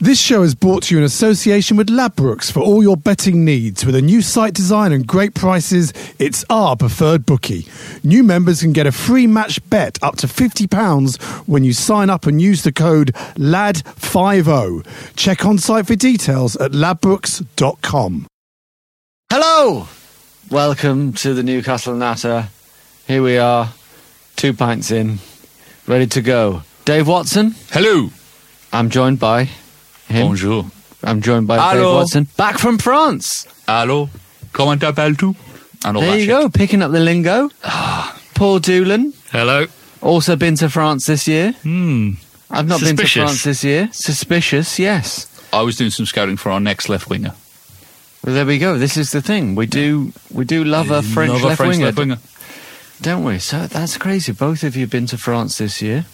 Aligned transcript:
This 0.00 0.20
show 0.20 0.44
is 0.44 0.54
brought 0.54 0.84
to 0.84 0.94
you 0.94 0.98
in 1.00 1.04
association 1.04 1.76
with 1.76 1.88
Ladbrokes 1.88 2.52
for 2.52 2.60
all 2.60 2.84
your 2.84 2.96
betting 2.96 3.44
needs. 3.44 3.84
With 3.84 3.96
a 3.96 4.00
new 4.00 4.22
site 4.22 4.54
design 4.54 4.92
and 4.92 5.04
great 5.04 5.34
prices, 5.34 5.92
it's 6.20 6.44
our 6.48 6.76
preferred 6.76 7.26
bookie. 7.26 7.66
New 8.04 8.22
members 8.22 8.62
can 8.62 8.72
get 8.72 8.86
a 8.86 8.92
free 8.92 9.26
match 9.26 9.58
bet 9.68 9.98
up 10.00 10.14
to 10.18 10.28
£50 10.28 11.20
when 11.48 11.64
you 11.64 11.72
sign 11.72 12.10
up 12.10 12.26
and 12.26 12.40
use 12.40 12.62
the 12.62 12.70
code 12.70 13.12
LAD50. 13.34 14.86
Check 15.16 15.44
on 15.44 15.58
site 15.58 15.88
for 15.88 15.96
details 15.96 16.54
at 16.54 16.70
ladbrokes.com. 16.70 18.28
Hello! 19.32 19.88
Welcome 20.48 21.12
to 21.14 21.34
the 21.34 21.42
Newcastle 21.42 21.96
Natter. 21.96 22.50
Here 23.08 23.22
we 23.22 23.36
are, 23.36 23.72
two 24.36 24.52
pints 24.52 24.92
in, 24.92 25.18
ready 25.88 26.06
to 26.06 26.22
go. 26.22 26.62
Dave 26.84 27.08
Watson. 27.08 27.56
Hello. 27.72 28.10
I'm 28.72 28.90
joined 28.90 29.18
by 29.18 29.48
him. 30.08 30.28
Bonjour. 30.28 30.66
I'm 31.04 31.22
joined 31.22 31.46
by 31.46 31.74
Dave 31.74 31.84
Watson. 31.84 32.26
Back 32.36 32.58
from 32.58 32.78
France. 32.78 33.46
Allô. 33.68 34.08
Comment 34.52 34.80
t'appelles-tu? 34.80 35.34
And 35.84 35.96
all 35.96 36.02
there 36.02 36.14
you 36.18 36.24
shit. 36.24 36.28
go, 36.28 36.48
picking 36.48 36.82
up 36.82 36.90
the 36.90 36.98
lingo. 37.00 37.50
Paul 38.34 38.58
Doolan. 38.60 39.12
Hello. 39.30 39.66
Also 40.00 40.34
been 40.36 40.56
to 40.56 40.68
France 40.68 41.06
this 41.06 41.28
year. 41.28 41.52
Hmm. 41.62 42.12
I've 42.50 42.66
not 42.66 42.80
been 42.80 42.96
to 42.96 43.06
France 43.06 43.44
this 43.44 43.62
year. 43.62 43.88
Suspicious, 43.92 44.78
yes. 44.78 45.26
I 45.52 45.62
was 45.62 45.76
doing 45.76 45.90
some 45.90 46.06
scouting 46.06 46.36
for 46.36 46.50
our 46.50 46.60
next 46.60 46.88
left 46.88 47.08
winger. 47.08 47.34
Well, 48.24 48.34
there 48.34 48.46
we 48.46 48.58
go. 48.58 48.76
This 48.78 48.96
is 48.96 49.12
the 49.12 49.22
thing. 49.22 49.54
We 49.54 49.66
do 49.66 50.12
we 50.32 50.44
do 50.44 50.64
love 50.64 50.90
a 50.90 51.02
French 51.02 51.32
Love 51.32 51.42
a 51.42 51.46
left 51.46 51.56
French 51.58 51.72
winger, 51.74 51.86
left 51.86 51.98
winger. 51.98 52.18
don't 53.00 53.22
we? 53.24 53.38
So 53.38 53.66
that's 53.66 53.96
crazy. 53.96 54.32
Both 54.32 54.64
of 54.64 54.74
you 54.76 54.82
have 54.82 54.90
been 54.90 55.06
to 55.06 55.18
France 55.18 55.58
this 55.58 55.80
year. 55.80 56.04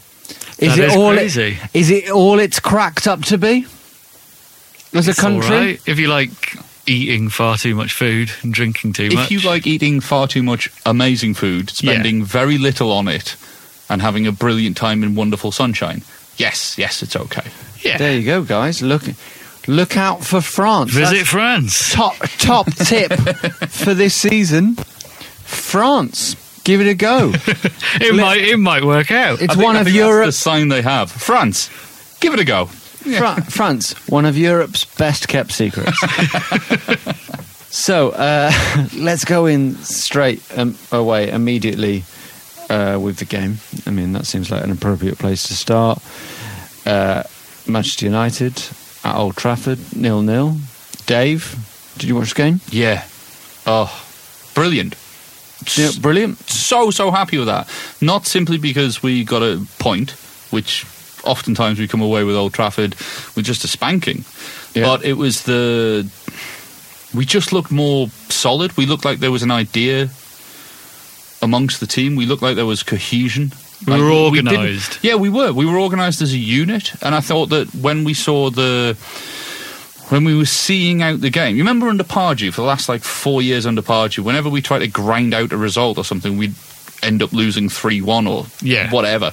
Is 0.58 0.76
That 0.76 0.78
it 0.78 0.84
is 0.90 0.96
all 0.96 1.12
crazy. 1.14 1.58
It, 1.62 1.70
is 1.72 1.90
it 1.90 2.10
all 2.10 2.38
it's 2.38 2.60
cracked 2.60 3.06
up 3.06 3.22
to 3.22 3.38
be? 3.38 3.66
As 4.94 5.08
a 5.08 5.10
It's 5.10 5.20
country, 5.20 5.54
all 5.56 5.62
right. 5.62 5.80
If 5.88 5.98
you 5.98 6.06
like 6.08 6.56
eating 6.86 7.28
far 7.30 7.56
too 7.56 7.74
much 7.74 7.92
food 7.92 8.30
and 8.42 8.52
drinking 8.54 8.92
too 8.92 9.10
much. 9.10 9.30
If 9.30 9.30
you 9.42 9.48
like 9.48 9.66
eating 9.66 10.00
far 10.00 10.28
too 10.28 10.42
much 10.42 10.70
amazing 10.86 11.34
food, 11.34 11.70
spending 11.70 12.22
very 12.24 12.58
little 12.58 12.92
on 12.92 13.08
it, 13.08 13.36
and 13.88 14.00
having 14.02 14.26
a 14.26 14.32
brilliant 14.32 14.76
time 14.76 15.02
in 15.02 15.14
wonderful 15.14 15.50
sunshine, 15.52 16.02
yes, 16.36 16.76
yes, 16.78 17.02
it's 17.02 17.16
okay. 17.16 17.42
yeah, 17.82 17.96
there 17.98 18.16
you 18.16 18.24
go, 18.24 18.42
guys. 18.44 18.82
Look, 18.82 19.02
look 19.66 19.96
out 19.96 20.24
for 20.24 20.40
France. 20.40 20.92
visit 20.92 21.16
That's 21.16 21.28
France. 21.28 21.92
top 21.92 22.16
top 22.38 22.66
tip 22.74 23.12
for 23.70 23.94
this 23.94 24.14
season. 24.14 24.76
France, 25.44 26.36
give 26.64 26.80
it 26.80 26.86
a 26.86 26.94
go. 26.94 27.32
It 28.00 28.14
might 28.16 28.38
it 28.40 28.56
might 28.58 28.84
work 28.84 29.10
out. 29.12 29.40
It's 29.40 29.52
I 29.52 29.54
think- 29.54 29.64
one 29.64 29.76
I 29.76 29.80
of 29.80 29.86
think 29.86 29.96
that's 29.96 30.06
Europe's 30.06 30.36
the 30.36 30.42
sign 30.42 30.68
they 30.68 30.82
have. 30.82 31.10
France, 31.10 31.70
give 32.20 32.34
it 32.34 32.40
a 32.40 32.44
go. 32.44 32.68
Fra- 33.04 33.42
France, 33.42 33.92
one 34.08 34.24
of 34.24 34.36
Europe's 34.36 34.84
best 34.84 35.28
kept 35.28 35.52
secrets. 35.52 35.98
so 37.70 38.10
uh, 38.10 38.50
let's 38.96 39.24
go 39.24 39.46
in 39.46 39.76
straight 39.76 40.42
um, 40.56 40.76
away 40.90 41.30
immediately 41.30 42.04
uh, 42.70 42.98
with 43.00 43.18
the 43.18 43.24
game. 43.24 43.58
I 43.86 43.90
mean, 43.90 44.12
that 44.12 44.26
seems 44.26 44.50
like 44.50 44.64
an 44.64 44.70
appropriate 44.70 45.18
place 45.18 45.46
to 45.48 45.54
start. 45.54 46.02
Uh, 46.86 47.22
Manchester 47.66 48.06
United 48.06 48.62
at 49.04 49.16
Old 49.16 49.36
Trafford, 49.36 49.78
nil 49.96 50.22
nil. 50.22 50.56
Dave, 51.06 51.56
did 51.98 52.08
you 52.08 52.14
watch 52.14 52.30
the 52.30 52.36
game? 52.36 52.60
Yeah. 52.70 53.04
Oh, 53.66 53.90
brilliant. 54.54 54.96
Yeah, 55.76 55.90
brilliant. 56.00 56.38
so 56.48 56.90
so 56.90 57.10
happy 57.10 57.38
with 57.38 57.46
that. 57.46 57.68
Not 58.00 58.26
simply 58.26 58.58
because 58.58 59.02
we 59.02 59.24
got 59.24 59.42
a 59.42 59.66
point, 59.78 60.10
which 60.50 60.84
oftentimes 61.24 61.78
we 61.78 61.88
come 61.88 62.00
away 62.02 62.24
with 62.24 62.36
Old 62.36 62.52
Trafford 62.54 62.94
with 63.34 63.44
just 63.44 63.64
a 63.64 63.68
spanking, 63.68 64.24
Yeah. 64.74 64.84
but 64.84 65.04
it 65.04 65.14
was 65.14 65.42
the 65.42 66.06
we 67.14 67.24
just 67.24 67.52
looked 67.52 67.70
more 67.70 68.08
solid. 68.28 68.76
We 68.76 68.86
looked 68.86 69.04
like 69.04 69.20
there 69.20 69.30
was 69.30 69.42
an 69.42 69.50
idea 69.52 70.10
amongst 71.42 71.80
the 71.80 71.86
team. 71.86 72.16
We 72.16 72.26
looked 72.26 72.42
like 72.42 72.56
there 72.56 72.66
was 72.66 72.82
cohesion. 72.82 73.52
We 73.86 73.92
Like, 73.92 74.00
were 74.02 74.10
organised. 74.10 74.98
yeah, 75.02 75.14
we 75.16 75.28
were. 75.28 75.52
We 75.52 75.66
were 75.66 75.78
organised 75.78 76.22
as 76.22 76.32
a 76.32 76.38
unit, 76.38 76.92
and 77.02 77.14
I 77.14 77.20
thought 77.20 77.50
that 77.50 77.74
when 77.74 78.04
we 78.04 78.14
saw 78.14 78.50
the 78.50 78.96
when 80.10 80.24
we 80.24 80.36
were 80.36 80.44
seeing 80.46 81.02
out 81.02 81.20
the 81.22 81.30
game. 81.30 81.56
You 81.56 81.62
remember 81.62 81.88
under 81.88 82.04
Pardew 82.04 82.52
for 82.52 82.60
the 82.60 82.66
last 82.66 82.88
like 82.90 83.02
four 83.02 83.40
years 83.42 83.64
under 83.66 83.80
Pardew, 83.82 84.22
whenever 84.22 84.50
we 84.50 84.60
tried 84.60 84.80
to 84.80 84.86
grind 84.86 85.32
out 85.32 85.50
a 85.52 85.56
result 85.56 85.96
or 85.98 86.04
something, 86.04 86.36
we'd 86.36 86.54
end 87.02 87.22
up 87.22 87.32
losing 87.32 87.68
three 87.70 88.00
one 88.02 88.26
or 88.26 88.46
Yeah. 88.60 88.90
whatever. 88.90 89.32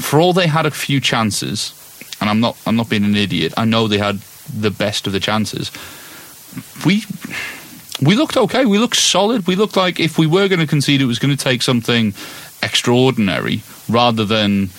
For 0.00 0.20
all 0.20 0.32
they 0.32 0.46
had 0.46 0.66
a 0.66 0.70
few 0.70 1.00
chances, 1.00 1.72
and 2.20 2.28
I'm 2.30 2.40
not 2.40 2.56
I'm 2.66 2.76
not 2.76 2.88
being 2.88 3.04
an 3.04 3.16
idiot. 3.16 3.52
I 3.56 3.64
know 3.64 3.88
they 3.88 3.98
had 3.98 4.20
the 4.52 4.70
best 4.70 5.06
of 5.06 5.12
the 5.12 5.20
chances. 5.20 5.70
We 6.84 7.04
we 8.00 8.14
looked 8.16 8.36
okay. 8.36 8.64
We 8.66 8.78
looked 8.78 8.96
solid. 8.96 9.46
We 9.46 9.56
looked 9.56 9.76
like 9.76 10.00
if 10.00 10.18
we 10.18 10.26
were 10.26 10.48
going 10.48 10.60
to 10.60 10.66
concede, 10.66 11.00
it 11.02 11.06
was 11.06 11.18
going 11.18 11.36
to 11.36 11.42
take 11.44 11.62
something 11.62 12.14
extraordinary 12.62 13.62
rather 13.88 14.24
than 14.24 14.70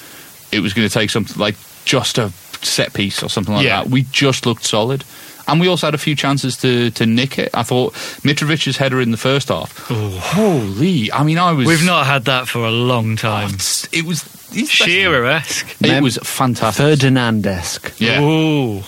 it 0.52 0.60
was 0.62 0.74
going 0.74 0.88
to 0.88 0.94
take 0.94 1.10
something 1.10 1.38
like 1.38 1.56
just 1.86 2.18
a 2.18 2.30
set 2.62 2.94
piece 2.94 3.24
or 3.24 3.30
something 3.30 3.54
like 3.54 3.66
Yeah. 3.66 3.84
that. 3.84 3.90
We 3.90 4.04
just 4.12 4.46
looked 4.46 4.66
solid. 4.66 5.04
And 5.50 5.60
we 5.60 5.68
also 5.68 5.88
had 5.88 5.94
a 5.96 5.98
few 6.00 6.16
chances 6.16 6.58
to, 6.58 6.92
to 6.92 7.06
nick 7.06 7.38
it. 7.40 7.50
I 7.54 7.64
thought 7.64 7.94
Mitrovic's 8.24 8.78
header 8.78 9.02
in 9.02 9.12
the 9.12 9.18
first 9.18 9.50
half. 9.50 9.78
Holy! 9.88 11.12
I 11.12 11.24
mean, 11.24 11.38
I 11.38 11.52
was. 11.52 11.68
We've 11.68 11.86
not 11.86 12.06
had 12.06 12.26
that 12.26 12.48
for 12.48 12.60
a 12.66 12.72
long 12.72 13.16
time. 13.16 13.50
Oh, 13.52 13.88
it 13.92 14.06
was 14.06 14.24
he's 14.52 14.70
Shearer 14.70 15.26
esque. 15.26 15.76
It 15.82 16.02
was 16.04 16.18
fantastic. 16.24 16.84
Ferdinand-esque. 16.84 18.00
Yeah. 18.00 18.22
Ooh. 18.22 18.82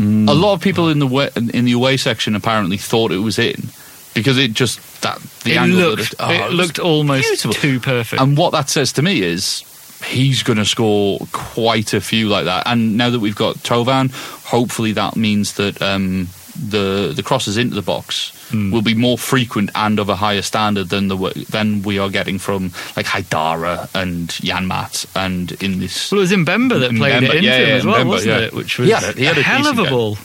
A 0.00 0.34
lot 0.34 0.54
of 0.54 0.60
people 0.60 0.88
in 0.88 0.98
the 0.98 1.06
wa- 1.06 1.30
in 1.36 1.64
the 1.64 1.72
away 1.72 1.96
section 1.96 2.34
apparently 2.34 2.76
thought 2.76 3.12
it 3.12 3.18
was 3.18 3.38
in 3.38 3.68
because 4.12 4.38
it 4.38 4.52
just 4.52 4.80
that 5.02 5.18
the 5.44 5.52
It 5.52 5.56
angle 5.56 5.78
looked, 5.78 6.16
that 6.18 6.20
oh, 6.20 6.32
it 6.32 6.44
was 6.48 6.54
looked 6.54 6.78
almost 6.80 7.28
beautiful. 7.28 7.52
too 7.52 7.78
perfect. 7.80 8.20
And 8.20 8.36
what 8.36 8.50
that 8.52 8.68
says 8.70 8.92
to 8.94 9.02
me 9.02 9.22
is 9.22 9.62
he's 10.04 10.42
going 10.42 10.58
to 10.58 10.64
score 10.64 11.18
quite 11.32 11.94
a 11.94 12.00
few 12.00 12.28
like 12.28 12.44
that. 12.44 12.66
And 12.66 12.96
now 12.96 13.10
that 13.10 13.20
we've 13.20 13.36
got 13.36 13.56
Thauvin, 13.56 14.10
hopefully 14.44 14.92
that 14.92 15.16
means 15.16 15.54
that 15.54 15.80
um, 15.82 16.28
the 16.56 17.12
the 17.14 17.22
crosses 17.22 17.56
into 17.56 17.74
the 17.74 17.82
box 17.82 18.32
will 18.52 18.82
be 18.82 18.94
more 18.94 19.18
frequent 19.18 19.70
and 19.74 19.98
of 19.98 20.08
a 20.08 20.14
higher 20.14 20.42
standard 20.42 20.88
than 20.88 21.08
the 21.08 21.46
than 21.50 21.82
we 21.82 21.98
are 21.98 22.08
getting 22.08 22.38
from 22.38 22.70
like 22.96 23.06
Haidara 23.06 23.88
and 23.94 24.28
Janmaat 24.28 25.06
and 25.16 25.50
in 25.62 25.80
this. 25.80 26.12
Well, 26.12 26.20
it 26.20 26.22
was 26.22 26.32
Mbemba 26.32 26.80
that 26.80 26.94
played 26.94 27.22
Mbemba, 27.22 27.28
it 27.30 27.34
into 27.36 27.42
yeah, 27.42 27.56
him 27.56 27.68
yeah, 27.68 27.74
as 27.74 27.86
well, 27.86 28.04
Mbemba, 28.04 28.08
wasn't 28.08 28.40
yeah. 28.40 28.46
it? 28.46 28.54
Which 28.54 28.78
was 28.78 28.88
Yeah, 28.88 29.12
he 29.12 29.24
had 29.24 29.36
a 29.36 29.40
a 29.40 29.42
hell 29.42 29.66
of 29.66 29.78
a 29.78 29.82
game. 29.82 29.90
ball. 29.90 30.18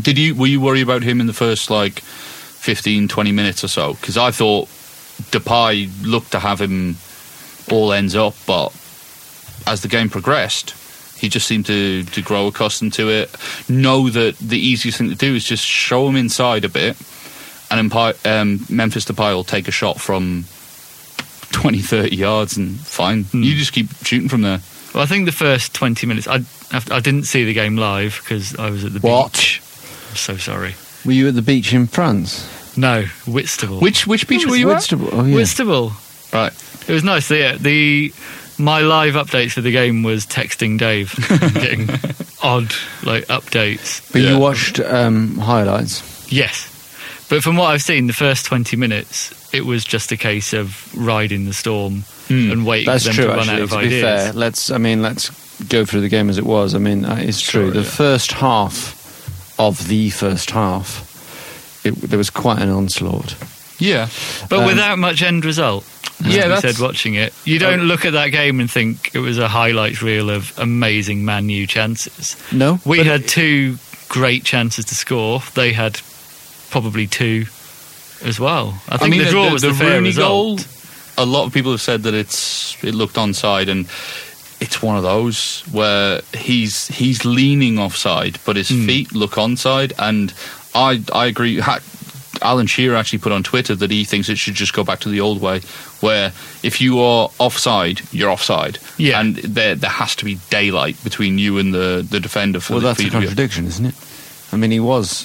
Did 0.00 0.18
you 0.18 0.34
were 0.34 0.46
you 0.46 0.60
worried 0.60 0.82
about 0.82 1.02
him 1.02 1.20
in 1.20 1.26
the 1.26 1.32
first 1.32 1.70
like 1.70 2.00
15, 2.00 3.08
20 3.08 3.32
minutes 3.32 3.64
or 3.64 3.68
so? 3.68 3.94
Because 3.94 4.16
I 4.16 4.30
thought 4.30 4.68
Depay 5.32 5.90
looked 6.06 6.32
to 6.32 6.38
have 6.38 6.60
him 6.60 6.96
all 7.72 7.92
ends 7.92 8.14
up, 8.14 8.34
but 8.46 8.72
as 9.66 9.82
the 9.82 9.88
game 9.88 10.08
progressed, 10.08 10.74
he 11.18 11.28
just 11.28 11.46
seemed 11.46 11.66
to, 11.66 12.04
to 12.04 12.22
grow 12.22 12.46
accustomed 12.46 12.92
to 12.94 13.08
it. 13.10 13.34
Know 13.68 14.08
that 14.10 14.36
the 14.38 14.58
easiest 14.58 14.98
thing 14.98 15.08
to 15.08 15.14
do 15.14 15.34
is 15.34 15.44
just 15.44 15.64
show 15.64 16.06
him 16.08 16.16
inside 16.16 16.64
a 16.64 16.68
bit, 16.68 16.96
and 17.70 17.90
Empi- 17.90 18.26
um, 18.26 18.64
Memphis 18.68 19.04
Depay 19.06 19.34
will 19.34 19.44
take 19.44 19.66
a 19.68 19.72
shot 19.72 20.00
from 20.00 20.44
20, 21.52 21.78
30 21.80 22.14
yards, 22.16 22.56
and 22.56 22.78
fine. 22.80 23.24
Hmm. 23.24 23.42
You 23.42 23.54
just 23.56 23.72
keep 23.72 23.88
shooting 24.02 24.28
from 24.28 24.42
there. 24.42 24.60
Well, 24.94 25.02
I 25.02 25.06
think 25.06 25.26
the 25.26 25.32
first 25.32 25.74
20 25.74 26.06
minutes, 26.06 26.26
I, 26.28 26.40
I 26.72 27.00
didn't 27.00 27.24
see 27.24 27.44
the 27.44 27.52
game 27.54 27.76
live 27.76 28.20
because 28.22 28.56
I 28.56 28.70
was 28.70 28.84
at 28.84 28.92
the 28.92 29.00
What? 29.00 29.32
beach. 29.32 29.60
I'm 30.10 30.16
so 30.16 30.36
sorry. 30.36 30.74
Were 31.04 31.12
you 31.12 31.28
at 31.28 31.34
the 31.34 31.42
beach 31.42 31.72
in 31.72 31.86
France? 31.86 32.52
No, 32.78 33.04
Whitstable. 33.26 33.80
Which 33.80 34.06
which 34.06 34.28
beach 34.28 34.44
Oh, 34.46 34.50
were 34.50 34.56
you 34.56 34.70
at? 34.70 34.74
Whitstable. 34.76 35.08
Oh, 35.12 35.24
yeah. 35.24 35.34
Whitstable. 35.34 35.92
Right. 36.32 36.52
It 36.88 36.92
was 36.92 37.04
nice. 37.04 37.28
The, 37.28 37.56
the 37.58 38.12
my 38.58 38.80
live 38.80 39.14
updates 39.14 39.52
for 39.52 39.60
the 39.60 39.70
game 39.72 40.02
was 40.02 40.26
texting 40.26 40.78
Dave, 40.78 41.14
getting 41.54 41.88
odd 42.42 42.72
like 43.04 43.26
updates. 43.26 44.10
But 44.12 44.22
Yeah. 44.22 44.30
you 44.32 44.38
watched 44.38 44.80
um, 44.80 45.36
highlights. 45.38 46.30
Yes, 46.32 46.72
but 47.28 47.42
from 47.42 47.56
what 47.56 47.66
I've 47.70 47.82
seen, 47.82 48.06
the 48.06 48.12
first 48.12 48.46
twenty 48.46 48.76
minutes, 48.76 49.32
it 49.54 49.64
was 49.66 49.84
just 49.84 50.10
a 50.12 50.16
case 50.16 50.52
of 50.52 50.92
riding 50.96 51.44
the 51.44 51.52
storm 51.52 52.04
and 52.28 52.66
waiting 52.66 52.86
That's 52.86 53.04
for 53.06 53.08
them 53.12 53.14
true. 53.14 53.24
to 53.26 53.30
run 53.30 53.38
out 53.38 53.48
Actually, 53.48 53.62
of 53.62 53.70
to 53.70 53.78
be 53.78 53.86
ideas. 53.86 54.02
fair, 54.02 54.32
let's. 54.32 54.70
I 54.70 54.78
mean, 54.78 55.02
let's 55.02 55.30
go 55.68 55.84
through 55.84 56.00
the 56.02 56.08
game 56.08 56.28
as 56.28 56.38
it 56.38 56.44
was. 56.44 56.74
I 56.74 56.78
mean, 56.78 57.04
uh, 57.04 57.16
it's 57.20 57.40
true. 57.40 57.66
Sure, 57.66 57.70
the 57.72 57.80
yeah. 57.80 57.90
first 57.90 58.32
half 58.32 58.94
of 59.58 59.86
the 59.88 60.10
first 60.10 60.50
half, 60.50 61.82
it, 61.84 61.94
there 61.94 62.18
was 62.18 62.30
quite 62.30 62.60
an 62.60 62.68
onslaught. 62.70 63.34
Yeah. 63.78 64.08
But 64.48 64.60
Um, 64.60 64.66
without 64.66 64.98
much 64.98 65.22
end 65.22 65.44
result. 65.44 65.84
as 66.24 66.34
Yeah, 66.34 66.54
we 66.54 66.60
said 66.60 66.78
watching 66.78 67.14
it. 67.14 67.34
You 67.44 67.58
don't 67.58 67.82
look 67.82 68.04
at 68.06 68.12
that 68.14 68.28
game 68.28 68.58
and 68.60 68.70
think 68.70 69.10
it 69.12 69.18
was 69.18 69.38
a 69.38 69.48
highlights 69.48 70.00
reel 70.02 70.30
of 70.30 70.52
amazing 70.58 71.24
Man 71.24 71.48
U 71.50 71.66
chances. 71.66 72.36
No, 72.52 72.80
We 72.84 73.00
had 73.04 73.28
two 73.28 73.78
great 74.08 74.44
chances 74.44 74.84
to 74.86 74.94
score. 74.94 75.42
They 75.54 75.72
had 75.72 76.00
probably 76.70 77.06
two 77.06 77.46
as 78.24 78.40
well. 78.40 78.80
I 78.88 78.96
think 78.96 79.16
the 79.16 79.30
draw 79.30 79.50
was 79.52 79.62
the, 79.62 79.74
fair 79.74 79.90
Rooney 79.96 80.08
result. 80.08 80.58
goal. 80.58 80.66
A 81.18 81.26
lot 81.26 81.46
of 81.46 81.52
people 81.52 81.70
have 81.72 81.80
said 81.82 82.02
that 82.04 82.14
it's 82.14 82.76
it 82.82 82.94
looked 82.94 83.16
onside, 83.16 83.68
and 83.68 83.86
it's 84.60 84.82
one 84.82 84.96
of 84.96 85.02
those 85.02 85.62
where 85.72 86.20
he's 86.36 86.88
he's 86.88 87.24
leaning 87.24 87.78
offside, 87.78 88.38
but 88.46 88.56
his 88.56 88.68
Hmm. 88.70 88.86
feet 88.86 89.14
look 89.14 89.32
onside, 89.32 89.92
and 89.98 90.32
I 90.74 91.00
I 91.12 91.26
agree. 91.26 91.60
Ha- 92.42 92.50
Alan 92.50 92.66
Shearer 92.66 92.96
actually 92.96 93.18
put 93.20 93.32
on 93.32 93.42
Twitter 93.42 93.74
that 93.74 93.90
he 93.90 94.04
thinks 94.04 94.28
it 94.28 94.38
should 94.38 94.54
just 94.54 94.72
go 94.72 94.84
back 94.84 95.00
to 95.00 95.08
the 95.08 95.20
old 95.20 95.40
way, 95.40 95.60
where 96.00 96.32
if 96.62 96.80
you 96.80 97.00
are 97.00 97.30
offside, 97.38 98.00
you're 98.12 98.30
offside, 98.30 98.78
Yeah. 98.98 99.20
and 99.20 99.36
there 99.36 99.74
there 99.74 99.90
has 99.90 100.14
to 100.16 100.24
be 100.24 100.38
daylight 100.50 101.02
between 101.04 101.38
you 101.38 101.58
and 101.58 101.72
the, 101.74 102.06
the 102.08 102.20
defender 102.20 102.60
for 102.60 102.74
well, 102.74 102.80
the 102.80 102.86
that's 102.88 103.00
a 103.00 103.02
feet 103.04 103.12
to 103.12 103.18
contradiction, 103.20 103.66
isn't 103.66 103.86
it? 103.86 103.94
I 104.52 104.56
mean, 104.56 104.70
he 104.70 104.80
was 104.80 105.24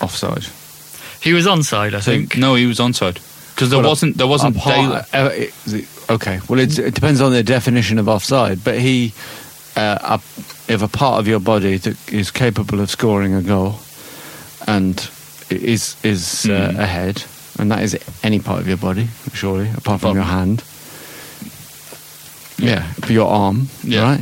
offside. 0.00 0.44
He 1.22 1.32
was 1.32 1.46
onside, 1.46 1.94
I 1.94 2.00
think. 2.00 2.36
No, 2.36 2.54
he 2.56 2.66
was 2.66 2.78
onside 2.80 3.18
because 3.54 3.70
there 3.70 3.78
Well, 3.80 3.90
wasn't 3.90 4.16
there 4.18 4.26
wasn't 4.26 4.56
apart- 4.56 4.74
daylight. 4.76 5.04
uh, 5.14 5.30
it- 5.32 5.54
the- 5.66 5.86
okay, 6.10 6.40
well, 6.48 6.58
it's, 6.58 6.78
it 6.78 6.94
depends 6.94 7.20
on 7.20 7.32
the 7.32 7.42
definition 7.42 7.98
of 7.98 8.08
offside. 8.08 8.64
But 8.64 8.78
he, 8.80 9.12
uh, 9.76 9.98
up- 10.00 10.24
if 10.68 10.80
a 10.82 10.88
part 10.88 11.20
of 11.20 11.28
your 11.28 11.38
body 11.40 11.76
that 11.78 11.96
is 12.12 12.30
capable 12.30 12.80
of 12.80 12.90
scoring 12.90 13.34
a 13.34 13.42
goal, 13.42 13.80
and 14.66 14.96
is 15.56 15.96
is 16.02 16.46
uh, 16.48 16.70
Hmm. 16.72 16.80
ahead, 16.80 17.22
and 17.58 17.70
that 17.70 17.82
is 17.82 17.98
any 18.22 18.38
part 18.40 18.60
of 18.60 18.68
your 18.68 18.76
body, 18.78 19.08
surely, 19.32 19.68
apart 19.70 20.00
from 20.00 20.10
Apart 20.10 20.14
your 20.16 20.24
hand. 20.24 20.62
Yeah, 22.58 22.82
for 23.04 23.12
your 23.12 23.28
arm, 23.28 23.68
Yeah. 23.82 24.02
right? 24.02 24.20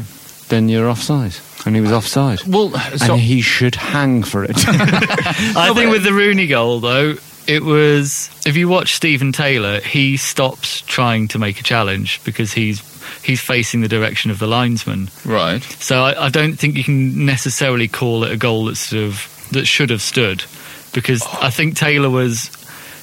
Then 0.49 0.69
you're 0.69 0.88
offside, 0.88 1.35
and 1.67 1.75
he 1.75 1.81
was 1.81 1.93
offside. 1.93 2.43
Well, 2.47 2.71
so 2.97 3.15
and 3.15 3.21
he 3.23 3.41
should 3.43 3.75
hang 3.75 4.23
for 4.23 4.44
it. 4.44 4.56
I 4.69 5.73
think 5.75 5.91
with 5.93 6.03
the 6.05 6.12
Rooney 6.12 6.47
goal, 6.47 6.81
though, 6.81 7.17
it 7.47 7.62
was. 7.62 8.31
If 8.47 8.56
you 8.56 8.69
watch 8.69 8.94
Steven 8.94 9.33
Taylor, 9.33 9.81
he 9.81 10.17
stops 10.17 10.81
trying 10.83 11.29
to 11.29 11.38
make 11.38 11.61
a 11.61 11.62
challenge 11.62 12.21
because 12.25 12.53
he's 12.53 12.81
he's 13.23 13.41
facing 13.41 13.81
the 13.83 13.88
direction 13.88 14.31
of 14.31 14.38
the 14.38 14.47
linesman. 14.47 15.11
right. 15.25 15.62
So 15.81 16.03
I, 16.03 16.26
I 16.26 16.29
don't 16.31 16.55
think 16.55 16.76
you 16.76 16.85
can 16.85 17.25
necessarily 17.26 17.88
call 17.88 18.25
it 18.25 18.33
a 18.33 18.37
goal 18.37 18.65
that 18.67 18.76
sort 18.76 19.05
of 19.05 19.49
that 19.53 19.67
should 19.67 19.91
have 19.91 20.03
stood, 20.03 20.44
because 20.93 21.23
I 21.41 21.51
think 21.51 21.77
Taylor 21.77 22.11
was 22.11 22.51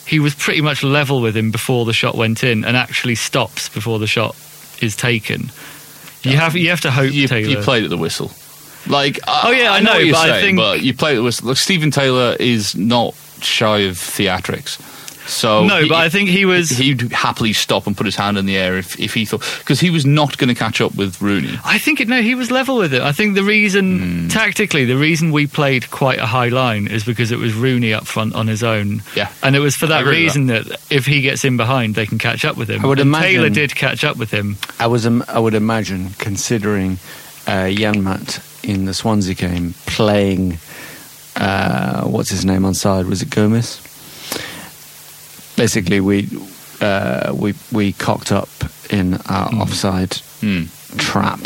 he 0.07 0.19
was 0.19 0.34
pretty 0.36 0.62
much 0.62 0.84
level 0.84 1.22
with 1.22 1.36
him 1.36 1.51
before 1.51 1.86
the 1.86 1.94
shot 1.94 2.16
went 2.16 2.44
in, 2.44 2.63
and 2.63 2.78
actually 2.78 3.16
stops 3.16 3.69
before 3.69 4.00
the 4.00 4.07
shot 4.07 4.36
is 4.81 4.95
taken. 4.95 5.51
You 6.24 6.38
have 6.38 6.56
you 6.56 6.69
have 6.69 6.81
to 6.81 6.92
hope 6.92 7.12
you, 7.13 7.28
Taylor. 7.28 7.50
you 7.50 7.57
played 7.57 7.84
at 7.84 7.89
the 7.89 7.98
whistle. 7.98 8.31
Like, 8.88 9.19
Oh, 9.28 9.51
yeah, 9.51 9.72
I 9.74 9.81
know, 9.81 9.94
what 9.94 10.06
you're 10.06 10.13
but 10.13 10.30
I 10.30 10.42
think- 10.42 10.57
but 10.57 10.81
you 10.81 10.94
played 10.94 11.13
at 11.13 11.18
the 11.18 11.24
whistle. 11.24 11.48
Look, 11.50 11.57
Steven 11.57 11.92
Taylor 11.92 12.38
is 12.39 12.74
not 12.75 13.16
shy 13.42 13.80
of 13.80 13.95
theatrics, 13.98 14.80
so 15.27 15.65
no, 15.65 15.81
he- 15.83 15.89
but 15.89 15.95
I 15.97 16.09
think 16.09 16.29
he 16.29 16.45
was. 16.45 16.69
he'd 16.69 17.12
happily 17.12 17.53
stop 17.53 17.85
and 17.85 17.95
put 17.95 18.06
his 18.06 18.15
hand 18.15 18.38
in 18.38 18.45
the 18.45 18.57
air 18.57 18.77
if, 18.77 19.00
if 19.00 19.13
he 19.13 19.25
thought 19.25 19.41
because 19.59 19.79
he 19.79 19.89
was 19.89 20.06
not 20.06 20.38
going 20.38 20.47
to 20.47 20.56
catch 20.56 20.81
up 20.81 20.95
with 20.95 21.21
Rooney. 21.21 21.59
I 21.65 21.77
think 21.77 22.00
it, 22.01 22.07
no, 22.07 22.21
he 22.21 22.33
was 22.35 22.50
level 22.50 22.77
with 22.77 22.94
it. 22.94 23.01
I 23.01 23.12
think 23.12 23.35
the 23.35 23.44
reason, 23.44 24.00
Hmm. 24.00 24.27
tactically, 24.29 24.85
the 24.85 24.97
reason 24.97 25.31
we 25.31 25.45
played 25.47 25.91
quite 25.91 26.19
a 26.19 26.25
high 26.25 26.47
line 26.50 26.88
is 26.88 27.03
because 27.03 27.31
it 27.31 27.38
was 27.39 27.53
Rooney 27.53 27.94
up 27.94 28.07
front 28.07 28.33
on 28.35 28.47
his 28.47 28.63
own. 28.63 29.03
Yeah. 29.15 29.29
And 29.44 29.56
it 29.56 29.59
was 29.59 29.75
for 29.75 29.88
that 29.88 30.06
reason 30.06 30.47
that. 30.47 30.65
if 30.89 31.06
he 31.06 31.21
gets 31.21 31.44
in 31.45 31.57
behind, 31.57 31.95
they 31.95 32.06
can 32.06 32.18
catch 32.18 32.45
up 32.45 32.56
with 32.57 32.69
him. 32.69 32.83
I 32.83 32.88
would 32.88 33.00
and 33.00 33.09
imagine- 33.09 33.31
Taylor 33.31 33.50
did 33.50 33.75
catch 33.75 34.03
up 34.03 34.18
with 34.18 34.31
him. 34.31 34.57
I 34.80 34.88
was, 34.88 35.06
um, 35.06 35.23
I 35.27 35.39
would 35.39 35.53
imagine, 35.53 36.12
considering 36.18 36.94
uh, 37.45 37.68
Janmaat 37.71 38.63
in 38.63 38.85
the 38.85 38.94
Swansea 38.94 39.33
game 39.35 39.73
playing, 39.85 40.57
uh, 41.35 42.03
what's 42.06 42.30
his 42.30 42.45
name 42.45 42.65
on 42.65 42.73
side? 42.73 43.06
Was 43.06 43.21
it 43.21 43.30
Gomis? 43.30 43.83
Basically, 45.57 46.00
we 46.00 46.30
uh, 46.81 47.33
we 47.36 47.54
we 47.71 47.92
cocked 47.94 48.31
up 48.31 48.50
in 48.89 49.15
our 49.27 49.50
offside 49.56 50.13
Hmm. 50.39 50.65
trap 50.98 51.39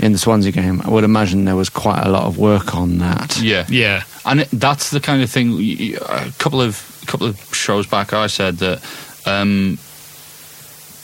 in 0.00 0.12
the 0.12 0.18
Swansea 0.18 0.52
game. 0.52 0.82
I 0.84 0.90
would 0.90 1.04
imagine 1.04 1.44
there 1.46 1.56
was 1.56 1.70
quite 1.70 2.02
a 2.04 2.10
lot 2.10 2.24
of 2.24 2.36
work 2.36 2.74
on 2.74 2.98
that. 2.98 3.40
Yeah, 3.40 3.64
Yeah. 3.70 4.02
and 4.26 4.40
it, 4.40 4.48
that's 4.52 4.90
the 4.90 5.00
kind 5.00 5.22
of 5.22 5.30
thing. 5.30 5.52
y- 5.52 5.76
y- 5.80 6.26
A 6.26 6.30
couple 6.38 6.60
of 6.60 6.82
a 7.02 7.06
couple 7.06 7.26
of 7.26 7.38
shows 7.54 7.86
back, 7.86 8.12
I 8.12 8.26
said 8.28 8.58
that 8.58 8.82
um, 9.26 9.78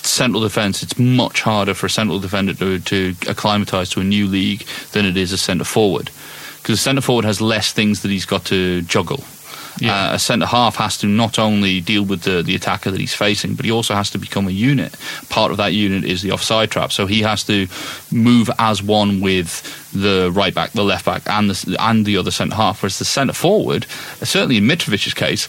central 0.03 0.43
defence. 0.43 0.83
It's 0.83 0.99
much 0.99 1.41
harder 1.41 1.75
for 1.75 1.87
a 1.87 1.91
central 1.91 2.19
defender 2.21 2.53
to, 2.55 2.79
to 2.79 3.15
acclimatise 3.29 3.89
to 3.91 4.01
a 4.01 4.05
new 4.05 4.27
league 4.27 4.65
than 4.93 5.07
it 5.07 5.17
is 5.17 5.33
a 5.33 5.39
centre 5.39 5.65
forward, 5.65 6.11
because 6.59 6.79
a 6.79 6.83
centre 6.83 7.03
forward 7.03 7.25
has 7.25 7.41
less 7.41 7.73
things 7.73 8.01
that 8.03 8.11
he's 8.11 8.27
got 8.27 8.45
to 8.47 8.83
juggle. 8.83 9.25
Yeah. 9.79 10.11
Uh, 10.11 10.15
a 10.15 10.19
centre 10.19 10.47
half 10.47 10.77
has 10.77 10.99
to 10.99 11.07
not 11.07 11.39
only 11.39 11.81
deal 11.81 12.05
with 12.05 12.23
the, 12.23 12.43
the 12.43 12.55
attacker 12.55 12.91
that 12.91 13.01
he's 13.01 13.15
facing, 13.15 13.55
but 13.55 13.65
he 13.65 13.71
also 13.71 13.95
has 13.95 14.11
to 14.11 14.19
become 14.19 14.47
a 14.47 14.51
unit. 14.51 14.97
Part 15.29 15.51
of 15.53 15.57
that 15.59 15.73
unit 15.73 16.05
is 16.05 16.23
the 16.23 16.33
offside 16.33 16.71
trap, 16.71 16.93
so 16.93 17.07
he 17.07 17.23
has 17.23 17.45
to 17.45 17.67
move 18.11 18.51
as 18.59 18.83
one 18.83 19.21
with 19.21 19.63
the 19.93 20.31
right 20.33 20.55
back, 20.55 20.73
the 20.73 20.85
left 20.85 21.05
back, 21.05 21.23
and 21.27 21.51
the 21.51 21.77
and 21.79 22.05
the 22.05 22.17
other 22.17 22.31
centre 22.31 22.57
half. 22.57 22.83
Whereas 22.83 22.99
the 22.99 23.05
centre 23.05 23.33
forward, 23.33 23.87
certainly 24.23 24.57
in 24.57 24.65
Mitrovic's 24.65 25.15
case, 25.15 25.49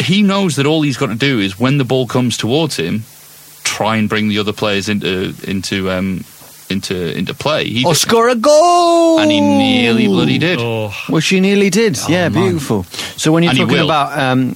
he 0.00 0.22
knows 0.22 0.56
that 0.56 0.66
all 0.66 0.82
he's 0.82 0.96
got 0.96 1.06
to 1.08 1.14
do 1.14 1.38
is 1.38 1.58
when 1.58 1.78
the 1.78 1.84
ball 1.84 2.06
comes 2.06 2.36
towards 2.36 2.76
him, 2.76 3.02
try 3.64 3.96
and 3.96 4.08
bring 4.08 4.28
the 4.28 4.38
other 4.38 4.52
players 4.52 4.88
into 4.88 5.34
into 5.44 5.90
um, 5.90 6.24
into 6.70 7.16
into 7.16 7.34
play. 7.34 7.64
He 7.68 7.84
Or 7.84 7.92
just- 7.92 8.02
score 8.02 8.28
a 8.28 8.34
goal! 8.34 9.18
and 9.20 9.30
he 9.30 9.40
nearly 9.40 10.06
bloody 10.06 10.38
did. 10.38 10.58
Oh, 10.60 10.92
Well, 11.08 11.20
she 11.20 11.40
nearly 11.40 11.70
did. 11.70 11.98
yeah, 12.08 12.28
man. 12.28 12.42
beautiful. 12.44 12.84
So 13.16 13.32
when 13.32 13.42
you're 13.42 13.50
And 13.50 13.58
talking 13.60 13.78
about 13.84 14.18
um, 14.18 14.48
yeah, 14.48 14.54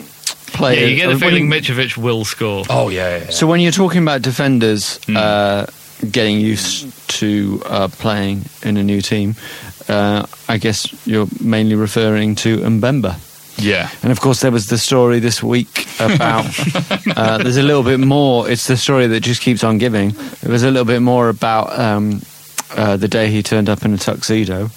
players, 0.52 0.90
you 0.90 0.97
get 0.97 1.02
the 1.07 1.09
when- 1.12 1.21
feeling 1.21 1.49
Mitrovic 1.49 1.97
will 1.97 2.25
score. 2.25 2.64
Oh 2.69 2.88
yeah, 2.90 3.09
yeah, 3.19 3.25
yeah. 3.25 3.31
So 3.31 3.47
when 3.47 3.61
you're 3.61 3.73
talking 3.73 4.02
about 4.02 4.23
defenders 4.23 4.99
Hmm. 5.07 5.16
uh, 5.16 5.66
getting 6.11 6.40
used 6.40 6.87
to 7.21 7.62
uh, 7.66 7.88
playing 7.88 8.45
in 8.62 8.76
a 8.76 8.83
new 8.83 9.00
team, 9.00 9.35
uh, 9.88 10.26
I 10.49 10.59
guess 10.59 10.87
you're 11.07 11.28
mainly 11.40 11.75
referring 11.76 12.35
to 12.37 12.59
Mbemba. 12.59 13.16
Yeah. 13.56 13.90
And 14.02 14.11
of 14.12 14.21
course, 14.21 14.40
there 14.40 14.50
was 14.50 14.66
the 14.66 14.78
story 14.78 15.18
this 15.18 15.42
week 15.42 15.87
about. 16.00 16.47
uh, 17.16 17.38
there's 17.38 17.56
a 17.56 17.62
little 17.62 17.82
bit 17.82 18.00
more. 18.00 18.49
It's 18.49 18.66
the 18.66 18.76
story 18.76 19.06
that 19.06 19.21
just 19.21 19.42
keeps 19.42 19.62
on 19.64 19.78
giving. 19.78 20.11
There 20.40 20.50
was 20.50 20.62
a 20.62 20.71
little 20.71 20.87
bit 20.87 21.00
more 21.00 21.28
about 21.28 21.78
um, 21.78 22.23
uh, 22.76 22.97
the 22.97 23.09
day 23.09 23.28
he 23.30 23.42
turned 23.42 23.68
up 23.68 23.85
in 23.85 23.92
a 23.92 23.99
tuxedo 23.99 24.71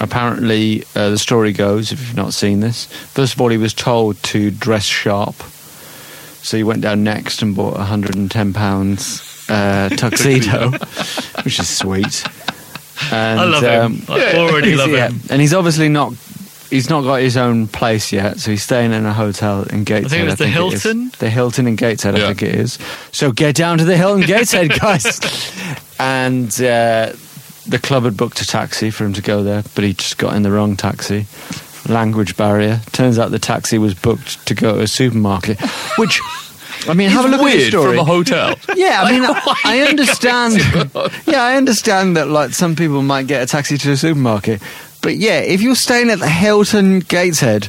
apparently, 0.00 0.82
uh, 0.96 1.10
the 1.10 1.18
story 1.18 1.52
goes, 1.52 1.92
if 1.92 2.00
you've 2.00 2.16
not 2.16 2.32
seen 2.32 2.60
this, 2.60 2.86
first 2.86 3.34
of 3.34 3.40
all, 3.40 3.48
he 3.48 3.58
was 3.58 3.74
told 3.74 4.20
to 4.24 4.50
dress 4.50 4.84
sharp. 4.84 5.36
So 6.42 6.56
he 6.56 6.64
went 6.64 6.80
down 6.80 7.04
next 7.04 7.42
and 7.42 7.54
bought 7.54 7.76
a 7.76 7.84
£110 7.84 9.50
uh, 9.50 9.88
tuxedo, 9.96 10.70
which 11.44 11.60
is 11.60 11.68
sweet. 11.68 12.24
And, 13.12 13.40
I 13.40 13.44
love 13.44 13.62
him. 13.62 14.02
I 14.08 14.34
already 14.36 14.74
love 14.76 14.90
yeah, 14.90 15.10
him. 15.10 15.20
And 15.30 15.40
he's 15.40 15.54
obviously 15.54 15.90
not. 15.90 16.14
He's 16.70 16.88
not 16.88 17.02
got 17.02 17.16
his 17.20 17.36
own 17.36 17.66
place 17.66 18.12
yet, 18.12 18.38
so 18.38 18.50
he's 18.52 18.62
staying 18.62 18.92
in 18.92 19.04
a 19.04 19.12
hotel 19.12 19.64
in 19.64 19.82
Gateshead. 19.84 20.06
I 20.06 20.08
think 20.08 20.22
it 20.22 20.24
was 20.26 20.38
the 20.38 20.44
is. 20.76 20.82
Hilton? 20.82 21.12
The 21.18 21.28
Hilton 21.28 21.66
in 21.66 21.74
Gateshead, 21.76 22.16
Yeah. 22.16 22.24
I 22.24 22.26
think 22.28 22.42
it 22.44 22.54
is. 22.54 22.78
So 23.12 23.32
get 23.32 23.56
down 23.56 23.78
to 23.78 23.84
the 23.84 23.96
Hilton 23.96 24.24
Gateshead, 24.24 24.70
guys. 24.80 25.04
and 25.98 26.48
uh, 26.62 27.12
the 27.66 27.78
club 27.82 28.04
had 28.04 28.16
booked 28.16 28.40
a 28.40 28.46
taxi 28.46 28.90
for 28.90 29.04
him 29.04 29.12
to 29.14 29.22
go 29.22 29.42
there, 29.42 29.64
but 29.74 29.84
he 29.84 29.94
just 29.94 30.16
got 30.18 30.34
in 30.34 30.42
the 30.42 30.50
wrong 30.52 30.76
taxi. 30.76 31.26
Language 31.88 32.36
barrier. 32.36 32.80
Turns 32.92 33.18
out 33.18 33.30
the 33.32 33.38
taxi 33.38 33.78
was 33.78 33.94
booked 33.94 34.46
to 34.46 34.54
go 34.54 34.76
to 34.76 34.82
a 34.82 34.86
supermarket, 34.86 35.60
which. 35.98 36.20
I 36.88 36.94
mean, 36.94 37.10
have 37.10 37.26
a 37.26 37.28
look 37.28 37.40
at 37.40 37.44
the 37.44 37.56
Weird 37.56 37.68
story. 37.68 37.90
from 37.90 37.98
a 37.98 38.04
hotel. 38.04 38.54
Yeah, 38.74 39.02
I 39.02 39.12
mean, 39.12 39.22
Like, 39.28 39.44
why 39.44 39.54
I 39.64 39.74
you 39.76 39.84
understand. 39.84 40.54
Yeah, 41.26 41.42
I 41.42 41.56
understand 41.56 42.16
that. 42.16 42.28
Like 42.28 42.54
some 42.54 42.74
people 42.76 43.02
might 43.02 43.26
get 43.26 43.42
a 43.42 43.46
taxi 43.46 43.76
to 43.78 43.90
a 43.92 43.96
supermarket, 43.98 44.62
but 45.02 45.16
yeah, 45.16 45.40
if 45.40 45.60
you're 45.62 45.74
staying 45.74 46.10
at 46.10 46.18
the 46.18 46.28
Hilton 46.28 47.00
Gateshead, 47.00 47.66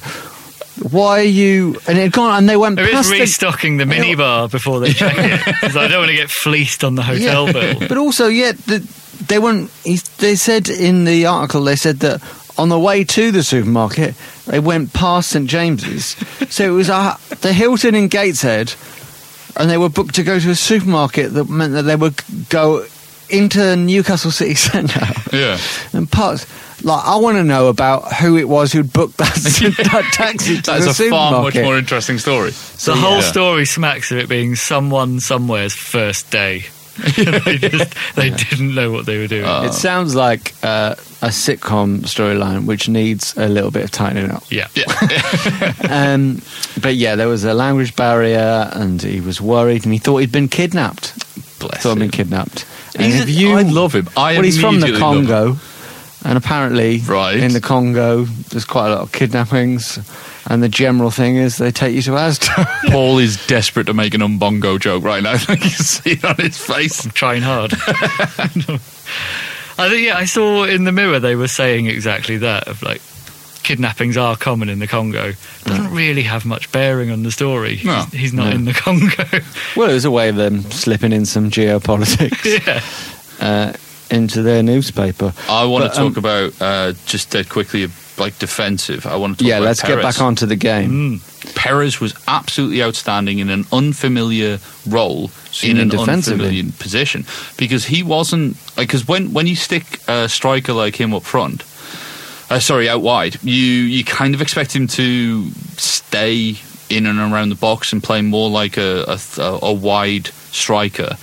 why 0.91 1.19
are 1.19 1.23
you? 1.23 1.77
And 1.87 1.97
it 1.97 2.11
gone, 2.11 2.37
and 2.37 2.49
they 2.49 2.57
went 2.57 2.75
There 2.77 2.85
is 2.87 2.91
past 2.93 3.09
the. 3.11 3.19
restocking 3.19 3.77
the 3.77 3.83
minibar 3.85 4.49
before 4.49 4.79
they 4.79 4.93
check 4.93 5.15
it 5.17 5.39
because 5.61 5.77
I 5.77 5.87
don't 5.87 5.99
want 5.99 6.09
to 6.09 6.15
get 6.15 6.29
fleeced 6.29 6.83
on 6.83 6.95
the 6.95 7.03
hotel 7.03 7.45
Yeah. 7.47 7.51
bill. 7.73 7.79
But 7.87 7.97
also, 7.97 8.27
yeah, 8.27 8.53
the, 8.53 8.79
they 9.27 9.37
weren't. 9.39 9.69
he- 9.83 9.99
They 10.17 10.35
said 10.35 10.69
in 10.69 11.03
the 11.05 11.25
article, 11.27 11.63
they 11.63 11.75
said 11.75 11.99
that 11.99 12.21
on 12.57 12.69
the 12.69 12.79
way 12.79 13.03
to 13.03 13.31
the 13.31 13.43
supermarket, 13.43 14.15
they 14.47 14.59
went 14.59 14.91
past 14.93 15.29
St 15.29 15.47
James's. 15.47 16.15
so 16.53 16.63
it 16.65 16.75
was 16.75 16.89
uh, 16.89 17.15
the 17.41 17.53
Hilton 17.53 17.93
in 17.95 18.07
Gateshead, 18.07 18.73
and 19.57 19.69
they 19.69 19.77
were 19.77 19.89
booked 19.89 20.15
to 20.15 20.23
go 20.23 20.39
to 20.39 20.49
a 20.49 20.55
supermarket 20.55 21.33
that 21.33 21.47
meant 21.49 21.73
that 21.73 21.83
they 21.83 21.95
would 21.95 22.15
go 22.49 22.85
into 23.29 23.75
Newcastle 23.77 24.31
City 24.31 24.55
Centre 24.55 25.05
Yeah. 25.31 25.57
and 25.93 26.09
parts. 26.11 26.45
Like, 26.83 27.05
I 27.05 27.15
want 27.17 27.37
to 27.37 27.43
know 27.43 27.67
about 27.67 28.11
who 28.13 28.37
it 28.37 28.47
was 28.49 28.71
who'd 28.71 28.91
booked 28.91 29.17
that, 29.17 29.33
that 29.91 30.09
taxi 30.13 30.57
to 30.57 30.61
That's 30.71 30.97
the 30.97 31.07
a 31.07 31.09
far 31.09 31.43
much 31.43 31.55
more 31.55 31.77
interesting 31.77 32.17
story. 32.17 32.51
The 32.51 32.95
whole 32.95 33.17
yeah. 33.17 33.21
story 33.21 33.65
smacks 33.65 34.11
of 34.11 34.17
it 34.17 34.29
being 34.29 34.55
someone 34.55 35.19
somewhere's 35.19 35.73
first 35.73 36.31
day. 36.31 36.65
they, 37.15 37.57
just, 37.57 37.95
they 38.15 38.29
didn't 38.29 38.75
know 38.75 38.91
what 38.91 39.05
they 39.05 39.17
were 39.17 39.27
doing. 39.27 39.45
Uh, 39.45 39.63
It 39.63 39.73
sounds 39.73 40.13
like 40.13 40.53
uh, 40.61 40.95
a 41.21 41.27
sitcom 41.29 41.99
storyline 42.01 42.65
which 42.65 42.89
needs 42.89 43.35
a 43.37 43.47
little 43.47 43.71
bit 43.71 43.85
of 43.85 43.91
tightening 43.91 44.29
up. 44.29 44.43
yeah. 44.51 44.67
um, 45.89 46.41
but 46.81 46.95
yeah, 46.95 47.15
there 47.15 47.27
was 47.27 47.43
a 47.43 47.53
language 47.53 47.95
barrier, 47.95 48.69
and 48.73 49.01
he 49.01 49.21
was 49.21 49.39
worried, 49.39 49.83
and 49.85 49.93
he 49.93 49.99
thought 49.99 50.17
he'd 50.17 50.31
been 50.31 50.49
kidnapped. 50.49 51.13
Bless 51.59 51.81
thought 51.81 51.93
he'd 51.93 51.99
been 52.01 52.11
kidnapped. 52.11 52.65
And 52.95 53.05
He's 53.05 53.21
if 53.21 53.27
a- 53.27 53.31
you, 53.31 53.53
I 53.53 53.61
love 53.61 53.95
him. 53.95 54.09
I 54.17 54.33
well, 54.33 54.43
he's 54.43 54.59
from 54.59 54.79
the 54.81 54.87
immediately 54.87 55.01
love 55.01 55.27
Congo, 55.27 55.57
and 56.23 56.37
apparently, 56.37 56.99
Right. 56.99 57.37
in 57.37 57.53
the 57.53 57.61
Congo, 57.61 58.23
there's 58.25 58.65
quite 58.65 58.87
a 58.87 58.95
lot 58.95 59.01
of 59.01 59.11
kidnappings. 59.11 59.99
And 60.49 60.61
the 60.63 60.69
general 60.69 61.11
thing 61.11 61.35
is, 61.37 61.57
they 61.57 61.71
take 61.71 61.93
you 61.95 62.01
to 62.03 62.11
Asda. 62.11 62.65
Paul 62.91 63.19
is 63.19 63.45
desperate 63.47 63.85
to 63.85 63.93
make 63.93 64.13
an 64.13 64.21
umbongo 64.21 64.79
joke 64.79 65.03
right 65.03 65.21
now. 65.21 65.33
you 65.39 65.45
can 65.45 65.59
see 65.69 66.11
it 66.13 66.25
on 66.25 66.35
his 66.35 66.57
face. 66.57 67.05
I'm 67.05 67.11
trying 67.11 67.41
hard. 67.43 67.73
I 69.77 69.89
think 69.89 70.05
yeah, 70.05 70.17
I 70.17 70.25
saw 70.25 70.63
in 70.63 70.83
the 70.83 70.91
mirror 70.91 71.19
they 71.19 71.35
were 71.35 71.47
saying 71.47 71.85
exactly 71.87 72.37
that 72.37 72.67
of 72.67 72.81
like 72.83 73.01
kidnappings 73.63 74.17
are 74.17 74.35
common 74.35 74.69
in 74.69 74.79
the 74.79 74.87
Congo. 74.87 75.33
Doesn't 75.63 75.93
really 75.93 76.23
have 76.23 76.45
much 76.45 76.71
bearing 76.71 77.11
on 77.11 77.23
the 77.23 77.31
story. 77.31 77.79
No. 77.83 78.01
he's, 78.11 78.13
he's 78.21 78.33
not 78.33 78.49
No. 78.49 78.55
in 78.55 78.65
the 78.65 78.73
Congo. 78.73 79.23
well, 79.75 79.89
it 79.89 79.93
was 79.93 80.05
a 80.05 80.11
way 80.11 80.29
of 80.29 80.35
them 80.35 80.61
slipping 80.71 81.13
in 81.13 81.25
some 81.25 81.49
geopolitics 81.49 82.65
yeah. 82.65 82.81
uh, 83.45 83.73
into 84.11 84.41
their 84.41 84.63
newspaper. 84.63 85.33
I 85.47 85.65
want 85.65 85.85
But, 85.85 85.89
to 85.89 85.95
talk 85.95 86.17
um, 86.17 86.17
about 86.17 86.61
uh, 86.61 86.93
just 87.05 87.31
dead 87.31 87.49
quickly, 87.49 87.87
like 88.17 88.37
defensive. 88.39 89.05
I 89.05 89.15
want 89.15 89.37
to 89.37 89.43
talk 89.43 89.51
about 89.51 89.59
defensive. 89.59 89.59
Yeah, 89.59 89.59
let's 89.59 89.81
get 89.81 90.01
back 90.01 90.21
onto 90.21 90.45
the 90.45 90.55
game. 90.55 91.19
Mm. 91.19 91.55
Perez 91.55 91.99
was 91.99 92.13
absolutely 92.27 92.83
outstanding 92.83 93.39
in 93.39 93.49
an 93.49 93.65
unfamiliar 93.71 94.59
role 94.87 95.29
Seen 95.51 95.77
in 95.77 95.91
an 95.91 95.99
unfamiliar 95.99 96.63
position 96.79 97.25
because 97.57 97.85
he 97.85 98.03
wasn't 98.03 98.57
because 98.75 99.07
when 99.07 99.33
when 99.33 99.47
you 99.47 99.55
stick 99.55 99.99
a 100.07 100.29
striker 100.29 100.73
like 100.73 100.95
him 100.95 101.13
up 101.13 101.23
front, 101.23 101.63
uh, 102.51 102.59
sorry, 102.59 102.87
out 102.87 103.01
wide, 103.01 103.41
you 103.43 103.55
you 103.55 104.03
kind 104.03 104.35
of 104.35 104.41
expect 104.41 104.75
him 104.75 104.87
to 104.87 105.49
stay 105.77 106.55
in 106.89 107.05
and 107.05 107.19
around 107.19 107.49
the 107.49 107.55
box 107.55 107.91
and 107.91 108.03
play 108.03 108.21
more 108.21 108.49
like 108.49 108.77
a 108.77 109.17
a, 109.37 109.59
a 109.63 109.73
wide 109.73 110.27
striker. 110.51 111.17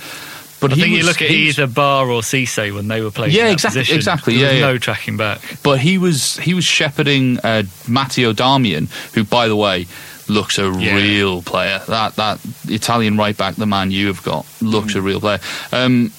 But 0.59 0.73
I 0.73 0.75
think 0.75 0.89
you 0.97 1.03
look 1.03 1.21
at 1.21 1.31
either 1.31 1.67
Ba 1.67 1.81
or 2.05 2.21
Cisse 2.21 2.73
when 2.73 2.87
they 2.89 3.01
were 3.01 3.11
playing. 3.11 3.33
Yeah, 3.33 3.45
that 3.45 3.53
exactly- 3.53 3.81
position. 3.81 3.95
exactly, 3.95 4.33
yeah, 4.35 4.47
was 4.47 4.53
yeah. 4.55 4.59
no 4.61 4.77
tracking 4.77 5.15
back. 5.17 5.39
but 5.63 5.79
he 5.79 5.97
was 5.97 6.37
he 6.37 6.53
was 6.53 6.65
shepherding 6.65 7.39
uh, 7.39 7.63
Matteo 7.87 8.33
Darmian, 8.33 8.89
who, 9.13 9.23
by 9.23 9.47
the 9.47 9.55
way, 9.55 9.87
looks 10.27 10.57
a 10.59 10.63
Yeah. 10.77 10.95
real 10.95 11.41
player. 11.41 11.81
That 11.87 12.15
that 12.17 12.39
Italian 12.67 13.15
right 13.17 13.35
back, 13.37 13.55
the 13.55 13.65
man 13.65 13.91
you 13.91 14.07
have 14.07 14.21
got, 14.23 14.45
looks 14.61 14.93
Mm. 14.93 14.97
a 14.97 15.01
real 15.01 15.19
player. 15.21 15.39
Um, 15.71 16.11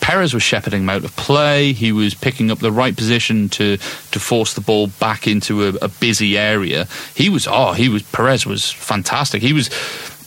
Perez 0.00 0.34
was 0.34 0.42
shepherding 0.42 0.82
him 0.82 0.90
out 0.90 1.04
of 1.04 1.16
play. 1.16 1.72
He 1.72 1.90
was 1.90 2.12
picking 2.12 2.50
up 2.50 2.58
the 2.58 2.70
right 2.72 2.94
position 2.94 3.48
to 3.50 3.78
to 3.78 4.20
force 4.20 4.52
the 4.52 4.60
ball 4.60 4.88
back 4.88 5.26
into 5.26 5.64
a, 5.64 5.68
a 5.80 5.88
busy 5.88 6.36
area. 6.36 6.86
He 7.14 7.30
was 7.30 7.48
oh 7.50 7.72
he 7.72 7.88
was 7.88 8.02
Perez 8.02 8.44
was 8.44 8.70
fantastic. 8.70 9.40
He 9.42 9.54
was. 9.54 9.70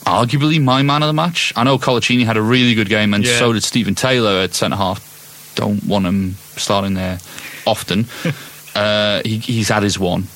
Arguably 0.04 0.62
my 0.62 0.82
man 0.82 1.02
of 1.02 1.06
the 1.08 1.12
match. 1.12 1.52
I 1.56 1.64
know 1.64 1.78
Coloccini 1.78 2.24
had 2.24 2.36
a 2.36 2.42
really 2.42 2.74
good 2.74 2.88
game, 2.88 3.14
and 3.14 3.24
Yeah. 3.24 3.38
so 3.38 3.52
did 3.52 3.62
Steven 3.62 3.94
Taylor 3.94 4.40
at 4.40 4.54
centre 4.54 4.76
half. 4.76 5.52
Don't 5.56 5.84
want 5.84 6.06
him 6.06 6.36
starting 6.56 6.94
there 6.94 7.18
often. 7.66 8.06
uh, 8.74 9.20
he, 9.24 9.38
he's 9.38 9.68
had 9.68 9.82
his 9.82 9.98
one. 9.98 10.26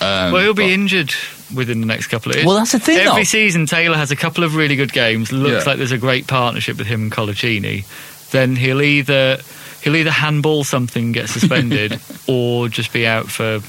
Um, 0.00 0.32
well, 0.32 0.42
he'll 0.42 0.54
be 0.54 0.64
but- 0.64 0.72
injured 0.72 1.14
within 1.54 1.80
the 1.80 1.86
next 1.86 2.08
couple 2.08 2.30
of 2.32 2.36
years. 2.36 2.46
Well, 2.46 2.56
that's 2.56 2.72
the 2.72 2.80
thing, 2.80 2.98
Every 2.98 3.20
though. 3.20 3.24
season, 3.24 3.66
Taylor 3.66 3.96
has 3.96 4.10
a 4.10 4.16
couple 4.16 4.42
of 4.42 4.56
really 4.56 4.74
good 4.76 4.92
games. 4.92 5.30
Looks 5.30 5.64
Yeah. 5.64 5.70
like 5.70 5.78
there's 5.78 5.92
a 5.92 5.98
great 5.98 6.26
partnership 6.26 6.76
with 6.78 6.86
him 6.86 7.02
and 7.04 7.12
Coloccini. 7.12 7.84
Then 8.32 8.56
he'll 8.56 8.82
either 8.82 9.38
he'll 9.82 9.94
either 9.96 10.10
handball 10.10 10.64
something, 10.64 11.12
get 11.12 11.28
suspended, 11.28 12.00
or 12.26 12.68
just 12.68 12.92
be 12.92 13.06
out 13.06 13.30
for. 13.30 13.60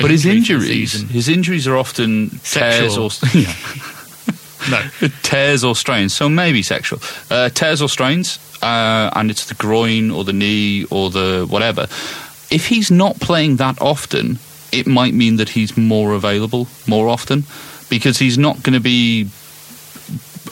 But 0.00 0.10
his 0.10 0.26
injury 0.26 0.58
for 0.60 0.64
the 0.66 0.72
injuries, 0.82 1.10
his 1.10 1.28
injuries 1.28 1.66
are 1.66 1.76
often 1.76 2.38
tears 2.44 2.96
or 2.98 3.10
yeah, 3.34 3.52
no. 4.70 5.08
tears 5.22 5.64
or 5.64 5.74
strains. 5.76 6.14
So 6.14 6.28
maybe 6.28 6.62
sexual 6.62 7.00
uh, 7.30 7.48
tears 7.50 7.82
or 7.82 7.88
strains, 7.88 8.38
uh, 8.62 9.10
and 9.14 9.30
it's 9.30 9.46
the 9.46 9.54
groin 9.54 10.10
or 10.10 10.24
the 10.24 10.32
knee 10.32 10.84
or 10.90 11.10
the 11.10 11.46
whatever. 11.48 11.82
If 12.50 12.66
he's 12.68 12.90
not 12.90 13.20
playing 13.20 13.56
that 13.56 13.80
often, 13.80 14.38
it 14.72 14.86
might 14.86 15.14
mean 15.14 15.36
that 15.36 15.48
he's 15.50 15.76
more 15.76 16.12
available 16.14 16.68
more 16.86 17.08
often 17.08 17.44
because 17.88 18.18
he's 18.18 18.38
not 18.38 18.62
going 18.62 18.74
to 18.74 18.80
be 18.80 19.28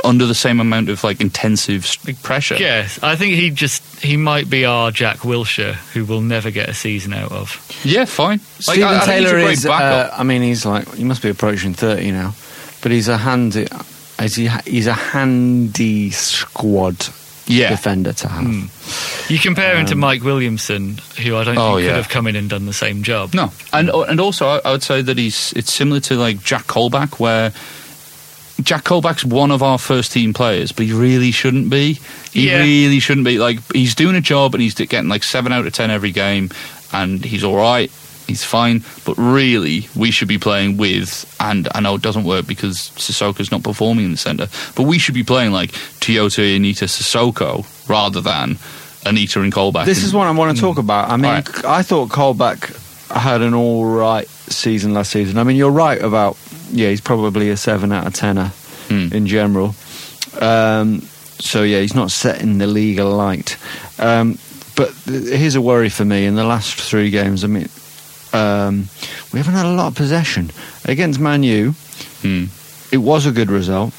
under 0.04 0.26
the 0.26 0.34
same 0.34 0.58
amount 0.60 0.88
of 0.88 1.04
like 1.04 1.20
intensive 1.20 1.86
pressure. 2.22 2.56
Yes, 2.56 2.98
I 3.02 3.16
think 3.16 3.34
he 3.34 3.50
just 3.50 3.82
he 4.02 4.16
might 4.16 4.48
be 4.48 4.64
our 4.64 4.90
Jack 4.90 5.18
Wilshere, 5.18 5.74
who 5.92 6.04
we'll 6.04 6.20
never 6.22 6.50
get 6.50 6.68
a 6.68 6.74
season 6.74 7.12
out 7.12 7.30
of. 7.32 7.60
Yeah, 7.84 8.04
fine. 8.06 8.38
Like, 8.66 8.76
Steven 8.76 8.88
I- 8.88 8.96
I 8.96 9.00
think 9.00 9.20
he's 9.20 9.26
a 9.26 9.30
Taylor 9.30 9.44
great 9.44 9.52
is. 9.52 9.66
Uh. 9.66 10.14
I 10.16 10.22
mean, 10.22 10.42
he's 10.42 10.64
like 10.66 10.92
he 10.94 11.04
must 11.04 11.22
be 11.22 11.28
approaching 11.30 11.74
thirty 11.74 12.10
now, 12.10 12.34
but 12.80 12.90
he's 12.92 13.08
a 13.08 13.18
handy. 13.18 13.66
Is 14.20 14.36
he? 14.36 14.48
He's 14.66 14.86
a 14.86 14.92
handy 14.92 16.10
squad 16.10 17.06
Yeah. 17.46 17.70
defender 17.70 18.12
to 18.12 18.28
have. 18.28 18.44
Hmm. 18.44 19.32
You 19.32 19.38
compare 19.38 19.76
him 19.76 19.86
to 19.86 19.94
um, 19.94 20.00
Mike 20.00 20.22
Williamson, 20.22 20.98
who 21.22 21.36
I 21.36 21.44
don't 21.44 21.58
Oh, 21.58 21.76
think 21.76 21.84
yeah. 21.86 21.90
could 21.90 21.96
have 21.96 22.08
come 22.08 22.26
in 22.26 22.36
and 22.36 22.48
done 22.48 22.66
the 22.66 22.72
same 22.72 23.02
job. 23.02 23.34
No, 23.34 23.50
and 23.72 23.90
uh, 23.90 24.02
and 24.02 24.20
also 24.20 24.46
I, 24.46 24.60
I 24.64 24.70
would 24.72 24.82
say 24.82 25.02
that 25.02 25.18
he's 25.18 25.52
it's 25.54 25.72
similar 25.72 26.00
to 26.00 26.14
like 26.16 26.42
Jack 26.42 26.64
Colback, 26.66 27.18
where 27.18 27.52
Jack 28.62 28.84
Colback's 28.84 29.24
one 29.24 29.50
of 29.50 29.62
our 29.62 29.78
first 29.78 30.12
team 30.12 30.32
players, 30.32 30.70
but 30.70 30.86
he 30.86 30.92
really 30.92 31.32
shouldn't 31.32 31.68
be. 31.70 31.98
He 32.32 32.48
Yeah. 32.48 32.58
really 32.58 33.00
shouldn't 33.00 33.24
be. 33.24 33.38
Like 33.38 33.58
he's 33.72 33.94
doing 33.94 34.14
a 34.14 34.20
job 34.20 34.54
and 34.54 34.62
he's 34.62 34.74
getting 34.74 35.08
like 35.08 35.24
seven 35.24 35.52
out 35.52 35.66
of 35.66 35.72
ten 35.72 35.90
every 35.90 36.12
game, 36.12 36.50
and 36.92 37.24
he's 37.24 37.42
all 37.42 37.56
right. 37.56 37.90
He's 38.26 38.44
fine, 38.44 38.82
but 39.04 39.14
really, 39.18 39.88
we 39.94 40.10
should 40.10 40.28
be 40.28 40.38
playing 40.38 40.76
with. 40.76 41.34
And 41.40 41.68
I 41.74 41.80
know 41.80 41.96
it 41.96 42.02
doesn't 42.02 42.24
work 42.24 42.46
because 42.46 42.76
Sissoko's 42.96 43.50
not 43.50 43.62
performing 43.62 44.04
in 44.06 44.10
the 44.12 44.16
centre, 44.16 44.48
but 44.74 44.84
we 44.84 44.98
should 44.98 45.14
be 45.14 45.24
playing 45.24 45.52
like 45.52 45.72
Tioté 46.00 46.56
Anita 46.56 46.86
Sissoko 46.86 47.64
rather 47.88 48.20
than 48.20 48.58
Anita 49.04 49.40
and 49.42 49.52
Colback. 49.52 49.84
This 49.84 50.02
is 50.04 50.14
what 50.14 50.26
I 50.26 50.30
want 50.30 50.56
to 50.56 50.60
talk 50.60 50.78
about. 50.78 51.10
I 51.10 51.16
mean, 51.16 51.32
right. 51.32 51.64
I 51.64 51.82
thought 51.82 52.08
Colback 52.08 52.78
had 53.10 53.42
an 53.42 53.52
all 53.54 53.84
right 53.84 54.26
season 54.28 54.94
last 54.94 55.10
season. 55.10 55.36
I 55.38 55.44
mean, 55.44 55.56
you're 55.56 55.70
right 55.70 56.00
about 56.00 56.38
yeah, 56.70 56.88
he's 56.88 57.00
probably 57.02 57.50
a 57.50 57.56
seven 57.56 57.92
out 57.92 58.06
of 58.06 58.14
tenner 58.14 58.52
Hmm. 58.88 59.08
in 59.12 59.26
general. 59.26 59.74
Um, 60.40 61.00
so 61.38 61.62
yeah, 61.62 61.80
he's 61.80 61.94
not 61.94 62.10
setting 62.10 62.58
the 62.58 62.66
league 62.66 62.98
alight. 62.98 63.56
Um, 63.98 64.38
but 64.76 64.90
here's 65.04 65.54
a 65.54 65.60
worry 65.60 65.88
for 65.90 66.04
me 66.04 66.24
in 66.24 66.34
the 66.34 66.44
last 66.44 66.80
three 66.80 67.10
games. 67.10 67.44
I 67.44 67.46
mean, 67.48 67.68
um, 68.34 68.88
we 69.32 69.38
haven't 69.38 69.54
had 69.54 69.66
a 69.66 69.72
lot 69.72 69.88
of 69.88 69.94
possession 69.94 70.50
against 70.84 71.20
Man 71.20 71.42
U. 71.42 71.72
Hmm. 72.22 72.44
It 72.92 72.98
was 72.98 73.26
a 73.26 73.32
good 73.32 73.50
result. 73.50 73.92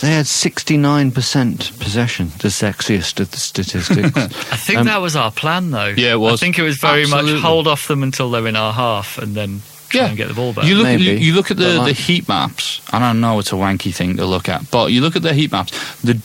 They 0.00 0.08
had 0.12 0.26
69% 0.26 1.78
possession, 1.80 2.28
the 2.40 2.48
sexiest 2.48 3.18
of 3.20 3.30
the 3.30 3.36
statistics. 3.38 4.16
I 4.16 4.56
think 4.56 4.80
Um, 4.80 4.86
that 4.86 5.00
was 5.00 5.16
our 5.16 5.30
plan, 5.30 5.70
though. 5.70 5.86
Yeah, 5.96 6.12
it 6.12 6.20
was. 6.20 6.34
I 6.40 6.44
think 6.44 6.58
it 6.58 6.62
was 6.62 6.76
very 6.76 7.02
Absolutely. 7.02 7.32
much 7.34 7.42
hold 7.42 7.66
off 7.66 7.88
them 7.88 8.02
until 8.02 8.30
they're 8.30 8.46
in 8.46 8.56
our 8.56 8.72
half 8.74 9.16
and 9.18 9.34
then 9.34 9.62
try 9.88 10.08
and 10.08 10.16
get 10.16 10.28
the 10.28 10.34
ball 10.34 10.52
back. 10.52 10.66
You 10.66 10.74
look, 10.76 10.84
Maybe, 10.84 11.04
you, 11.04 11.12
you 11.12 11.34
look 11.34 11.50
at 11.50 11.56
the, 11.56 11.78
like- 11.78 11.96
the 11.96 12.02
heat 12.02 12.28
maps, 12.28 12.82
and 12.92 13.02
I 13.04 13.12
know 13.14 13.38
it's 13.38 13.52
a 13.52 13.56
wanky 13.56 13.94
thing 13.94 14.16
to 14.18 14.26
look 14.26 14.48
at, 14.50 14.70
but 14.70 14.92
you 14.92 15.00
look 15.00 15.16
at 15.16 15.22
the 15.22 15.32
heat 15.32 15.52
maps. 15.52 15.72
The 16.02 16.20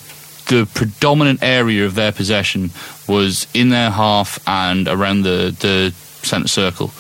the 0.47 0.65
predominant 0.73 1.41
area 1.41 1.85
of 1.85 1.95
their 1.95 2.11
possession 2.11 2.71
was 3.07 3.47
in 3.53 3.69
their 3.69 3.89
half 3.89 4.38
and 4.47 4.88
around 4.89 5.21
the 5.21 5.55
the 5.59 5.93
centre 6.27 6.47
circle. 6.50 6.91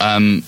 Um, 0.00 0.42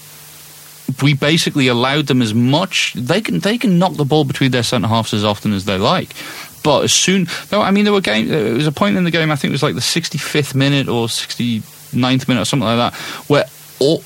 we 1.02 1.14
basically 1.14 1.68
allowed 1.68 2.06
them 2.06 2.22
as 2.22 2.34
much. 2.34 2.92
They 2.94 3.20
can 3.20 3.38
they 3.38 3.58
can 3.58 3.78
knock 3.78 3.94
the 3.94 4.04
ball 4.04 4.24
between 4.24 4.50
their 4.50 4.62
centre 4.62 4.88
halves 4.88 5.14
as 5.14 5.24
often 5.24 5.52
as 5.52 5.64
they 5.64 5.78
like. 5.78 6.14
But 6.62 6.84
as 6.84 6.92
soon, 6.92 7.26
no, 7.50 7.60
I 7.60 7.70
mean, 7.70 7.84
there 7.84 7.92
were 7.92 8.00
game. 8.00 8.28
There 8.28 8.54
was 8.54 8.66
a 8.66 8.72
point 8.72 8.96
in 8.96 9.04
the 9.04 9.10
game. 9.10 9.30
I 9.30 9.36
think 9.36 9.50
it 9.50 9.52
was 9.52 9.62
like 9.62 9.74
the 9.74 9.80
65th 9.80 10.54
minute 10.54 10.88
or 10.88 11.06
69th 11.06 12.28
minute 12.28 12.40
or 12.40 12.44
something 12.44 12.66
like 12.66 12.92
that, 12.92 12.94
where 13.28 13.44
all 13.80 14.02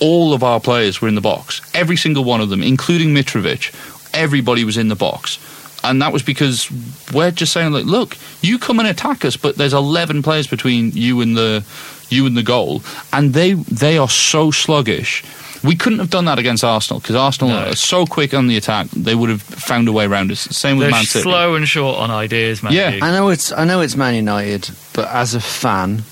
all 0.00 0.32
of 0.32 0.42
our 0.42 0.60
players 0.60 1.00
were 1.00 1.08
in 1.08 1.14
the 1.14 1.20
box. 1.20 1.60
Every 1.74 1.96
single 1.96 2.24
one 2.24 2.40
of 2.40 2.48
them, 2.48 2.62
including 2.62 3.14
Mitrovic. 3.14 3.74
Everybody 4.14 4.64
was 4.64 4.76
in 4.76 4.88
the 4.88 4.96
box. 4.96 5.38
And 5.82 6.02
that 6.02 6.12
was 6.12 6.22
because 6.22 6.70
we're 7.12 7.30
just 7.30 7.52
saying, 7.52 7.72
like, 7.72 7.86
look, 7.86 8.16
you 8.42 8.58
come 8.58 8.80
and 8.80 8.88
attack 8.88 9.24
us, 9.24 9.36
but 9.36 9.56
there's 9.56 9.72
11 9.72 10.22
players 10.22 10.46
between 10.46 10.90
you 10.92 11.20
and 11.22 11.36
the 11.36 11.64
you 12.10 12.26
and 12.26 12.36
the 12.36 12.42
goal, 12.42 12.82
and 13.12 13.32
they 13.34 13.54
they 13.54 13.98
are 13.98 14.08
so 14.08 14.50
sluggish. 14.50 15.22
We 15.62 15.76
couldn't 15.76 15.98
have 15.98 16.08
done 16.08 16.24
that 16.24 16.38
against 16.38 16.64
Arsenal 16.64 17.00
because 17.00 17.16
Arsenal 17.16 17.50
No. 17.54 17.68
are 17.68 17.76
so 17.76 18.06
quick 18.06 18.32
on 18.32 18.46
the 18.46 18.56
attack. 18.56 18.86
They 18.96 19.14
would 19.14 19.28
have 19.28 19.42
found 19.42 19.88
a 19.88 19.92
way 19.92 20.06
around 20.06 20.30
us. 20.32 20.40
Same 20.40 20.78
with 20.78 20.86
They're 20.86 20.92
Man 20.92 21.04
City. 21.04 21.22
slow 21.22 21.54
and 21.54 21.68
short 21.68 21.98
on 21.98 22.10
ideas, 22.10 22.62
man. 22.62 22.72
Yeah. 22.72 22.98
I 23.02 23.10
know 23.10 23.28
it's 23.28 23.52
I 23.52 23.64
know 23.64 23.82
it's 23.82 23.94
Man 23.94 24.14
United, 24.14 24.70
but 24.94 25.08
as 25.08 25.34
a 25.34 25.40
fan 25.40 26.02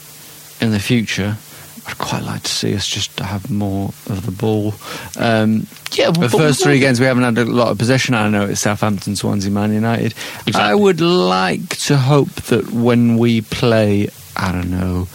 in 0.60 0.70
the 0.72 0.78
future, 0.78 1.38
I'd 1.86 1.96
quite 1.96 2.24
like 2.24 2.42
to 2.42 2.50
see 2.50 2.74
us 2.74 2.86
just 2.86 3.18
have 3.20 3.50
more 3.50 3.88
of 4.10 4.26
the 4.26 4.32
ball. 4.32 4.74
Um, 5.16 5.66
Yeah, 5.92 6.10
the 6.10 6.28
first 6.28 6.62
three 6.62 6.78
games 6.80 7.00
we 7.00 7.06
haven't 7.06 7.22
had 7.24 7.38
a 7.38 7.46
lot 7.46 7.68
of 7.68 7.78
possession. 7.78 8.14
I 8.14 8.28
know 8.28 8.44
it's 8.44 8.60
Southampton, 8.60 9.16
Swansea, 9.16 9.50
Man 9.50 9.72
United. 9.72 10.12
Exactly. 10.46 10.60
I 10.60 10.74
would 10.74 11.00
like 11.00 11.70
to 11.86 11.96
hope 11.96 12.28
that 12.50 12.70
when 12.70 13.16
we 13.16 13.40
play, 13.40 14.10
I 14.36 14.52
don't 14.52 14.70
know. 14.70 15.08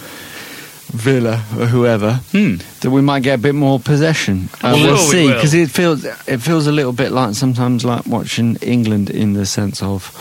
Villa 0.93 1.41
or 1.59 1.65
whoever, 1.65 2.19
Hmm. 2.31 2.55
that 2.81 2.91
we 2.91 3.01
might 3.01 3.23
get 3.23 3.33
a 3.35 3.41
bit 3.41 3.55
more 3.55 3.79
possession. 3.79 4.47
Uh, 4.61 4.73
Well, 4.73 4.83
we'll 4.83 4.93
we 4.93 5.11
see 5.11 5.27
because 5.27 5.53
it 5.55 5.71
feels 5.71 6.05
it 6.05 6.37
feels 6.41 6.67
a 6.67 6.71
little 6.71 6.93
bit 6.93 7.11
like 7.11 7.33
sometimes 7.35 7.83
like 7.83 8.05
watching 8.05 8.57
England 8.61 9.09
in 9.09 9.33
the 9.33 9.45
sense 9.45 9.81
of 9.81 10.11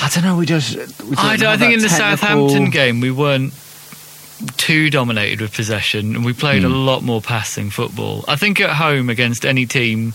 I 0.00 0.08
don't 0.10 0.22
know. 0.24 0.36
We 0.36 0.46
just 0.46 0.76
we 0.76 1.16
I, 1.16 1.36
don't- 1.36 1.48
I 1.48 1.56
think 1.56 1.72
in 1.74 1.80
the 1.80 1.88
Southampton 1.88 2.70
game 2.70 3.00
we 3.00 3.10
weren't 3.10 3.52
too 4.56 4.90
dominated 4.90 5.40
with 5.40 5.52
possession 5.54 6.14
and 6.14 6.24
we 6.24 6.32
played 6.32 6.62
Hmm. 6.62 6.72
a 6.72 6.76
lot 6.76 7.02
more 7.02 7.20
passing 7.22 7.70
football. 7.70 8.24
I 8.28 8.36
think 8.36 8.60
at 8.60 8.70
home 8.70 9.08
against 9.10 9.44
any 9.46 9.66
team 9.66 10.12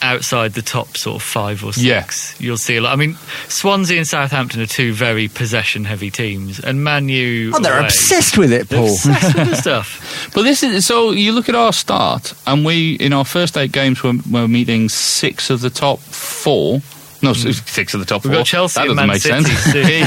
outside 0.00 0.52
the 0.54 0.62
top 0.62 0.96
sort 0.96 1.16
of 1.16 1.22
five 1.22 1.64
or 1.64 1.72
six, 1.72 2.40
you'll 2.40 2.56
see 2.56 2.76
a 2.76 2.80
lot. 2.80 2.92
I 2.92 2.96
mean, 2.96 3.14
Swansea 3.48 3.96
and 3.98 4.06
Southampton 4.06 4.60
are 4.60 4.66
two 4.66 4.92
very 4.92 5.28
possession 5.28 5.84
heavy 5.84 6.10
teams, 6.10 6.60
and 6.60 6.82
Man 6.84 7.08
U. 7.08 7.52
Oh, 7.54 7.60
they're 7.60 7.78
away, 7.78 7.86
obsessed 7.86 8.38
with 8.38 8.52
it, 8.52 8.68
Paul. 8.68 8.84
obsessed 8.84 9.34
with 9.36 9.50
the 9.50 9.56
stuff. 9.60 10.30
But 10.34 10.42
this 10.42 10.62
is 10.62 10.86
so. 10.86 11.10
You 11.10 11.32
look 11.32 11.48
at 11.48 11.54
our 11.54 11.72
start, 11.72 12.34
and 12.46 12.64
we 12.64 12.94
in 12.94 13.12
our 13.12 13.24
first 13.24 13.56
eight 13.56 13.72
games 13.72 14.02
we're, 14.02 14.18
we're 14.30 14.48
meeting 14.48 14.88
six 14.88 15.50
of 15.50 15.60
the 15.60 15.70
top 15.70 15.98
four. 16.00 16.80
No, 17.20 17.32
six, 17.32 17.68
six 17.68 17.94
of 17.94 18.00
the 18.00 18.06
top 18.06 18.22
We've 18.22 18.32
four. 18.32 18.40
got 18.40 18.46
Chelsea 18.46 18.78
that 18.80 18.88
and 18.88 18.96
doesn't 18.96 19.06
Man 19.08 19.08
make 19.08 19.22
City 19.22 19.44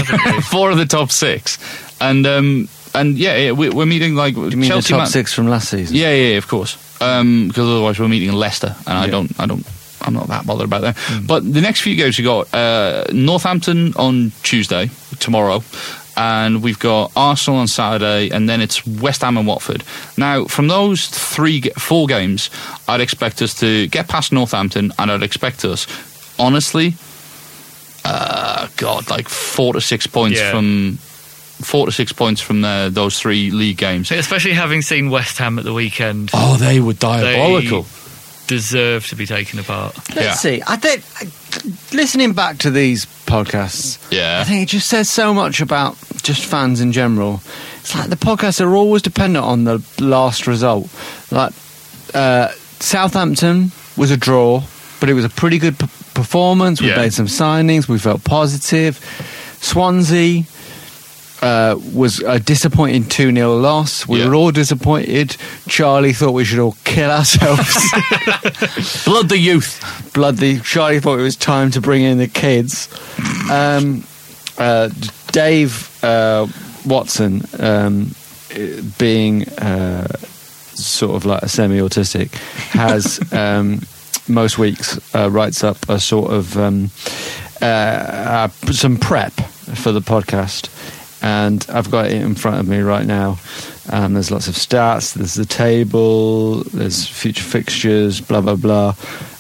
sense. 0.06 0.16
soon, 0.34 0.42
four 0.44 0.72
of 0.72 0.78
the 0.78 0.86
top 0.86 1.12
six, 1.12 1.58
and 2.00 2.26
um, 2.26 2.70
and 2.96 3.18
yeah, 3.18 3.36
yeah, 3.36 3.52
we, 3.52 3.68
we're 3.70 3.86
meeting 3.86 4.16
like 4.16 4.36
Do 4.36 4.48
you 4.48 4.56
mean 4.56 4.70
Chelsea. 4.70 4.88
the 4.94 4.98
top 4.98 4.98
Man- 5.00 5.08
six 5.08 5.34
from 5.34 5.50
last 5.50 5.70
season? 5.70 5.94
Yeah, 5.96 6.12
yeah, 6.14 6.30
yeah, 6.32 6.38
of 6.38 6.48
course. 6.48 6.78
Um, 7.02 7.48
because 7.50 7.68
otherwise 7.68 8.00
we're 8.00 8.08
meeting 8.08 8.32
Leicester, 8.32 8.76
and 8.88 8.98
I 8.98 9.08
don't, 9.08 9.38
I 9.40 9.46
don't, 9.46 9.66
I'm 10.02 10.14
not 10.14 10.28
that 10.28 10.46
bothered 10.46 10.66
about 10.66 10.82
that. 10.82 10.98
Hmm. 10.98 11.26
But 11.26 11.54
the 11.54 11.62
next 11.62 11.82
few 11.82 11.96
games 11.96 12.18
we 12.18 12.24
got 12.24 12.54
uh, 12.54 13.06
Northampton 13.14 13.94
on 13.96 14.32
Tuesday, 14.44 14.90
tomorrow, 15.20 15.64
and 16.18 16.62
we've 16.62 16.80
got 16.80 17.12
Arsenal 17.16 17.60
on 17.60 17.68
Saturday, 17.68 18.30
and 18.30 18.50
then 18.50 18.62
it's 18.62 18.86
West 18.86 19.22
Ham 19.22 19.38
and 19.38 19.48
Watford. 19.48 19.84
Now, 20.18 20.46
from 20.46 20.68
those 20.68 21.08
three, 21.08 21.62
four 21.78 22.08
games, 22.08 22.50
I'd 22.88 23.02
expect 23.02 23.42
us 23.42 23.54
to 23.60 23.88
get 23.88 24.08
past 24.10 24.32
Northampton, 24.32 24.92
and 25.00 25.12
I'd 25.12 25.24
expect 25.24 25.64
us, 25.66 25.88
honestly, 26.40 26.96
uh, 28.04 28.68
God, 28.78 29.10
like 29.10 29.30
four 29.30 29.74
to 29.74 29.82
six 29.82 30.08
points 30.08 30.40
Yeah. 30.40 30.52
from. 30.52 30.98
Four 31.62 31.86
to 31.86 31.92
six 31.92 32.12
points 32.12 32.42
from 32.42 32.62
the, 32.62 32.90
those 32.92 33.20
three 33.20 33.52
league 33.52 33.78
games. 33.78 34.10
Especially 34.12 34.54
having 34.54 34.82
seen 34.82 35.12
West 35.12 35.38
Ham 35.38 35.60
at 35.60 35.64
the 35.64 35.74
weekend, 35.74 36.32
Oh, 36.34 36.58
they 36.58 36.80
were 36.80 36.94
they 36.94 37.00
diabolical. 37.22 37.86
Deserve 38.56 39.08
to 39.08 39.16
be 39.16 39.26
taken 39.26 39.60
apart. 39.60 39.96
Let's 40.16 40.22
Yeah. 40.22 40.34
see. 40.36 40.62
I 40.68 40.76
think 40.76 41.04
listening 41.94 42.34
back 42.34 42.58
to 42.60 42.70
these 42.70 43.06
podcasts, 43.26 43.98
Yeah. 44.12 44.42
I 44.42 44.44
think 44.44 44.64
it 44.64 44.70
just 44.70 44.88
says 44.90 45.10
so 45.10 45.34
much 45.34 45.62
about 45.62 45.96
just 46.22 46.44
fans 46.46 46.82
in 46.82 46.92
general. 46.92 47.42
It's 47.80 47.96
like 47.96 48.10
the 48.10 48.18
podcasts 48.18 48.60
are 48.60 48.76
always 48.76 49.02
dependent 49.02 49.46
on 49.46 49.64
the 49.64 49.82
last 50.00 50.48
result. 50.48 50.90
Like 51.32 51.54
uh, 52.14 52.50
Southampton 52.80 53.72
was 53.96 54.12
a 54.12 54.18
draw, 54.18 54.64
but 55.00 55.10
it 55.10 55.14
was 55.14 55.24
a 55.26 55.30
pretty 55.30 55.58
good 55.58 55.80
p- 55.80 55.88
performance. 56.14 56.82
We 56.82 56.90
Yeah. 56.90 56.98
made 56.98 57.14
some 57.14 57.28
signings. 57.28 57.88
We 57.88 58.00
felt 58.00 58.24
positive. 58.26 59.00
Swansea. 59.62 60.44
Uh, 61.42 61.76
was 61.96 62.20
a 62.20 62.40
disappointing 62.40 63.04
2 63.10 63.34
0 63.34 63.56
loss. 63.58 64.08
We 64.08 64.20
Yeah. 64.20 64.28
were 64.28 64.36
all 64.36 64.52
disappointed. 64.52 65.36
Charlie 65.68 66.14
thought 66.14 66.34
we 66.34 66.46
should 66.46 66.60
all 66.60 66.78
kill 66.84 67.10
ourselves. 67.10 67.74
Blood 69.06 69.30
the 69.30 69.40
youth. 69.40 69.80
Blood 70.14 70.38
the. 70.38 70.60
Charlie 70.60 71.00
thought 71.00 71.18
it 71.20 71.24
was 71.24 71.36
time 71.36 71.72
to 71.72 71.82
bring 71.82 72.04
in 72.04 72.20
the 72.20 72.28
kids. 72.28 72.88
Um, 73.52 74.04
uh, 74.60 74.90
Dave 75.32 75.90
uh, 76.04 76.46
Watson, 76.86 77.42
um, 77.60 78.14
being 79.00 79.48
uh, 79.50 80.08
sort 80.76 81.16
of 81.16 81.26
like 81.26 81.42
a 81.42 81.50
semi-autistic, 81.50 82.34
has 82.74 83.20
um, 83.34 83.82
most 84.28 84.60
weeks 84.60 85.00
uh, 85.16 85.30
writes 85.32 85.64
up 85.64 85.90
a 85.90 86.00
sort 86.00 86.32
of 86.32 86.56
um, 86.58 86.92
uh, 87.62 87.66
uh, 87.66 88.48
some 88.72 88.98
prep 88.98 89.34
for 89.34 89.92
the 89.92 90.02
podcast, 90.02 90.70
and 91.22 91.66
I've 91.70 91.92
got 91.92 92.08
it 92.08 92.14
in 92.22 92.36
front 92.36 92.60
of 92.60 92.68
me 92.68 92.80
right 92.80 93.06
now. 93.06 93.38
Um, 93.90 94.14
there's 94.14 94.32
lots 94.32 94.48
of 94.48 94.54
stats. 94.56 95.14
There's 95.14 95.34
the 95.34 95.46
table. 95.46 96.64
There's 96.66 97.08
future 97.08 97.44
fixtures. 97.44 98.22
Blah 98.22 98.42
blah 98.42 98.56
blah. 98.56 98.96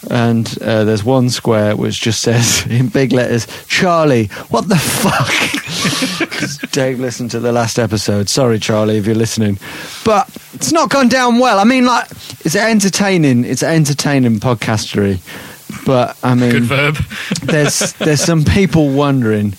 And 0.09 0.47
uh, 0.61 0.83
there's 0.83 1.03
one 1.03 1.29
square 1.29 1.75
which 1.75 2.01
just 2.01 2.21
says 2.27 2.65
in 2.67 2.87
big 2.89 3.11
letters, 3.13 3.47
"Charlie, 3.67 4.27
what 4.49 4.67
the 4.67 4.77
fuck?" 4.77 5.31
'Cause 6.31 6.57
Dave 6.71 6.99
listened 6.99 7.31
to 7.31 7.39
the 7.39 7.51
last 7.51 7.77
episode. 7.79 8.29
Sorry, 8.29 8.59
Charlie, 8.59 8.97
if 8.97 9.05
you're 9.05 9.15
listening, 9.15 9.57
but 10.05 10.29
it's 10.53 10.71
not 10.71 10.89
gone 10.89 11.07
down 11.07 11.39
well. 11.39 11.59
I 11.59 11.63
mean, 11.63 11.85
like 11.85 12.09
it's 12.43 12.55
entertaining. 12.55 13.45
It's 13.45 13.63
entertaining 13.63 14.39
podcastery. 14.39 15.19
But 15.85 16.17
I 16.23 16.35
mean, 16.35 16.51
Good 16.51 16.63
verb. 16.63 16.95
there's 17.43 17.93
there's 17.93 18.21
some 18.21 18.43
people 18.43 18.89
wondering 18.89 19.53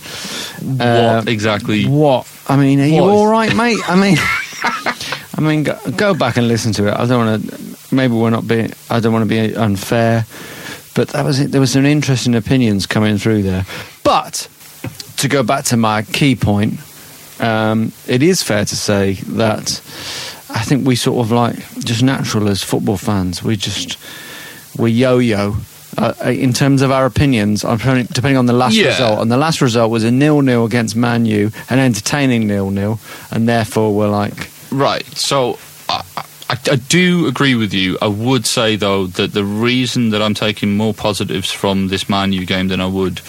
uh, 0.81 1.17
what 1.21 1.29
exactly? 1.29 1.87
what? 1.87 2.27
I 2.49 2.57
mean, 2.57 2.81
are 2.81 2.87
you 2.87 3.03
What 3.03 3.09
is- 3.09 3.17
all 3.17 3.27
right, 3.27 3.55
mate? 3.57 3.79
I 3.89 3.97
mean, 4.01 4.17
I 5.35 5.41
mean, 5.41 5.65
go, 5.65 5.79
go 5.97 6.15
back 6.15 6.37
and 6.37 6.47
listen 6.49 6.73
to 6.75 6.89
it. 6.89 6.95
I 6.95 7.07
don't 7.07 7.27
want 7.27 7.51
to. 7.51 7.95
Maybe 7.95 8.15
we're 8.15 8.31
not 8.31 8.47
being. 8.47 8.73
I 8.89 9.01
don't 9.01 9.13
want 9.13 9.25
to 9.25 9.29
be 9.29 9.55
unfair, 9.57 10.25
but 10.95 11.09
that 11.09 11.25
was 11.25 11.41
it. 11.41 11.51
There 11.51 11.61
was 11.61 11.73
some 11.73 11.85
interesting 11.85 12.35
opinions 12.35 12.87
coming 12.87 13.19
through 13.19 13.43
there. 13.43 13.67
But 14.05 14.49
to 15.19 15.29
go 15.29 15.43
back 15.43 15.65
to 15.67 15.77
my 15.77 16.03
key 16.03 16.37
point, 16.37 16.75
um, 17.41 17.93
it 18.07 18.23
is 18.23 18.43
fair 18.43 18.65
to 18.65 18.77
say 18.77 19.15
that 19.15 19.81
I 20.51 20.63
think 20.63 20.87
we 20.87 20.95
sort 20.97 21.25
of 21.25 21.33
like 21.33 21.57
just 21.81 22.03
natural 22.03 22.49
as 22.49 22.63
football 22.63 22.97
fans. 22.97 23.43
We 23.43 23.57
just 23.57 23.99
we 24.79 24.91
yo-yo. 24.93 25.57
Uh, 25.99 26.15
in 26.25 26.55
terms 26.55 26.81
of 26.81 26.91
our 26.91 27.05
opinions, 27.05 27.61
depending 27.63 28.37
on 28.39 28.47
the 28.47 28.53
last 28.55 28.75
Yeah. 28.75 28.87
result, 28.87 29.21
and 29.21 29.31
the 29.31 29.37
last 29.37 29.61
result 29.61 29.91
was 29.91 30.05
a 30.05 30.11
nil-nil 30.11 30.65
against 30.65 30.97
Man 30.97 31.27
U, 31.27 31.53
an 31.69 31.79
entertaining 31.79 32.47
nil-nil, 32.47 32.99
and 33.31 33.47
therefore 33.47 33.95
we're 33.95 34.09
like, 34.09 34.49
Right. 34.71 35.05
So 35.17 35.59
I, 35.91 36.03
I, 36.17 36.25
I 36.71 36.77
do 36.77 37.27
agree 37.27 37.55
with 37.55 37.75
you. 37.75 37.99
I 38.01 38.07
would 38.07 38.47
say 38.47 38.75
though 38.77 39.07
that 39.09 39.35
the 39.35 39.45
reason 39.45 40.11
that 40.11 40.23
I'm 40.23 40.33
taking 40.33 40.79
more 40.79 40.95
positives 40.95 41.51
from 41.51 41.89
this 41.89 42.09
Man 42.09 42.33
U 42.33 42.47
game 42.47 42.69
than 42.69 42.81
I 42.81 42.87
would 42.87 43.21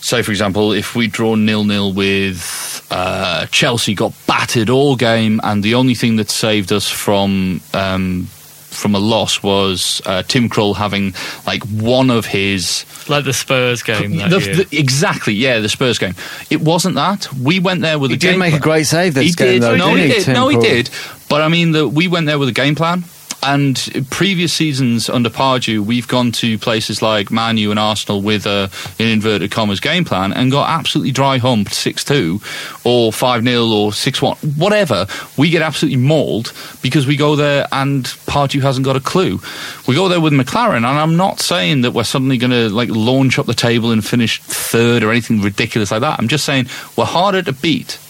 say, 0.00 0.22
for 0.22 0.30
example, 0.30 0.72
if 0.72 0.94
we 0.96 1.06
draw 1.06 1.34
nil 1.34 1.64
nil 1.64 1.92
with 1.92 2.86
uh, 2.90 3.44
Chelsea, 3.50 3.92
got 3.94 4.14
battered 4.26 4.70
all 4.70 4.96
game, 4.96 5.38
and 5.44 5.62
the 5.62 5.74
only 5.74 5.94
thing 5.94 6.16
that 6.16 6.30
saved 6.30 6.72
us 6.72 6.88
from 6.88 7.60
um, 7.74 8.28
from 8.70 8.94
a 8.94 8.98
loss 8.98 9.42
was 9.42 10.00
uh, 10.06 10.22
Tim 10.22 10.48
Krul 10.48 10.76
having 10.76 11.14
like 11.46 11.62
one 11.64 12.10
of 12.10 12.26
his 12.26 12.84
Like 13.08 13.24
the 13.24 13.32
Spurs 13.32 13.82
game 13.82 14.16
that 14.18 14.30
the, 14.30 14.40
year. 14.40 14.54
the- 14.56 14.78
exactly, 14.78 15.34
yeah, 15.34 15.58
the 15.60 15.68
Spurs 15.68 15.98
game. 15.98 16.14
It 16.50 16.60
wasn't 16.60 16.94
that. 16.96 17.32
We 17.34 17.58
went 17.60 17.80
there 17.80 17.98
with 17.98 18.10
He 18.10 18.16
a 18.16 18.18
did 18.18 18.30
game 18.32 18.38
make 18.38 18.48
a 18.54 18.58
plan. 18.58 18.62
great 18.62 18.86
save 18.86 19.14
this 19.14 19.24
he 19.28 19.32
game, 19.32 19.52
did. 19.54 19.62
though, 19.62 19.76
no, 19.76 19.86
didn't 19.96 19.98
he 19.98 20.06
he, 20.08 20.12
did. 20.14 20.24
Tim 20.24 20.34
No, 20.34 20.48
he 20.48 20.58
did. 20.58 20.90
But 21.28 21.40
I 21.42 21.48
mean, 21.48 21.72
the, 21.72 21.88
we 21.88 22.08
went 22.08 22.26
there 22.26 22.38
with 22.38 22.48
a 22.48 22.52
game 22.52 22.74
plan. 22.74 23.04
And 23.42 24.06
previous 24.10 24.52
seasons 24.52 25.08
under 25.08 25.30
Pardew, 25.30 25.80
we've 25.80 26.08
gone 26.08 26.32
to 26.32 26.58
places 26.58 27.00
like 27.00 27.30
Man 27.30 27.56
U 27.58 27.70
and 27.70 27.78
Arsenal 27.78 28.20
with 28.20 28.46
a, 28.46 28.68
in 28.98 29.08
inverted 29.08 29.52
commas, 29.52 29.78
game 29.78 30.04
plan 30.04 30.32
and 30.32 30.50
got 30.50 30.68
absolutely 30.68 31.12
dry 31.12 31.38
humped 31.38 31.72
6 31.72 32.04
2 32.04 32.40
or 32.84 33.12
5 33.12 33.44
0 33.44 33.66
or 33.66 33.92
6 33.92 34.22
1, 34.22 34.36
whatever. 34.56 35.06
We 35.36 35.50
get 35.50 35.62
absolutely 35.62 36.00
mauled 36.00 36.52
because 36.82 37.06
we 37.06 37.16
go 37.16 37.36
there 37.36 37.66
and 37.70 38.04
Pardew 38.04 38.60
hasn't 38.60 38.84
got 38.84 38.96
a 38.96 39.00
clue. 39.00 39.40
We 39.86 39.94
go 39.94 40.08
there 40.08 40.20
with 40.20 40.32
McClaren, 40.32 40.78
and 40.78 40.86
I'm 40.86 41.16
not 41.16 41.38
saying 41.38 41.82
that 41.82 41.92
we're 41.92 42.04
suddenly 42.04 42.38
going 42.38 42.50
to 42.50 42.68
like 42.70 42.88
launch 42.90 43.38
up 43.38 43.46
the 43.46 43.54
table 43.54 43.92
and 43.92 44.04
finish 44.04 44.42
third 44.42 45.04
or 45.04 45.12
anything 45.12 45.42
ridiculous 45.42 45.92
like 45.92 46.00
that. 46.00 46.18
I'm 46.18 46.28
just 46.28 46.44
saying 46.44 46.66
we're 46.96 47.04
harder 47.04 47.42
to 47.42 47.52
beat 47.52 48.00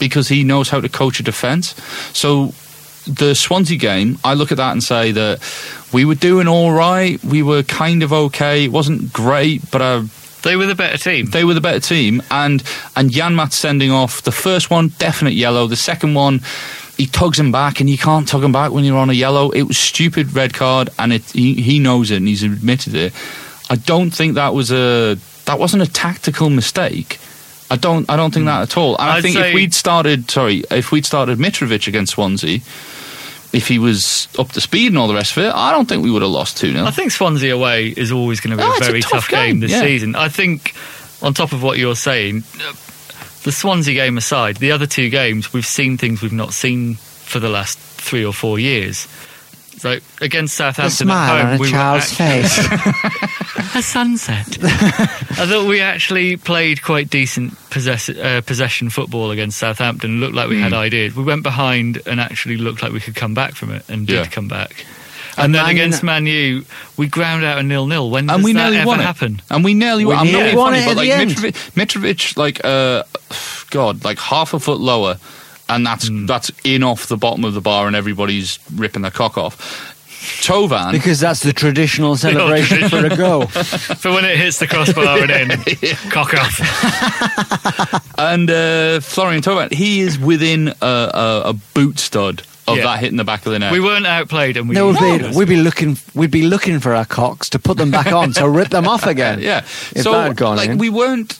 because 0.00 0.26
he 0.26 0.42
knows 0.42 0.68
how 0.68 0.80
to 0.80 0.88
coach 0.88 1.20
a 1.20 1.22
defence. 1.22 1.76
So 2.12 2.52
the 3.06 3.34
Swansea 3.34 3.78
game, 3.78 4.18
I 4.24 4.34
look 4.34 4.52
at 4.52 4.58
that 4.58 4.72
and 4.72 4.82
say 4.82 5.12
that 5.12 5.40
we 5.92 6.04
were 6.04 6.14
doing 6.14 6.48
all 6.48 6.72
right. 6.72 7.22
We 7.24 7.42
were 7.42 7.62
kind 7.62 8.02
of 8.02 8.12
okay. 8.12 8.64
It 8.64 8.72
wasn't 8.72 9.12
great, 9.12 9.70
but 9.70 9.82
uh, 9.82 10.02
they 10.42 10.56
were 10.56 10.66
the 10.66 10.74
better 10.74 10.98
team. 10.98 11.26
they 11.26 11.44
were 11.44 11.54
the 11.54 11.60
better 11.60 11.80
team. 11.80 12.22
And 12.30 12.62
and 12.96 13.10
Janmaat 13.10 13.52
sending 13.52 13.90
off 13.90 14.22
the 14.22 14.32
first 14.32 14.70
one, 14.70 14.88
definite 14.98 15.34
yellow. 15.34 15.66
The 15.66 15.76
second 15.76 16.14
one. 16.14 16.40
He 16.98 17.06
tugs 17.06 17.40
him 17.40 17.50
back, 17.50 17.80
and 17.80 17.88
you 17.88 17.96
can't 17.96 18.28
tug 18.28 18.44
him 18.44 18.52
back 18.52 18.70
when 18.70 18.84
you're 18.84 18.98
on 18.98 19.08
a 19.08 19.14
yellow. 19.14 19.50
It 19.50 19.62
was 19.62 19.78
stupid 19.78 20.34
red 20.34 20.52
card, 20.52 20.90
and 20.98 21.14
it, 21.14 21.24
he, 21.30 21.54
he 21.54 21.78
knows 21.78 22.10
it, 22.10 22.18
and 22.18 22.28
he's 22.28 22.42
admitted 22.42 22.94
it. 22.94 23.14
I 23.70 23.76
don't 23.76 24.10
think 24.10 24.34
that 24.34 24.52
was 24.52 24.70
a 24.70 25.16
that 25.46 25.58
wasn't 25.58 25.82
a 25.82 25.90
tactical 25.90 26.50
mistake. 26.50 27.18
I 27.72 27.76
don't 27.76 28.08
I 28.10 28.16
don't 28.16 28.32
think 28.34 28.44
that 28.46 28.62
at 28.62 28.76
all. 28.76 28.96
And 28.98 29.08
I 29.10 29.22
think 29.22 29.36
if 29.36 29.54
we'd 29.54 29.72
started 29.72 30.30
sorry, 30.30 30.62
if 30.70 30.92
we'd 30.92 31.06
started 31.06 31.38
Mitrovic 31.38 31.88
against 31.88 32.12
Swansea, 32.12 32.60
if 33.52 33.66
he 33.68 33.78
was 33.78 34.28
up 34.38 34.50
to 34.52 34.60
speed 34.60 34.88
and 34.88 34.98
all 34.98 35.08
the 35.08 35.14
rest 35.14 35.36
of 35.36 35.44
it, 35.44 35.54
I 35.54 35.72
don't 35.72 35.88
think 35.88 36.04
we 36.04 36.10
would 36.10 36.22
have 36.22 36.30
lost 36.30 36.58
2 36.58 36.72
0. 36.72 36.84
I 36.84 36.90
think 36.90 37.12
Swansea 37.12 37.54
away 37.54 37.88
is 37.88 38.12
always 38.12 38.40
going 38.40 38.50
to 38.50 38.56
be 38.56 38.62
Oh, 38.62 38.66
a 38.66 38.70
ah, 38.70 38.76
it's 38.76 38.86
a 38.88 38.90
very 38.90 39.00
tough 39.00 39.10
tough, 39.10 39.28
game, 39.30 39.52
game, 39.54 39.60
this 39.60 39.70
yeah. 39.70 39.80
season. 39.80 40.14
I 40.16 40.28
think, 40.28 40.74
on 41.22 41.32
top 41.34 41.52
of 41.52 41.62
what 41.62 41.78
you're 41.78 41.96
saying, 41.96 42.44
the 43.44 43.52
Swansea 43.52 43.94
game 43.94 44.18
aside, 44.18 44.56
the 44.56 44.72
other 44.72 44.86
two 44.86 45.08
games 45.08 45.52
we've 45.52 45.66
seen 45.66 45.96
things 45.96 46.20
we've 46.22 46.32
not 46.32 46.52
seen 46.52 46.94
for 46.96 47.40
the 47.40 47.48
last 47.48 47.78
three 47.78 48.24
or 48.24 48.32
four 48.34 48.58
years. 48.58 49.06
So 49.82 49.98
against 50.20 50.56
The 50.56 50.72
Southampton 50.72 50.90
smile 51.08 51.36
at 51.38 51.40
home, 51.42 51.46
on 51.50 51.56
a 51.56 51.58
we 51.58 51.70
child's 51.70 52.12
face. 52.12 52.58
a 53.74 53.82
sunset. 53.82 54.58
I 54.62 55.46
thought 55.48 55.66
we 55.66 55.80
actually 55.80 56.36
played 56.36 56.84
quite 56.84 57.10
decent 57.10 57.54
possess- 57.68 58.08
uh, 58.08 58.42
possession 58.46 58.90
football 58.90 59.32
against 59.32 59.58
Southampton. 59.58 60.20
Looked 60.20 60.36
like 60.36 60.48
we 60.48 60.58
Hmm. 60.58 60.62
had 60.62 60.72
ideas. 60.72 61.16
We 61.16 61.24
went 61.24 61.42
behind 61.42 62.00
and 62.06 62.20
actually 62.20 62.58
looked 62.58 62.80
like 62.80 62.92
we 62.92 63.00
could 63.00 63.16
come 63.16 63.34
back 63.34 63.56
from 63.56 63.72
it, 63.72 63.82
and 63.88 64.06
did 64.06 64.14
Yeah. 64.14 64.26
come 64.26 64.46
back. 64.46 64.86
And 65.36 65.46
And 65.46 65.54
then 65.56 65.62
Man 65.64 65.70
against 65.72 66.02
Uni- 66.04 66.06
Man 66.12 66.26
U, 66.26 66.64
we 66.96 67.06
ground 67.08 67.42
out 67.44 67.58
a 67.58 67.62
nil-nil. 67.64 68.08
When 68.08 68.26
does 68.28 68.36
and 68.36 68.44
we 68.44 68.52
that 68.52 68.60
nearly 68.62 68.76
ever 68.76 68.86
won 68.86 69.00
it. 69.00 69.02
happen? 69.02 69.42
And 69.50 69.64
we 69.64 69.74
nearly 69.74 70.04
We 70.04 70.14
won. 70.14 70.18
I'm 70.26 70.26
not 70.26 70.32
nearly 70.38 70.50
being 70.50 70.58
won 70.58 70.72
funny, 70.74 70.82
it 70.84 70.86
but 70.86 70.96
like 70.96 71.08
the 71.08 71.12
end. 71.12 71.30
Mitrovic, 71.32 71.72
Mitrovic, 71.74 72.36
like 72.36 72.64
uh, 72.64 73.02
God, 73.70 74.04
like 74.04 74.20
half 74.20 74.54
a 74.54 74.60
foot 74.60 74.78
lower, 74.78 75.16
and 75.74 75.86
that's 75.86 76.08
Hmm. 76.08 76.26
that's 76.26 76.50
in 76.64 76.82
off 76.82 77.06
the 77.06 77.16
bottom 77.16 77.44
of 77.44 77.54
the 77.54 77.60
bar, 77.60 77.86
and 77.86 77.96
everybody's 77.96 78.58
ripping 78.74 79.02
their 79.02 79.10
cock 79.10 79.36
off. 79.38 79.88
Thauvin, 80.42 80.92
because 80.92 81.18
that's 81.18 81.40
the 81.40 81.52
traditional 81.52 82.16
celebration 82.16 82.88
for 82.88 83.04
a 83.04 83.16
goal. 83.16 83.46
But 83.54 84.04
when 84.14 84.24
it 84.24 84.36
hits 84.38 84.58
the 84.60 84.68
crossbar 84.68 85.18
and 85.18 85.30
in, 85.30 85.50
cock 86.10 86.32
off. 86.34 86.60
and 88.18 88.48
uh, 88.50 89.00
Florian 89.00 89.42
Thauvin, 89.42 89.72
he 89.72 90.00
is 90.00 90.18
within 90.18 90.68
a, 90.80 90.86
a, 90.86 91.42
a 91.46 91.52
boot 91.74 91.98
stud 91.98 92.42
of 92.68 92.76
Yeah. 92.76 92.84
that 92.84 93.00
hitting 93.00 93.16
the 93.16 93.24
back 93.24 93.44
of 93.46 93.52
the 93.52 93.58
net. 93.58 93.72
We 93.72 93.80
weren't 93.80 94.06
outplayed, 94.06 94.56
and 94.56 94.68
we 94.68 94.76
No, 94.76 94.88
we'd 94.92 95.22
be, 95.22 95.36
we'd 95.36 95.48
be 95.48 95.56
looking. 95.56 95.96
We'd 96.14 96.30
be 96.30 96.42
looking 96.42 96.78
for 96.78 96.94
our 96.94 97.04
cocks 97.04 97.48
to 97.50 97.58
put 97.58 97.76
them 97.76 97.90
back 97.90 98.12
on 98.12 98.32
to 98.34 98.48
rip 98.48 98.68
them 98.68 98.86
off 98.86 99.06
again. 99.06 99.40
Yeah. 99.40 99.58
If 99.58 100.02
so 100.02 100.12
that 100.12 100.28
had 100.28 100.36
gone 100.36 100.56
like 100.56 100.70
in. 100.70 100.78
we 100.78 100.88
weren't 100.88 101.32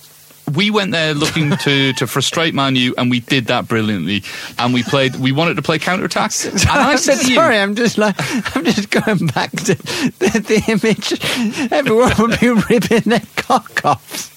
we 0.55 0.71
went 0.71 0.91
there 0.93 1.15
looking 1.15 1.51
to, 1.59 1.93
to 1.95 2.07
frustrate 2.07 2.55
Manu, 2.55 2.93
and 2.99 3.11
we 3.11 3.21
did 3.21 3.47
that 3.47 3.69
brilliantly. 3.69 4.23
And 4.59 4.75
we 4.75 4.83
played 4.83 5.17
we 5.17 5.33
wanted 5.33 5.55
to 5.57 5.63
play 5.63 5.79
counter 5.79 6.05
attack. 6.05 6.33
And 6.45 6.61
I 6.69 6.97
said 6.97 7.17
to 7.21 7.29
you 7.29 7.35
Sorry, 7.37 7.59
I'm 7.59 7.75
just 7.75 7.99
like 7.99 8.17
I'm 8.57 8.65
just 8.65 8.91
going 8.91 9.27
back 9.29 9.51
to 9.53 9.75
the, 9.75 10.45
the 10.47 10.65
image. 10.73 11.73
Everyone 11.73 12.13
would 12.19 12.41
be 12.41 12.49
ripping 12.51 13.11
their 13.11 13.23
cock 13.37 13.85
off. 13.85 14.31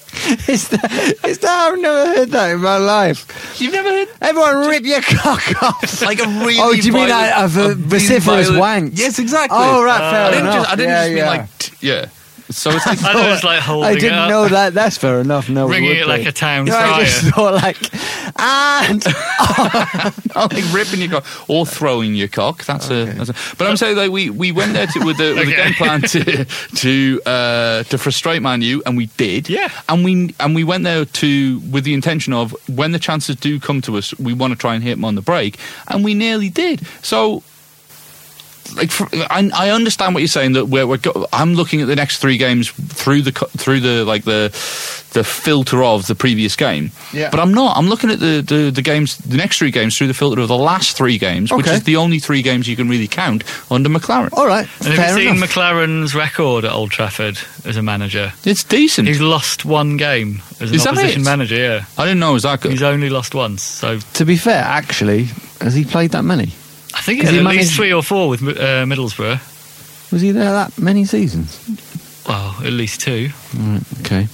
Is 0.48 0.68
that, 0.70 0.90
is 1.26 1.38
that 1.40 1.50
I've 1.72 1.78
never 1.78 2.06
heard 2.16 2.30
that 2.30 2.50
in 2.52 2.60
my 2.62 2.78
life. 2.78 3.60
You've 3.60 3.74
never 3.74 3.90
heard 3.90 4.08
Everyone 4.22 4.66
rip 4.68 4.82
your 4.84 5.02
cock 5.02 5.62
off. 5.62 6.00
like 6.06 6.18
a 6.20 6.26
really 6.26 6.56
Oh, 6.58 6.72
do 6.72 6.78
you 6.80 6.92
mean 6.94 7.08
violent- 7.08 7.30
like 7.36 7.44
of 7.44 7.58
uh, 7.58 7.60
a 7.60 7.68
really 7.74 7.82
vociferous 7.82 8.24
violent- 8.48 8.58
wank? 8.58 8.92
Yes, 8.94 9.18
exactly. 9.18 9.58
Oh, 9.60 9.84
right, 9.84 9.98
fair 9.98 10.26
I 10.26 10.30
didn't 10.30 10.44
enough. 10.46 10.54
just 10.56 10.70
I 10.70 10.76
didn't 10.76 10.90
Yeah, 10.90 11.04
just 11.04 11.14
mean 11.14 11.26
like 11.26 11.58
t- 11.58 11.86
yeah. 11.86 12.06
So 12.50 12.70
it's 12.70 12.86
like 12.86 12.98
I 13.02 13.12
thought 13.12 13.26
it 13.26 13.30
was 13.30 13.44
like 13.44 13.60
holding 13.60 13.90
I 13.90 13.94
didn't 13.94 14.18
up, 14.18 14.28
know 14.30 14.48
that. 14.48 14.74
That's 14.74 14.96
fair 14.96 15.20
enough. 15.20 15.48
No, 15.48 15.68
ringing 15.68 15.88
would 15.90 15.98
it 15.98 16.06
like 16.06 16.26
a 16.26 16.32
town 16.32 16.66
Yeah, 16.66 16.76
I 16.76 16.82
crier. 16.94 17.04
just 17.04 17.34
thought 17.34 17.54
like, 17.54 17.94
and 18.40 19.02
Oh, 20.36 20.48
like 20.52 20.64
ripping 20.72 21.00
your 21.00 21.08
cock 21.20 21.48
or 21.50 21.64
throwing 21.66 22.14
your 22.14 22.28
cock. 22.28 22.64
That's, 22.64 22.90
a, 22.90 23.06
that's 23.06 23.30
a. 23.30 23.34
But 23.56 23.66
I'm 23.68 23.76
saying 23.76 23.96
like 23.96 24.10
we, 24.10 24.30
we 24.30 24.52
went 24.52 24.74
there 24.74 24.86
to, 24.86 25.00
with 25.04 25.16
the 25.16 25.34
with 25.34 25.48
Okay. 25.48 25.54
a 25.60 25.64
game 25.64 25.74
plan 25.74 26.00
to 26.02 26.44
to 26.44 27.22
uh, 27.26 27.82
to 27.84 27.98
frustrate 27.98 28.42
Man 28.42 28.62
U, 28.62 28.82
and 28.86 28.96
we 28.96 29.06
did. 29.16 29.48
Yeah. 29.48 29.70
And 29.88 30.04
we 30.04 30.34
and 30.40 30.54
we 30.54 30.62
went 30.64 30.84
there 30.84 31.04
to 31.04 31.60
with 31.70 31.84
the 31.84 31.94
intention 31.94 32.32
of 32.32 32.54
when 32.68 32.92
the 32.92 32.98
chances 32.98 33.36
do 33.36 33.58
come 33.58 33.80
to 33.82 33.96
us, 33.96 34.16
we 34.18 34.32
want 34.34 34.52
to 34.52 34.58
try 34.58 34.74
and 34.74 34.84
hit 34.84 34.96
them 34.96 35.04
on 35.04 35.14
the 35.14 35.22
break, 35.22 35.58
and 35.88 36.04
we 36.04 36.14
nearly 36.14 36.48
did. 36.50 36.86
So. 37.02 37.42
Like 38.74 38.90
for, 38.90 39.08
I, 39.30 39.50
I 39.54 39.70
understand 39.70 40.14
what 40.14 40.20
you're 40.20 40.28
saying 40.28 40.52
that 40.52 40.66
we're, 40.66 40.86
we're 40.86 40.96
go, 40.98 41.26
I'm 41.32 41.54
looking 41.54 41.80
at 41.80 41.86
the 41.88 41.96
next 41.96 42.18
three 42.18 42.36
games 42.38 42.68
through 42.70 43.22
the 43.22 43.32
through 43.32 43.80
the 43.80 44.04
like 44.04 44.24
the 44.24 44.48
the 45.12 45.24
filter 45.24 45.82
of 45.82 46.06
the 46.08 46.14
previous 46.14 46.56
game. 46.56 46.90
Yeah. 47.12 47.30
But 47.30 47.40
I'm 47.40 47.54
not. 47.54 47.76
I'm 47.78 47.86
looking 47.88 48.10
at 48.10 48.20
the, 48.20 48.42
the, 48.46 48.70
the 48.70 48.82
games, 48.82 49.16
the 49.18 49.38
next 49.38 49.56
three 49.58 49.70
games 49.70 49.96
through 49.96 50.08
the 50.08 50.14
filter 50.14 50.42
of 50.42 50.48
the 50.48 50.58
last 50.58 50.94
three 50.96 51.16
games, 51.16 51.50
which 51.50 51.66
is 51.68 51.84
the 51.84 51.96
only 51.96 52.18
three 52.18 52.42
games 52.42 52.68
you 52.68 52.76
can 52.76 52.86
really 52.88 53.08
count 53.08 53.42
under 53.70 53.88
McClaren. 53.88 54.28
all 54.34 54.46
right, 54.46 54.68
And 54.80 54.88
have 54.88 54.96
fair 54.96 55.18
you 55.18 55.28
seen 55.28 55.36
enough. 55.38 55.48
McClaren's 55.50 56.14
record 56.14 56.66
at 56.66 56.72
Old 56.72 56.90
Trafford 56.90 57.38
as 57.64 57.78
a 57.78 57.82
manager? 57.82 58.32
It's 58.44 58.62
decent. 58.62 59.08
He's 59.08 59.20
lost 59.22 59.64
one 59.64 59.96
game 59.96 60.42
as 60.60 60.68
an 60.70 60.74
Is 60.76 60.84
that 60.84 60.90
opposition 60.92 61.22
it? 61.22 61.24
manager. 61.24 61.56
Yeah, 61.56 61.84
I 61.96 62.04
didn't 62.04 62.20
know 62.20 62.30
it 62.30 62.34
was 62.34 62.42
that 62.42 62.60
good. 62.60 62.72
he's 62.72 62.82
only 62.82 63.08
lost 63.08 63.34
once. 63.34 63.62
So 63.62 63.98
to 63.98 64.24
be 64.26 64.36
fair, 64.36 64.62
actually, 64.62 65.28
has 65.62 65.72
he 65.72 65.84
played 65.86 66.10
that 66.10 66.24
many? 66.24 66.52
I 66.96 67.00
think 67.02 67.18
Because 67.20 67.30
he 67.30 67.38
he 67.38 67.44
had 67.44 67.52
at 67.52 67.58
least 67.58 67.74
three 67.76 67.92
or 67.92 68.02
four 68.02 68.28
with 68.28 68.42
uh, 68.42 68.84
Middlesbrough. 68.86 70.12
Was 70.12 70.22
he 70.22 70.30
there 70.32 70.50
that 70.52 70.78
many 70.78 71.04
seasons? 71.04 71.60
Well, 72.26 72.56
at 72.64 72.72
least 72.72 73.00
two. 73.00 73.30
Right, 73.56 73.82
okay. 74.00 74.28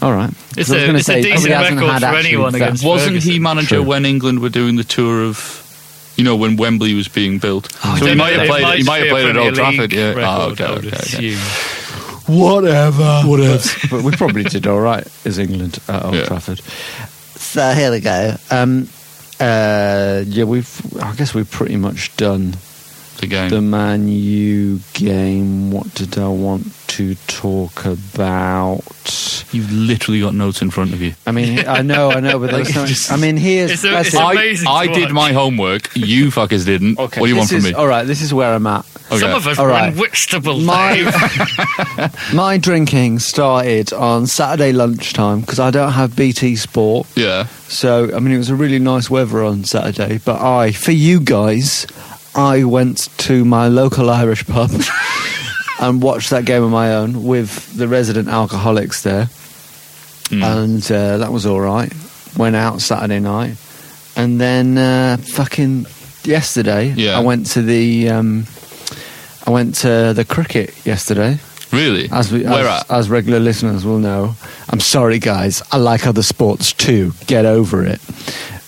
All 0.00 0.12
right. 0.12 0.30
It's 0.56 0.68
'Cause 0.68 0.70
I 0.70 0.74
was 0.74 0.82
a- 0.82 0.86
gonna 0.86 0.98
it's 0.98 1.08
a 1.08 1.22
decent 1.22 1.40
he 1.46 1.52
record 1.52 1.78
for 1.78 2.04
actually 2.06 2.28
anyone 2.28 2.52
that- 2.52 2.62
against- 2.62 2.84
Wasn't 2.84 3.22
he 3.22 3.38
manager 3.38 3.76
True. 3.76 3.82
when 3.82 4.04
England 4.06 4.38
were 4.40 4.48
doing 4.50 4.76
the 4.76 4.84
tour 4.84 5.24
of, 5.24 5.62
you 6.16 6.24
know, 6.24 6.36
when 6.36 6.56
Wembley 6.56 6.94
was 6.94 7.08
being 7.08 7.38
built? 7.38 7.68
Oh, 7.84 7.96
so 7.98 8.04
he 8.04 8.10
then 8.10 8.16
might 8.18 8.34
have 8.38 8.46
played. 8.48 8.62
might 8.62 8.78
He 8.78 8.84
might 8.84 8.98
have 9.02 9.08
played 9.10 9.26
at 9.26 9.36
Old 9.36 9.54
Trafford. 9.54 9.92
Yeah. 9.92 10.08
record, 10.08 10.24
Oh, 10.24 10.40
okay. 10.52 10.64
Okay. 10.64 10.88
okay. 10.96 11.36
Whatever. 12.26 13.22
Whatever. 13.24 13.68
but 13.90 14.02
we 14.02 14.12
probably 14.12 14.44
did 14.44 14.66
all 14.66 14.80
right 14.80 15.06
as 15.24 15.38
England 15.38 15.78
at 15.88 16.04
Old 16.04 16.14
Yeah. 16.14 16.24
Trafford. 16.24 16.60
So 17.36 17.72
here 17.74 17.90
we 17.90 18.00
go. 18.00 18.36
Um, 18.50 18.88
uh, 19.44 20.24
yeah, 20.26 20.44
we've. 20.44 20.96
I 21.02 21.14
guess 21.14 21.34
we've 21.34 21.50
pretty 21.50 21.76
much 21.76 22.16
done 22.16 22.54
The 23.24 23.30
game. 23.30 23.50
the 23.50 23.60
Man 23.60 24.08
U 24.08 24.80
game. 24.92 25.70
What 25.70 25.92
did 25.94 26.18
I 26.18 26.28
want 26.28 26.72
to 26.88 27.14
talk 27.26 27.84
about? 27.84 28.80
You've 29.52 29.70
literally 29.72 30.20
got 30.20 30.34
notes 30.34 30.62
in 30.62 30.70
front 30.70 30.92
of 30.92 31.00
you. 31.00 31.14
I 31.26 31.32
mean, 31.32 31.60
I 31.66 31.82
know, 31.82 32.10
I 32.10 32.20
know, 32.20 32.38
but 32.38 32.52
Like, 32.52 32.66
there's 32.68 33.10
no, 33.10 33.16
I 33.16 33.18
mean, 33.18 33.36
here's. 33.36 33.70
It's 33.70 33.84
a- 33.84 34.00
it's 34.00 34.14
it. 34.14 34.20
amazing 34.20 34.68
I 34.68 34.86
to 34.86 34.92
did 34.94 35.10
my 35.12 35.32
homework. 35.32 35.90
You 35.94 36.28
fuckers 36.28 36.64
didn't. 36.64 36.98
Okay, 36.98 37.20
What 37.20 37.26
do 37.26 37.32
you 37.32 37.36
want 37.36 37.48
from 37.50 37.58
is- 37.58 37.64
me? 37.64 37.72
All 37.74 37.86
right, 37.86 38.04
this 38.06 38.20
is 38.22 38.32
where 38.34 38.52
I'm 38.54 38.66
at. 38.66 38.84
Okay. 39.10 39.18
Some 39.18 39.32
of 39.32 39.46
us 39.46 39.58
All 39.58 39.66
were 39.66 39.70
right. 39.72 39.92
unwitstable. 39.92 40.64
My 40.64 42.10
my 42.34 42.56
drinking 42.58 43.18
started 43.18 43.92
on 43.92 44.26
Saturday 44.26 44.72
lunchtime 44.72 45.40
because 45.40 45.60
I 45.60 45.70
don't 45.70 45.92
have 45.92 46.16
BT 46.16 46.56
Sport. 46.56 47.06
Yeah. 47.14 47.46
So, 47.68 48.14
I 48.14 48.18
mean, 48.20 48.34
it 48.34 48.38
was 48.38 48.50
a 48.50 48.54
really 48.54 48.78
nice 48.78 49.10
weather 49.10 49.44
on 49.44 49.64
Saturday, 49.64 50.18
but 50.24 50.40
I, 50.40 50.72
for 50.72 50.92
you 50.92 51.20
guys, 51.20 51.86
I 52.34 52.64
went 52.64 53.08
to 53.18 53.44
my 53.44 53.68
local 53.68 54.10
Irish 54.10 54.44
pub 54.46 54.70
and 55.80 56.02
watched 56.02 56.30
that 56.30 56.44
game 56.44 56.62
on 56.64 56.70
my 56.70 56.94
own 56.94 57.22
with 57.24 57.76
the 57.76 57.86
resident 57.88 58.28
alcoholics 58.28 59.02
there. 59.02 59.28
and 60.30 60.82
uh, 60.90 61.18
that 61.18 61.30
was 61.32 61.46
all 61.46 61.60
right. 61.60 61.92
Went 62.36 62.56
out 62.56 62.80
Saturday 62.80 63.20
night, 63.20 63.56
and 64.16 64.40
then 64.40 64.76
uh, 64.76 65.16
fucking 65.18 65.86
yesterday, 66.24 66.92
Yeah. 66.96 67.16
I 67.16 67.20
went 67.20 67.46
to 67.52 67.62
the 67.62 68.08
um, 68.08 68.46
I 69.46 69.50
went 69.50 69.76
to 69.76 70.12
the 70.14 70.24
cricket 70.24 70.74
yesterday. 70.84 71.38
Really? 71.70 72.08
As 72.10 72.32
we, 72.32 72.42
Where 72.44 72.66
as, 72.66 72.80
at? 72.82 72.90
as 72.90 73.10
regular 73.10 73.38
listeners 73.40 73.84
will 73.84 73.98
know, 73.98 74.34
I'm 74.68 74.80
sorry, 74.80 75.18
guys. 75.18 75.62
I 75.72 75.76
like 75.76 76.06
other 76.06 76.22
sports 76.22 76.72
too. 76.72 77.12
Get 77.26 77.44
over 77.46 77.84
it. 77.84 78.00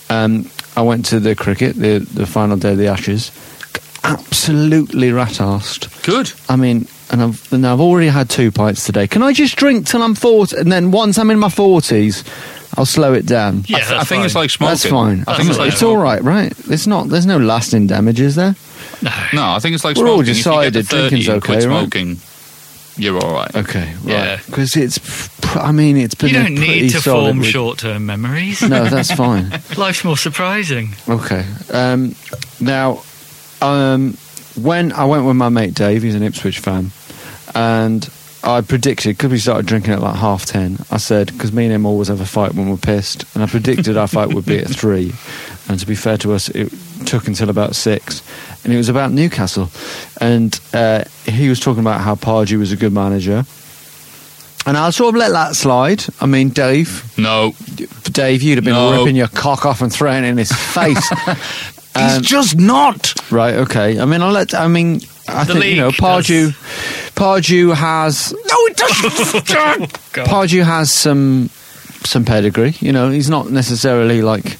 Um, 0.09 0.49
I 0.75 0.81
went 0.83 1.05
to 1.07 1.19
the 1.19 1.35
cricket, 1.35 1.75
the 1.75 1.99
the 1.99 2.25
final 2.25 2.55
day 2.57 2.71
of 2.71 2.77
the 2.77 2.87
Ashes. 2.87 3.31
Absolutely 4.03 5.11
rat-arsed. 5.11 6.03
Good. 6.03 6.31
I 6.49 6.55
mean, 6.55 6.87
and 7.11 7.21
I've 7.21 7.53
and 7.53 7.65
I've 7.65 7.79
already 7.79 8.07
had 8.07 8.29
two 8.29 8.51
pints 8.51 8.85
today. 8.85 9.07
Can 9.07 9.23
I 9.23 9.33
just 9.33 9.55
drink 9.55 9.87
till 9.87 10.01
I'm 10.03 10.15
40, 10.15 10.57
and 10.57 10.71
then 10.71 10.91
once 10.91 11.17
I'm 11.17 11.29
in 11.31 11.39
my 11.39 11.49
forties, 11.49 12.23
I'll 12.77 12.85
slow 12.85 13.13
it 13.13 13.25
down. 13.25 13.63
Yeah, 13.67 13.77
I, 13.77 13.79
th- 13.79 13.91
I 13.91 13.97
that's 13.97 14.09
think 14.09 14.25
it's 14.25 14.35
like 14.35 14.49
smoking. 14.49 14.69
That's 14.71 14.85
fine. 14.85 15.23
I 15.27 15.37
think 15.37 15.49
it's 15.49 15.57
like 15.59 15.71
it's 15.73 15.83
all 15.83 15.95
smoking. 16.01 16.03
right, 16.03 16.23
right? 16.23 16.53
It's 16.69 16.87
not. 16.87 17.07
There's 17.09 17.25
no 17.25 17.37
lasting 17.37 17.87
damages 17.87 18.35
there. 18.35 18.55
No, 19.01 19.11
no. 19.33 19.43
I 19.51 19.59
think 19.59 19.75
it's 19.75 19.83
like 19.85 19.95
We're 19.97 20.05
smoking. 20.05 20.13
all 20.13 20.21
If 20.21 20.27
you 20.27 20.33
get 20.33 20.39
decided 20.39 20.73
to 20.73 20.83
30 20.83 20.99
drinking's 21.09 21.27
and 21.29 21.41
quit 21.43 21.57
okay, 21.59 21.67
right? 21.67 21.79
smoking, 21.79 22.17
you're 22.97 23.19
all 23.23 23.33
right. 23.33 23.55
Okay, 23.55 23.93
Yeah. 24.03 24.29
right. 24.35 24.45
Because 24.45 24.75
it's. 24.75 24.97
pr- 25.41 25.59
I 25.59 25.71
mean, 25.71 25.97
it's 25.97 26.15
been. 26.15 26.29
You 26.29 26.35
don't 26.35 26.55
pretty 26.57 26.81
need 26.81 26.89
to 26.91 26.99
solid 27.01 27.23
form 27.27 27.39
week. 27.39 27.51
short-term 27.51 28.05
memories. 28.05 28.61
No, 28.61 28.85
that's 28.85 29.11
fine. 29.11 29.49
Life's 29.77 30.03
more 30.03 30.17
surprising. 30.17 30.89
Okay. 31.07 31.45
Um, 31.71 32.15
now, 32.59 33.03
um, 33.61 34.17
when 34.55 34.91
I 34.91 35.05
went 35.05 35.25
with 35.25 35.35
my 35.35 35.49
mate 35.49 35.73
Dave, 35.73 36.03
he's 36.03 36.15
an 36.15 36.23
Ipswich 36.23 36.59
fan, 36.59 36.91
and 37.55 38.07
I 38.43 38.61
predicted 38.61 39.17
because 39.17 39.31
we 39.31 39.39
started 39.39 39.65
drinking 39.65 39.93
at 39.93 40.01
like 40.01 40.15
half 40.15 40.45
ten. 40.45 40.77
I 40.91 40.97
said 40.97 41.27
because 41.31 41.51
me 41.51 41.65
and 41.65 41.73
him 41.73 41.85
always 41.85 42.07
have 42.07 42.21
a 42.21 42.25
fight 42.25 42.53
when 42.55 42.69
we're 42.69 42.77
pissed, 42.77 43.25
and 43.33 43.43
I 43.43 43.47
predicted 43.47 43.97
our 43.97 44.07
fight 44.07 44.33
would 44.33 44.45
be 44.45 44.59
at 44.59 44.67
three. 44.81 45.13
And 45.69 45.79
to 45.79 45.85
be 45.85 45.95
fair 45.95 46.17
to 46.19 46.33
us, 46.33 46.47
it 46.49 46.71
took 47.05 47.27
until 47.27 47.49
about 47.49 47.75
six, 47.75 48.23
and 48.63 48.73
it 48.73 48.77
was 48.77 48.89
about 48.89 49.11
Newcastle, 49.11 49.69
and 50.21 50.59
uh, 50.73 51.03
he 51.25 51.49
was 51.49 51.59
talking 51.59 51.81
about 51.81 52.01
how 52.01 52.15
Pardew 52.15 52.59
was 52.59 52.71
a 52.71 52.77
good 52.77 52.93
manager. 52.93 53.43
And 54.65 54.75
I'll 54.75 54.91
sort 54.91 55.15
of 55.15 55.19
let 55.19 55.31
that 55.31 55.55
slide. 55.55 56.03
I 56.19 56.25
mean, 56.25 56.49
Dave, 56.49 57.17
No, 57.17 57.53
Dave, 58.03 58.43
you'd 58.43 58.57
have 58.57 58.65
been 58.65 58.73
No. 58.73 58.97
ripping 58.99 59.15
your 59.15 59.29
cock 59.29 59.65
off 59.65 59.81
and 59.81 59.91
throwing 59.93 60.25
it 60.25 60.27
in 60.27 60.37
his 60.37 60.51
face. 60.51 61.09
he's 61.99 62.17
Um, 62.17 62.21
just 62.23 62.57
not. 62.57 63.13
Right. 63.31 63.55
Okay. 63.55 63.99
I 63.99 64.05
mean, 64.05 64.21
I'll 64.21 64.31
let. 64.31 64.53
I 64.53 64.67
mean, 64.67 65.01
I 65.27 65.43
The 65.43 65.53
think 65.53 65.65
you 65.65 65.75
know, 65.77 65.89
Pardew. 65.91 66.51
Pardew 67.15 67.73
has 67.73 68.31
No, 68.31 68.55
it 68.67 68.77
doesn't. 68.77 69.45
Pardew 70.27 70.63
has 70.63 70.91
some 70.91 71.49
some 72.03 72.25
pedigree. 72.25 72.75
You 72.79 72.91
know, 72.93 73.09
he's 73.09 73.29
not 73.29 73.49
necessarily 73.49 74.21
like 74.21 74.57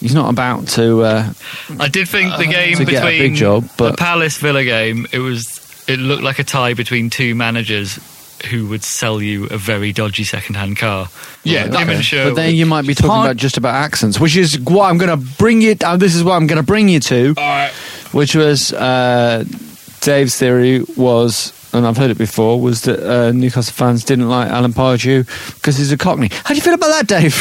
he's 0.00 0.14
not 0.14 0.30
about 0.30 0.68
to. 0.68 1.02
Uh, 1.02 1.32
I 1.78 1.88
did 1.88 2.08
think 2.08 2.36
the 2.36 2.46
game 2.46 2.76
to 2.76 2.84
get 2.84 3.02
a 3.02 3.06
between 3.06 3.18
big 3.30 3.34
job, 3.34 3.68
the 3.76 3.92
Palace 3.94 4.36
Villa 4.38 4.64
game, 4.64 5.06
it 5.12 5.18
was 5.18 5.58
it 5.86 5.98
looked 5.98 6.22
like 6.22 6.38
a 6.38 6.44
tie 6.44 6.74
between 6.74 7.10
two 7.10 7.34
managers 7.34 7.98
who 8.46 8.66
would 8.68 8.84
sell 8.84 9.20
you 9.20 9.46
a 9.46 9.58
very 9.58 9.92
dodgy 9.92 10.24
second-hand 10.24 10.76
car. 10.76 11.08
Yeah, 11.44 11.64
Him 11.64 11.70
that- 11.72 11.88
and 11.88 12.04
Sherwood. 12.04 12.34
but 12.34 12.42
then 12.42 12.54
you 12.54 12.66
might 12.66 12.86
be 12.86 12.94
talking 12.94 13.10
Par- 13.10 13.24
about 13.26 13.36
just 13.36 13.56
about 13.56 13.74
accents, 13.74 14.20
which 14.20 14.36
is 14.36 14.58
what 14.60 14.88
I'm 14.88 14.98
going 14.98 15.10
to 15.10 15.26
bring 15.38 15.60
you. 15.60 15.76
Uh, 15.84 15.96
this 15.96 16.14
is 16.14 16.22
what 16.22 16.34
I'm 16.34 16.46
going 16.46 16.58
to 16.58 16.62
bring 16.66 16.88
you 16.88 17.00
to, 17.00 17.34
which 18.12 18.34
was 18.36 18.72
uh, 18.72 19.44
Dave's 20.00 20.36
theory 20.36 20.82
was. 20.96 21.52
And 21.74 21.86
I've 21.86 21.98
heard 21.98 22.10
it 22.10 22.16
before. 22.16 22.58
Was 22.58 22.82
that 22.82 22.98
uh, 23.06 23.30
Newcastle 23.32 23.74
fans 23.74 24.02
didn't 24.02 24.28
like 24.30 24.48
Alan 24.50 24.72
Pardew 24.72 25.26
because 25.56 25.76
he's 25.76 25.92
a 25.92 25.98
Cockney? 25.98 26.30
How 26.32 26.48
do 26.48 26.54
you 26.54 26.62
feel 26.62 26.72
about 26.72 26.88
that, 26.88 27.06
Dave? 27.06 27.36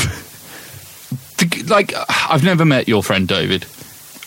Like 1.69 1.93
I've 2.09 2.43
never 2.43 2.65
met 2.65 2.87
your 2.87 3.03
friend 3.03 3.27
David, 3.27 3.65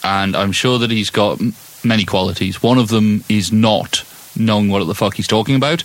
and 0.04 0.36
I'm 0.36 0.52
sure 0.52 0.78
that 0.78 0.90
he's 0.90 1.10
got 1.10 1.40
many 1.84 2.04
qualities. 2.04 2.62
One 2.62 2.78
of 2.78 2.88
them 2.88 3.24
is 3.28 3.52
not 3.52 4.04
knowing 4.36 4.68
what 4.68 4.84
the 4.86 4.94
fuck 4.94 5.14
he's 5.16 5.26
talking 5.26 5.54
about. 5.56 5.82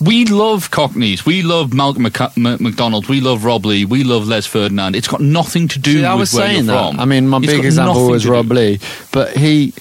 We 0.00 0.24
love 0.24 0.70
Cockneys. 0.70 1.26
We 1.26 1.42
love 1.42 1.74
Malcolm 1.74 2.04
Mc- 2.04 2.20
M- 2.36 2.56
McDonald. 2.60 3.08
We 3.08 3.20
love 3.20 3.44
Rob 3.44 3.66
Lee. 3.66 3.84
We 3.84 4.02
love 4.02 4.26
Les 4.26 4.46
Ferdinand. 4.46 4.96
It's 4.96 5.08
got 5.08 5.20
nothing 5.20 5.68
to 5.68 5.78
do 5.78 5.92
See, 5.92 5.96
with 5.98 6.04
I 6.06 6.14
was 6.14 6.32
where 6.32 6.46
saying 6.46 6.64
you're 6.64 6.74
that. 6.74 6.90
from. 6.92 7.00
I 7.00 7.04
mean, 7.04 7.28
my 7.28 7.36
It's 7.38 7.46
big 7.48 7.64
example 7.64 8.08
was 8.08 8.22
to 8.22 8.30
Rob 8.32 8.48
do. 8.48 8.54
Lee, 8.54 8.80
but 9.12 9.36
he 9.36 9.74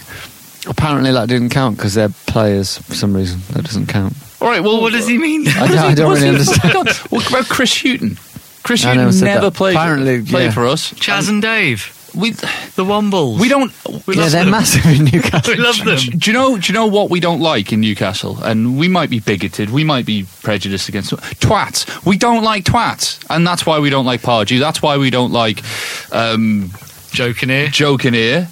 apparently 0.67 1.11
that 1.13 1.29
didn't 1.29 1.49
count 1.49 1.77
because 1.77 1.93
they're 1.93 2.09
players 2.27 2.77
for 2.79 2.95
some 2.95 3.15
reason. 3.15 3.39
That 3.53 3.63
doesn't 3.63 3.87
count. 3.87 4.13
All 4.41 4.47
right. 4.49 4.61
Well, 4.61 4.73
Well, 4.73 4.81
what 4.81 4.91
does 4.93 5.07
he 5.07 5.17
mean? 5.17 5.47
I 5.47 5.67
don't, 5.67 5.77
I 5.77 5.93
don't 5.95 6.13
really 6.13 6.27
understand. 6.29 6.87
What 7.09 7.29
about 7.29 7.45
Chris 7.47 7.81
Hughton? 7.81 8.17
Chris 8.63 8.83
I 8.85 8.95
never 8.95 9.11
never 9.23 9.49
that. 9.49 9.53
played. 9.55 9.75
Apparently, 9.75 10.21
played 10.21 10.45
yeah. 10.47 10.51
for 10.51 10.67
us. 10.67 10.91
Chaz 10.93 11.29
and 11.29 11.41
Dave, 11.41 11.95
We 12.15 12.31
the 12.31 12.83
Wombles. 12.85 13.39
we 13.39 13.47
don't. 13.49 13.71
We 14.07 14.15
yeah, 14.15 14.21
love 14.23 14.31
they're 14.31 14.43
them. 14.43 14.51
massive 14.51 14.85
in 14.85 15.05
Newcastle. 15.05 15.53
We 15.57 15.61
love 15.61 15.77
them. 15.83 15.97
Do 15.97 16.29
you 16.29 16.33
know? 16.33 16.57
Do 16.57 16.67
you 16.67 16.73
know 16.73 16.87
what 16.87 17.09
we 17.09 17.19
don't 17.19 17.39
like 17.41 17.71
in 17.73 17.81
Newcastle? 17.81 18.41
And 18.43 18.77
we 18.77 18.87
might 18.87 19.09
be 19.09 19.19
bigoted. 19.19 19.69
We 19.69 19.83
might 19.83 20.05
be 20.05 20.25
prejudiced 20.41 20.89
against 20.89 21.11
twats. 21.11 22.05
We 22.05 22.17
don't 22.17 22.43
like 22.43 22.63
twats, 22.65 23.23
and 23.29 23.45
that's 23.45 23.65
why 23.65 23.79
we 23.79 23.89
don't 23.89 24.05
like 24.05 24.21
Pardew. 24.21 24.59
That's 24.59 24.81
why 24.81 24.97
we 24.97 25.09
don't 25.09 25.31
like 25.31 25.63
um, 26.11 26.71
Joking 27.11 27.49
here. 27.49 27.67
Joe 27.67 27.97
Kinnear. 27.97 28.47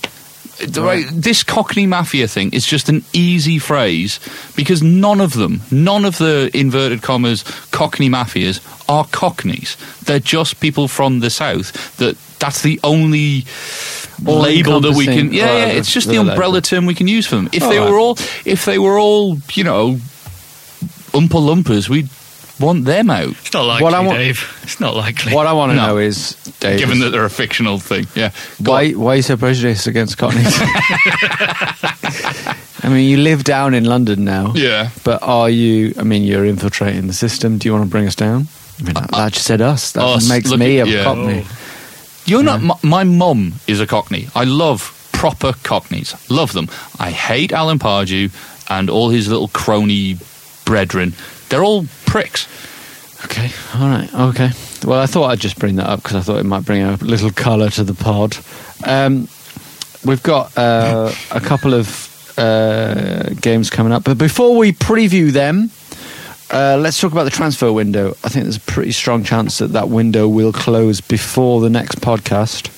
The 0.65 0.81
Right, 0.81 1.05
this 1.11 1.43
Cockney 1.43 1.85
Mafia 1.85 2.27
thing 2.27 2.51
is 2.51 2.65
just 2.65 2.89
an 2.89 3.03
easy 3.13 3.59
phrase 3.59 4.19
because 4.55 4.81
none 4.81 5.21
of 5.21 5.33
them, 5.33 5.61
none 5.71 6.03
of 6.03 6.17
the 6.17 6.49
inverted 6.53 7.01
commas 7.03 7.43
Cockney 7.71 8.09
Mafias 8.09 8.59
are 8.89 9.05
Cockneys. 9.11 9.77
They're 10.05 10.19
just 10.19 10.59
people 10.59 10.87
from 10.87 11.19
the 11.19 11.29
south. 11.29 11.97
That 11.97 12.17
that's 12.39 12.61
the 12.63 12.79
only 12.83 13.45
All 14.25 14.39
label 14.39 14.79
that 14.81 14.95
we 14.95 15.05
can. 15.05 15.31
Yeah, 15.31 15.45
yeah, 15.45 15.65
it's 15.67 15.91
just 15.93 16.07
the 16.07 16.13
the 16.13 16.19
label. 16.19 16.31
umbrella 16.31 16.61
term 16.61 16.85
we 16.87 16.95
can 16.95 17.07
use 17.07 17.27
for 17.27 17.35
them. 17.35 17.49
If 17.53 17.61
All 17.63 17.69
they 17.69 17.79
right. 17.79 17.89
were 17.89 17.99
all, 17.99 18.17
if 18.45 18.65
they 18.65 18.79
were 18.79 18.97
all, 18.97 19.37
you 19.53 19.63
know, 19.63 19.99
Oompa 21.13 21.39
Lumpers, 21.45 21.87
we'd 21.89 22.09
want 22.59 22.85
them 22.85 23.09
out. 23.09 23.29
It's 23.29 23.53
not 23.53 23.63
likely, 23.65 23.83
What 23.83 23.93
I 23.93 23.99
want- 24.01 24.17
Dave. 24.19 24.59
It's 24.63 24.79
not 24.79 24.95
likely. 24.95 25.33
What 25.33 25.47
I 25.47 25.53
want 25.53 25.71
to 25.71 25.75
No. 25.75 25.87
know 25.87 25.97
is, 25.97 26.35
Dave, 26.59 26.79
Given 26.79 26.99
that 26.99 27.09
they're 27.11 27.25
a 27.25 27.29
fictional 27.29 27.79
thing, 27.79 28.07
yeah. 28.15 28.31
Go 28.63 28.71
why 28.71 28.87
on. 28.87 28.99
why 28.99 29.13
are 29.13 29.15
you 29.17 29.21
so 29.21 29.37
prejudiced 29.37 29.87
against 29.87 30.17
Cockneys? 30.17 30.57
I 32.83 32.89
mean, 32.89 33.09
you 33.09 33.17
live 33.17 33.43
down 33.43 33.73
in 33.73 33.83
London 33.85 34.23
now. 34.23 34.53
Yeah. 34.55 34.89
But 35.03 35.21
are 35.23 35.49
you? 35.49 35.93
I 35.99 36.03
mean, 36.03 36.23
you're 36.23 36.45
infiltrating 36.45 37.07
the 37.07 37.13
system. 37.13 37.57
Do 37.57 37.67
you 37.67 37.73
want 37.73 37.85
to 37.85 37.89
bring 37.89 38.07
us 38.07 38.15
down? 38.15 38.47
I 38.79 38.83
mean, 38.83 38.93
that, 38.93 39.11
that 39.11 39.33
just 39.33 39.45
said 39.45 39.61
us. 39.61 39.91
That 39.93 40.03
us, 40.03 40.29
makes 40.29 40.49
look 40.49 40.59
me 40.59 40.79
a 40.79 40.85
yeah. 40.85 41.03
Cockney. 41.03 41.43
Oh. 41.45 41.57
You're 42.25 42.43
not. 42.43 42.61
My, 42.61 42.75
my 42.83 43.03
mum 43.03 43.53
is 43.67 43.79
a 43.81 43.87
Cockney. 43.87 44.27
I 44.35 44.43
love 44.43 44.93
proper 45.11 45.53
Cockneys. 45.63 46.13
Love 46.29 46.53
them. 46.53 46.69
I 46.99 47.09
hate 47.11 47.51
Alan 47.51 47.79
Pardew 47.79 48.31
and 48.69 48.89
all 48.89 49.09
his 49.09 49.27
little 49.27 49.47
crony 49.49 50.17
brethren. 50.65 51.13
They're 51.49 51.63
all 51.63 51.85
pricks. 52.05 52.47
Okay, 53.25 53.49
all 53.75 53.87
right, 53.89 54.13
okay. 54.13 54.49
Well, 54.85 54.99
I 54.99 55.05
thought 55.05 55.31
I'd 55.31 55.39
just 55.39 55.57
bring 55.57 55.77
that 55.77 55.89
up 55.89 56.03
because 56.03 56.15
I 56.15 56.21
thought 56.21 56.39
it 56.39 56.45
might 56.45 56.65
bring 56.65 56.83
a 56.83 56.95
little 56.97 57.31
colour 57.31 57.69
to 57.71 57.83
the 57.83 57.93
pod. 57.93 58.37
Um, 58.85 59.27
we've 60.05 60.21
got 60.21 60.55
uh, 60.57 61.11
a 61.31 61.39
couple 61.39 61.73
of 61.73 62.33
uh, 62.37 63.29
games 63.41 63.69
coming 63.69 63.91
up, 63.91 64.03
but 64.03 64.17
before 64.17 64.55
we 64.57 64.71
preview 64.71 65.31
them, 65.31 65.71
uh, 66.51 66.77
let's 66.79 66.99
talk 67.01 67.11
about 67.11 67.25
the 67.25 67.31
transfer 67.31 67.71
window. 67.73 68.11
I 68.23 68.29
think 68.29 68.43
there's 68.43 68.57
a 68.57 68.61
pretty 68.61 68.91
strong 68.91 69.23
chance 69.23 69.57
that 69.57 69.73
that 69.73 69.89
window 69.89 70.27
will 70.27 70.53
close 70.53 71.01
before 71.01 71.59
the 71.61 71.69
next 71.69 71.99
podcast. 71.99 72.73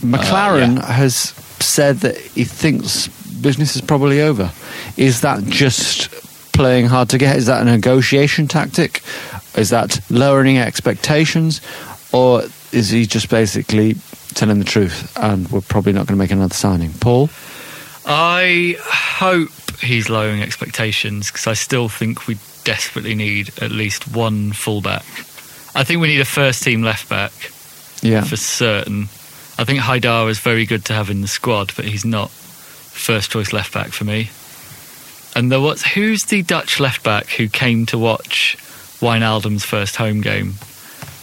McClaren 0.00 0.82
has 0.82 1.14
said 1.60 1.98
that 1.98 2.16
he 2.16 2.44
thinks 2.44 3.08
business 3.40 3.74
is 3.74 3.82
probably 3.82 4.20
over. 4.22 4.50
Is 4.96 5.20
that 5.22 5.42
just 5.44 6.08
playing 6.54 6.86
hard 6.86 7.10
to 7.10 7.18
get? 7.18 7.36
Is 7.36 7.46
that 7.46 7.62
a 7.62 7.64
negotiation 7.64 8.48
tactic? 8.48 9.02
Is 9.56 9.70
that 9.70 10.00
lowering 10.10 10.58
expectations? 10.58 11.60
Or 12.12 12.42
is 12.72 12.90
he 12.90 13.06
just 13.06 13.28
basically 13.28 13.96
telling 14.34 14.58
the 14.58 14.64
truth 14.64 15.12
and 15.20 15.48
we're 15.50 15.60
probably 15.60 15.92
not 15.92 16.06
going 16.06 16.16
to 16.16 16.22
make 16.22 16.30
another 16.30 16.54
signing? 16.54 16.92
Paul? 16.94 17.28
I 18.06 18.76
hope 18.80 19.50
he's 19.80 20.08
lowering 20.08 20.42
expectations 20.42 21.30
because 21.30 21.46
I 21.46 21.54
still 21.54 21.88
think 21.88 22.26
we 22.26 22.36
desperately 22.64 23.14
need 23.14 23.50
at 23.60 23.70
least 23.70 24.14
one 24.14 24.52
fullback. 24.52 25.04
I 25.74 25.84
think 25.84 26.00
we 26.00 26.08
need 26.08 26.20
a 26.20 26.24
first 26.24 26.62
team 26.62 26.82
left 26.82 27.08
back 27.08 27.32
Yeah. 28.02 28.22
for 28.22 28.36
certain. 28.36 29.08
I 29.58 29.64
think 29.64 29.80
Haidar 29.80 30.28
is 30.30 30.38
very 30.38 30.66
good 30.66 30.84
to 30.86 30.92
have 30.94 31.10
in 31.10 31.20
the 31.20 31.28
squad, 31.28 31.72
but 31.76 31.84
he's 31.84 32.04
not 32.04 32.30
first 32.30 33.30
choice 33.30 33.52
left 33.52 33.72
back 33.72 33.88
for 33.92 34.04
me. 34.04 34.30
And 35.34 35.50
there 35.50 35.60
was 35.60 35.82
who's 35.82 36.24
the 36.26 36.42
Dutch 36.42 36.78
left 36.80 37.02
back 37.02 37.26
who 37.26 37.48
came 37.48 37.86
to 37.86 37.98
watch 37.98 38.56
Wijnaldum's 39.00 39.64
first 39.64 39.96
home 39.96 40.20
game? 40.20 40.54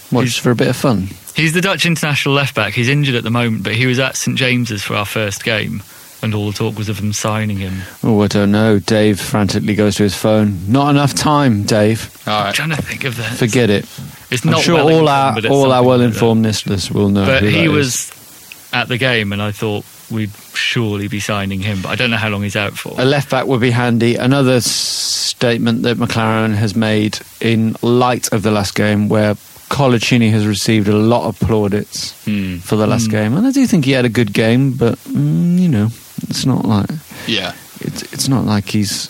What, 0.10 0.26
just 0.26 0.42
for 0.42 0.52
a 0.52 0.56
bit 0.56 0.68
of 0.68 0.76
fun? 0.76 1.08
He's 1.36 1.54
the 1.54 1.62
Dutch 1.62 1.86
international 1.86 2.36
left 2.36 2.54
back. 2.56 2.74
He's 2.74 2.90
injured 2.90 3.16
at 3.16 3.24
the 3.24 3.30
moment, 3.30 3.64
but 3.64 3.74
he 3.74 3.86
was 3.86 4.00
at 4.00 4.18
St 4.18 4.38
James's 4.38 4.84
for 4.84 4.96
our 4.96 5.06
first 5.06 5.46
game, 5.46 5.82
and 6.22 6.36
all 6.36 6.52
the 6.52 6.58
talk 6.58 6.78
was 6.78 6.90
of 6.90 6.98
them 6.98 7.14
signing 7.14 7.58
him. 7.58 7.82
Oh, 8.04 8.20
I 8.20 8.28
don't 8.28 8.52
know. 8.52 8.80
Dave 8.80 9.20
frantically 9.22 9.74
goes 9.74 9.96
to 9.96 10.04
his 10.04 10.16
phone. 10.16 10.70
Not 10.70 10.90
enough 10.90 11.14
time, 11.14 11.64
Dave. 11.64 12.22
All 12.28 12.48
I'm 12.48 12.54
trying 12.54 12.72
to 12.72 12.76
think 12.82 13.06
of 13.06 13.16
that. 13.16 13.38
Forget 13.38 13.70
it. 13.70 13.86
It's 14.30 14.44
I'm 14.44 14.52
not 14.52 14.62
sure 14.62 14.76
Wellington, 14.76 15.04
all 15.04 15.10
our 15.10 15.32
all 15.32 15.32
our 15.32 15.40
something 15.42 15.70
like 15.70 15.70
that. 15.70 15.86
well-informed 15.88 16.44
listeners 16.44 16.92
will 16.92 17.10
know. 17.10 17.26
But 17.26 17.44
who 17.44 17.50
he 17.50 17.68
that 17.68 17.72
was 17.72 17.96
is. 17.96 18.70
at 18.74 18.90
the 18.90 18.98
game, 18.98 19.32
and 19.32 19.42
I 19.42 19.52
thought 19.52 19.86
we'd 20.12 20.32
surely 20.54 21.08
be 21.08 21.20
signing 21.20 21.62
him. 21.62 21.82
But 21.82 21.90
I 21.90 21.96
don't 21.96 22.12
know 22.12 22.18
how 22.18 22.30
long 22.30 22.44
he's 22.44 22.56
out 22.56 22.74
for. 22.74 22.94
a 23.00 23.06
left 23.06 23.30
back 23.32 23.46
would 23.48 23.62
be 23.62 23.72
handy. 23.72 24.16
Another 24.16 24.60
statement 24.62 25.84
that 25.84 25.98
McClaren 25.98 26.54
has 26.56 26.76
made 26.76 27.20
in 27.40 27.76
light 27.82 28.32
of 28.34 28.44
the 28.44 28.52
last 28.52 28.76
game, 28.76 29.10
where 29.10 29.36
Coloccini 29.70 30.30
has 30.32 30.46
received 30.46 30.88
a 30.90 30.96
lot 30.96 31.28
of 31.28 31.40
plaudits 31.40 32.12
Hmm. 32.26 32.58
for 32.58 32.76
the 32.76 32.86
last 32.88 33.10
game, 33.10 33.36
and 33.38 33.48
I 33.48 33.52
do 33.52 33.66
think 33.66 33.86
he 33.86 33.92
had 33.92 34.06
a 34.06 34.10
good 34.10 34.34
game, 34.34 34.74
but 34.74 34.96
mm, 35.06 35.58
you 35.60 35.70
know, 35.70 35.90
it's 36.30 36.46
not 36.46 36.66
like 36.66 36.90
Yeah. 37.26 37.54
it's 37.80 38.02
it's 38.14 38.28
not 38.28 38.46
like 38.46 38.70
he's 38.70 39.10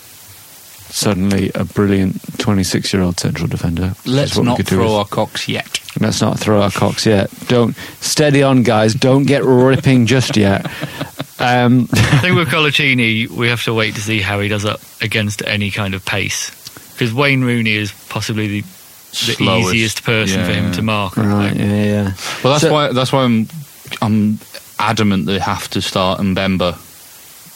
suddenly 0.88 1.50
a 1.54 1.64
brilliant 1.64 2.20
26 2.38 2.92
year 2.92 3.02
old 3.02 3.18
central 3.18 3.48
defender. 3.48 3.88
which 4.04 4.06
Let's 4.14 4.38
not 4.38 4.62
throw 4.66 4.84
with- 4.84 4.92
our 4.92 5.04
cocks 5.06 5.48
yet. 5.48 5.80
Let's 6.00 6.20
not 6.22 6.38
throw 6.38 6.62
our 6.62 6.70
cocks 6.70 7.06
yet. 7.06 7.30
Don't 7.48 7.74
steady 8.00 8.42
on, 8.42 8.62
guys. 8.62 8.94
Don't 8.94 9.24
get 9.24 9.44
ripping 9.44 10.06
just 10.06 10.36
yet. 10.36 10.66
Um, 11.42 11.88
I 11.92 12.18
think 12.18 12.36
with 12.36 12.48
Coloccini, 12.54 13.28
we 13.28 13.48
have 13.48 13.62
to 13.64 13.74
wait 13.74 13.94
to 13.96 14.00
see 14.00 14.20
how 14.20 14.40
he 14.40 14.48
does 14.48 14.64
up 14.64 14.80
against 15.00 15.42
any 15.46 15.70
kind 15.70 15.94
of 15.94 16.04
pace. 16.04 16.50
Because 16.92 17.12
Wayne 17.12 17.42
Rooney 17.42 17.72
is 17.74 17.92
possibly 18.08 18.46
the, 18.46 18.60
the 18.60 18.68
Slowest. 19.34 19.74
easiest 19.74 20.04
person 20.04 20.40
Yeah, 20.40 20.46
for 20.46 20.52
him 20.52 20.64
yeah. 20.66 20.72
to 20.72 20.82
mark. 20.82 21.16
Right? 21.16 21.56
Yeah, 21.56 21.64
yeah. 21.84 22.02
Well, 22.44 22.52
that's 22.52 22.62
So- 22.62 22.72
why 22.72 22.92
that's 22.92 23.12
why 23.12 23.24
I'm 23.24 23.48
I'm 24.00 24.38
adamant 24.78 25.26
they 25.26 25.38
have 25.38 25.68
to 25.70 25.82
start 25.82 26.20
Mbemba 26.20 26.76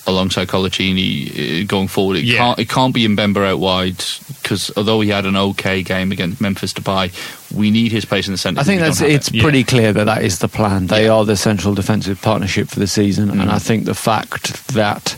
alongside 0.06 0.48
Coloccini 0.48 1.62
uh, 1.62 1.66
going 1.66 1.88
forward. 1.88 2.16
It 2.18 2.24
Yeah. 2.24 2.38
can't 2.38 2.58
it 2.58 2.68
can't 2.68 2.94
be 2.94 3.06
Mbemba 3.06 3.46
out 3.52 3.58
wide 3.58 4.02
because 4.42 4.70
although 4.76 5.00
he 5.00 5.10
had 5.10 5.26
an 5.26 5.36
okay 5.36 5.82
game 5.82 6.12
against 6.12 6.40
Memphis 6.40 6.72
Depay, 6.72 7.10
we 7.56 7.70
need 7.70 7.92
his 7.92 8.04
pace 8.04 8.26
in 8.28 8.32
the 8.32 8.38
centre. 8.38 8.60
I 8.60 8.64
think 8.64 8.80
that's 8.80 9.00
it's 9.00 9.28
it. 9.28 9.40
pretty 9.40 9.64
clear 9.64 9.92
that 9.92 10.04
that 10.04 10.22
is 10.22 10.38
the 10.38 10.48
plan. 10.48 10.86
They 10.86 11.04
Yeah. 11.06 11.12
are 11.14 11.24
the 11.24 11.36
central 11.36 11.74
defensive 11.74 12.20
partnership 12.22 12.68
for 12.68 12.78
the 12.78 12.86
season, 12.86 13.30
and 13.30 13.40
Mm. 13.42 13.52
I 13.52 13.58
think 13.58 13.84
the 13.84 13.94
fact 13.94 14.66
that 14.74 15.16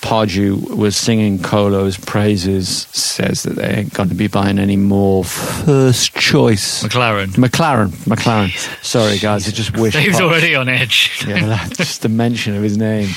Pardew 0.00 0.76
was 0.76 0.96
singing 0.98 1.38
Colo's 1.38 1.96
praises 1.96 2.86
says 2.92 3.42
that 3.44 3.56
they 3.56 3.68
ain't 3.68 3.94
going 3.94 4.10
to 4.10 4.14
be 4.14 4.26
buying 4.26 4.58
any 4.58 4.76
more 4.76 5.24
first 5.24 6.14
choice. 6.14 6.82
McClaren. 6.82 7.28
McClaren, 7.38 7.88
McClaren. 8.04 8.50
Sorry, 8.84 9.16
guys, 9.18 9.48
I 9.48 9.52
just 9.52 9.74
wish. 9.78 9.94
Dave's 9.94 10.18
Par- 10.18 10.26
already 10.28 10.54
on 10.54 10.68
edge. 10.68 11.24
Yeah, 11.26 11.46
that, 11.46 11.76
just 11.78 12.02
the 12.02 12.10
mention 12.10 12.54
of 12.54 12.62
his 12.62 12.76
name. 12.76 13.08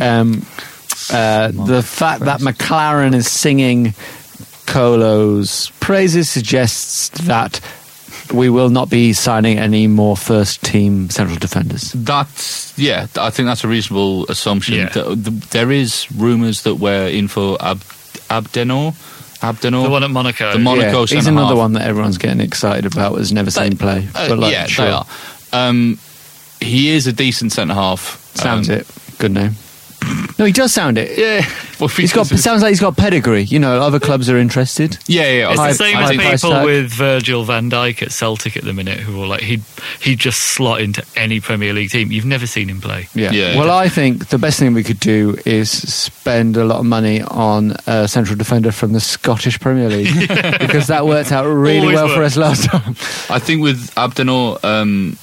Um, 0.00 0.44
uh, 1.12 1.50
the 1.52 1.82
fact 1.82 2.24
that 2.24 2.40
McClaren 2.40 3.14
is 3.14 3.30
singing 3.30 3.94
Colo's 4.66 5.70
praises 5.80 6.28
suggests 6.28 7.08
that 7.26 7.60
we 8.34 8.50
will 8.50 8.70
not 8.70 8.90
be 8.90 9.12
signing 9.12 9.58
any 9.58 9.86
more 9.86 10.16
first 10.16 10.62
team 10.64 11.08
central 11.10 11.38
defenders. 11.38 11.92
That's 11.92 12.76
yeah. 12.78 13.06
I 13.16 13.30
think 13.30 13.46
that's 13.46 13.62
a 13.64 13.68
reasonable 13.68 14.26
assumption. 14.26 14.74
Yeah. 14.74 14.88
Th- 14.88 15.06
th- 15.24 15.40
There 15.50 15.70
is 15.70 16.10
rumours 16.12 16.62
that 16.62 16.74
we're 16.74 17.08
in 17.08 17.28
for 17.28 17.56
Ab- 17.62 17.78
Abdennour. 18.28 18.92
Abdennour. 19.40 19.84
The 19.84 19.90
one 19.90 20.02
at 20.02 20.10
Monaco. 20.10 20.52
The 20.52 20.58
Monaco 20.58 21.00
yeah, 21.00 21.06
he's 21.06 21.26
another 21.26 21.48
half. 21.54 21.56
one 21.58 21.72
that 21.74 21.82
everyone's 21.82 22.18
getting 22.18 22.40
excited 22.40 22.84
about. 22.90 23.16
Has 23.16 23.32
never 23.32 23.50
seen 23.50 23.70
They- 23.70 23.76
play. 23.76 24.08
Uh, 24.14 24.28
but 24.28 24.38
like, 24.40 24.52
yeah, 24.52 24.66
sure. 24.66 24.84
they 24.86 24.90
are. 24.90 25.06
Um, 25.52 25.98
he 26.60 26.90
is 26.90 27.06
a 27.06 27.12
decent 27.12 27.52
centre 27.52 27.74
half. 27.74 28.20
Sounds 28.34 28.68
Um, 28.68 28.76
it. 28.76 28.86
Good 29.18 29.32
name. 29.32 29.52
No, 30.38 30.44
he 30.44 30.52
does 30.52 30.72
sound 30.74 30.98
it. 30.98 31.18
Yeah. 31.18 31.44
Well, 31.80 31.88
He's 31.88 32.12
got. 32.12 32.26
Sounds 32.26 32.62
like 32.62 32.68
he's 32.68 32.80
got 32.80 32.96
pedigree. 32.96 33.42
You 33.44 33.58
know, 33.58 33.80
other 33.80 33.98
clubs 33.98 34.28
are 34.30 34.36
interested. 34.36 34.98
Yeah, 35.06 35.30
yeah. 35.30 35.50
It's 35.50 35.58
I- 35.58 35.68
the 35.68 35.74
same 35.74 35.96
as 35.96 36.08
think- 36.10 36.22
people 36.22 36.50
tag. 36.50 36.64
with 36.66 36.92
Virgil 36.92 37.44
van 37.44 37.70
Dijk 37.70 38.02
at 38.02 38.12
Celtic 38.12 38.56
at 38.56 38.62
the 38.64 38.72
minute 38.74 39.00
who 39.00 39.20
are 39.22 39.26
like 39.26 39.40
he'd 39.40 39.62
he'd 40.02 40.18
just 40.18 40.38
slot 40.42 40.80
into 40.82 41.02
any 41.16 41.40
Premier 41.40 41.72
League 41.72 41.90
team. 41.90 42.12
You've 42.12 42.26
never 42.26 42.46
seen 42.46 42.68
him 42.68 42.80
play. 42.80 43.08
Yeah. 43.14 43.32
Yeah. 43.32 43.56
Well, 43.58 43.70
I 43.70 43.88
think 43.88 44.28
the 44.28 44.38
best 44.38 44.58
thing 44.58 44.74
we 44.74 44.84
could 44.84 45.00
do 45.00 45.38
is 45.46 45.70
spend 45.70 46.56
a 46.58 46.64
lot 46.64 46.78
of 46.78 46.84
money 46.86 47.22
on 47.22 47.74
a 47.86 48.06
central 48.06 48.36
defender 48.36 48.72
from 48.72 48.92
the 48.92 49.00
Scottish 49.00 49.58
Premier 49.58 49.88
League 49.88 50.14
because 50.60 50.86
that 50.88 51.06
worked 51.06 51.32
out 51.32 51.46
really 51.46 51.78
Always 51.80 51.94
well 51.94 52.08
for 52.08 52.22
us 52.22 52.36
last 52.36 52.64
time. 52.64 52.94
I 53.30 53.38
think 53.38 53.62
with 53.62 53.90
Abdennour, 53.96 54.62
um, 54.62 55.16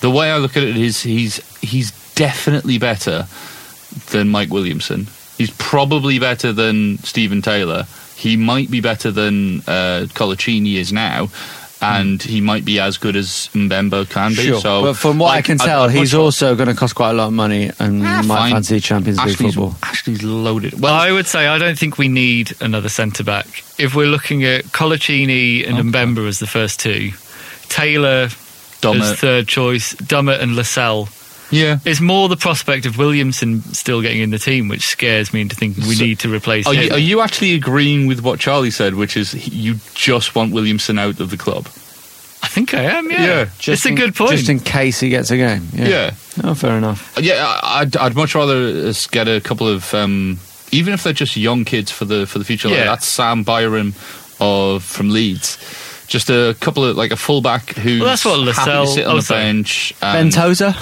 the 0.00 0.10
way 0.10 0.30
I 0.30 0.38
look 0.38 0.56
at 0.56 0.62
it 0.62 0.76
is 0.76 1.02
he's 1.02 1.36
he's 1.60 1.90
definitely 2.14 2.78
better 2.78 3.26
than 4.10 4.28
Mike 4.28 4.50
Williamson. 4.50 5.06
He's 5.38 5.50
probably 5.52 6.18
better 6.18 6.52
than 6.52 6.98
Steven 6.98 7.40
Taylor. 7.42 7.84
He 8.16 8.36
might 8.36 8.70
be 8.70 8.80
better 8.80 9.10
than 9.10 9.60
uh, 9.60 10.06
Coloccini 10.14 10.74
is 10.74 10.92
now. 10.92 11.28
And 11.82 12.22
he 12.22 12.42
might 12.42 12.66
be 12.66 12.78
as 12.78 12.98
good 12.98 13.16
as 13.16 13.48
Mbemba 13.54 14.06
can 14.10 14.32
be. 14.34 14.52
So, 14.60 14.82
but 14.82 14.96
from 14.98 15.18
what 15.18 15.28
I 15.30 15.36
like, 15.36 15.46
can 15.46 15.58
I'd- 15.58 15.64
tell, 15.66 15.82
I'd 15.84 15.92
he's 15.92 16.12
also 16.12 16.54
going 16.54 16.68
to 16.68 16.74
cost 16.74 16.94
quite 16.94 17.08
a 17.12 17.14
lot 17.14 17.28
of 17.28 17.32
money 17.32 17.70
and 17.78 18.02
Ah, 18.06 18.20
might 18.20 18.36
fine. 18.36 18.52
fancy 18.52 18.80
Champions 18.80 19.18
League 19.18 19.28
Ashley's, 19.32 19.54
football. 19.54 19.76
Ashley's 19.82 20.22
loaded. 20.22 20.78
Well, 20.78 20.92
I 20.92 21.10
would 21.10 21.26
say 21.26 21.46
I 21.46 21.56
don't 21.56 21.78
think 21.78 21.96
we 21.96 22.08
need 22.08 22.52
another 22.60 22.90
centre 22.90 23.24
back. 23.24 23.46
If 23.78 23.94
we're 23.94 24.08
looking 24.08 24.44
at 24.44 24.64
Coloccini 24.66 25.66
and 25.66 25.78
Mbemba 25.90 26.28
as 26.28 26.38
the 26.38 26.46
first 26.46 26.80
two, 26.80 27.12
Taylor 27.70 28.28
as 28.84 29.18
third 29.20 29.48
choice, 29.48 29.94
Dummett 29.94 30.40
and 30.40 30.56
Lascelles. 30.56 31.08
yeah. 31.50 31.78
It's 31.84 32.00
more 32.00 32.28
the 32.28 32.36
prospect 32.36 32.86
of 32.86 32.96
Williamson 32.98 33.62
still 33.74 34.00
getting 34.02 34.20
in 34.22 34.30
the 34.30 34.38
team 34.38 34.68
which 34.68 34.82
scares 34.82 35.32
me 35.32 35.40
into 35.40 35.56
thinking 35.56 35.86
we 35.86 35.94
So- 35.96 36.04
need 36.04 36.18
to 36.20 36.32
replace 36.32 36.66
Are 36.66 36.74
him. 36.74 36.84
you, 36.84 36.90
are 36.92 36.98
you 36.98 37.20
actually 37.20 37.54
agreeing 37.54 38.06
with 38.06 38.22
what 38.22 38.38
Charlie 38.40 38.70
said, 38.70 38.94
which 38.94 39.16
is 39.16 39.32
he- 39.32 39.50
you 39.50 39.80
just 39.94 40.34
want 40.34 40.52
Williamson 40.52 40.98
out 40.98 41.18
of 41.20 41.30
the 41.30 41.36
club? 41.36 41.66
I 42.42 42.46
think 42.48 42.72
I 42.72 42.84
am. 42.84 43.10
Yeah, 43.10 43.24
Yeah. 43.26 43.46
it's 43.74 43.84
a 43.84 43.90
good 43.90 44.14
point. 44.14 44.30
Just 44.32 44.48
in 44.48 44.60
case 44.60 44.98
he 45.00 45.10
gets 45.10 45.30
a 45.30 45.36
game. 45.36 45.68
Yeah. 45.74 45.88
Yeah. 45.88 46.10
Oh, 46.44 46.54
fair 46.54 46.78
enough. 46.78 47.12
Yeah, 47.20 47.44
I- 47.46 47.80
I'd, 47.80 47.96
I'd 47.98 48.14
much 48.14 48.34
rather 48.34 48.88
us 48.88 49.06
get 49.06 49.28
a 49.28 49.40
couple 49.42 49.68
of, 49.68 49.92
um, 49.92 50.38
even 50.72 50.94
if 50.94 51.02
they're 51.02 51.12
just 51.12 51.36
young 51.36 51.64
kids 51.66 51.90
for 51.90 52.06
the 52.06 52.26
for 52.26 52.38
the 52.38 52.44
future. 52.46 52.68
Like 52.68 52.78
Yeah. 52.78 52.84
that's 52.86 53.06
Sam 53.06 53.42
Byram 53.42 53.94
of 54.40 54.82
from 54.84 55.10
Leeds. 55.10 55.58
Just 56.10 56.28
a 56.28 56.56
couple 56.60 56.84
of 56.84 56.96
like 56.96 57.12
a 57.12 57.16
fullback 57.16 57.70
who. 57.76 58.00
Well, 58.00 58.08
that's 58.08 58.24
what 58.24 58.32
happy 58.40 58.44
to 58.52 58.58
Lascelles- 58.58 58.94
sit 58.94 59.06
on 59.06 59.16
the 59.16 59.22
sorry. 59.22 59.42
bench. 59.42 59.94
Ben 60.00 60.16
and- 60.16 60.32
Tozer. 60.32 60.72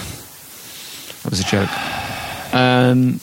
That 1.23 1.31
was 1.31 1.41
a 1.41 1.45
joke. 1.45 2.55
Um, 2.55 3.21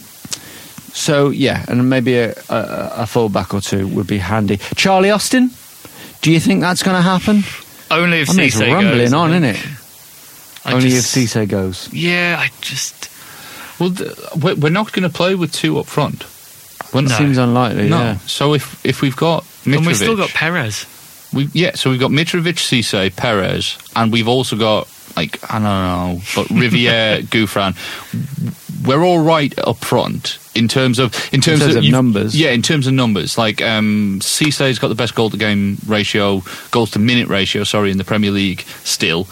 so 0.93 1.31
yeah, 1.31 1.65
and 1.67 1.89
maybe 1.89 2.15
a, 2.17 2.31
a, 2.49 2.91
a 2.97 3.05
fullback 3.07 3.53
or 3.55 3.61
two 3.61 3.87
would 3.87 4.05
be 4.07 4.19
handy. 4.19 4.57
Charlie 4.75 5.09
Austin. 5.09 5.49
Do 6.21 6.31
you 6.31 6.39
think 6.39 6.61
that's 6.61 6.83
going 6.83 6.95
to 6.95 7.01
happen? 7.01 7.43
Only 7.91 8.19
if 8.21 8.29
I 8.29 8.33
mean, 8.33 8.45
it's 8.47 8.55
Cisse 8.55 8.71
rumbling 8.71 8.97
goes, 8.99 9.13
I 9.13 9.17
on, 9.17 9.31
think. 9.31 9.45
isn't 9.57 9.65
it? 9.73 9.79
I 10.65 10.73
Only 10.73 10.89
just- 10.89 11.17
if 11.17 11.31
Cisse 11.33 11.47
goes. 11.49 11.89
Yeah, 11.91 12.37
I 12.39 12.49
just 12.61 13.09
Well, 13.79 13.89
th- 13.91 14.11
we're 14.37 14.55
we're 14.55 14.69
not 14.69 14.91
going 14.91 15.03
to 15.03 15.15
play 15.15 15.33
with 15.35 15.51
two 15.51 15.79
up 15.79 15.87
front. 15.87 16.23
We're 16.93 16.99
It 17.01 17.09
not- 17.09 17.17
seems 17.17 17.37
unlikely. 17.39 17.89
no. 17.89 17.97
Yeah. 17.97 18.17
So 18.27 18.53
if 18.53 18.79
if 18.85 19.01
we've 19.01 19.15
got 19.15 19.43
Mitrovic, 19.65 19.77
and 19.77 19.85
we've 19.87 19.97
still 19.97 20.15
got 20.15 20.29
Perez. 20.29 20.85
We, 21.35 21.49
yeah, 21.53 21.75
so 21.75 21.89
we've 21.89 21.99
got 21.99 22.11
Mitrovic, 22.11 22.55
Cisse, 22.55 23.15
Perez, 23.15 23.77
and 23.95 24.11
we've 24.11 24.27
also 24.27 24.55
got 24.55 24.87
like 25.15 25.39
I 25.51 25.59
don't 25.59 25.63
know, 25.63 26.21
but 26.35 26.49
Riviere, 26.49 27.19
Gouffran. 27.23 27.75
We're 28.87 29.03
all 29.03 29.19
right 29.23 29.57
up 29.59 29.77
front 29.77 30.37
in 30.53 30.67
terms 30.67 30.99
of 30.99 31.13
in 31.33 31.41
terms, 31.41 31.61
terms 31.61 31.75
of 31.75 31.83
you've- 31.83 31.91
numbers. 31.91 32.39
Yeah, 32.39 32.51
in 32.51 32.61
terms 32.61 32.87
of 32.87 32.93
numbers, 32.93 33.37
like 33.37 33.61
um, 33.61 34.19
Cisse's 34.21 34.79
got 34.79 34.89
the 34.89 34.95
best 34.95 35.15
goal 35.15 35.29
to 35.31 35.37
game 35.37 35.77
ratio, 35.87 36.41
goals 36.71 36.91
to 36.91 36.99
minute 36.99 37.27
ratio. 37.27 37.63
Sorry, 37.63 37.91
in 37.91 37.97
the 37.97 38.03
Premier 38.03 38.31
League 38.31 38.61
still. 38.83 39.27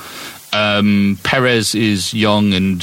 Um, 0.53 1.17
Perez 1.23 1.73
is 1.73 2.13
young 2.13 2.53
and 2.53 2.79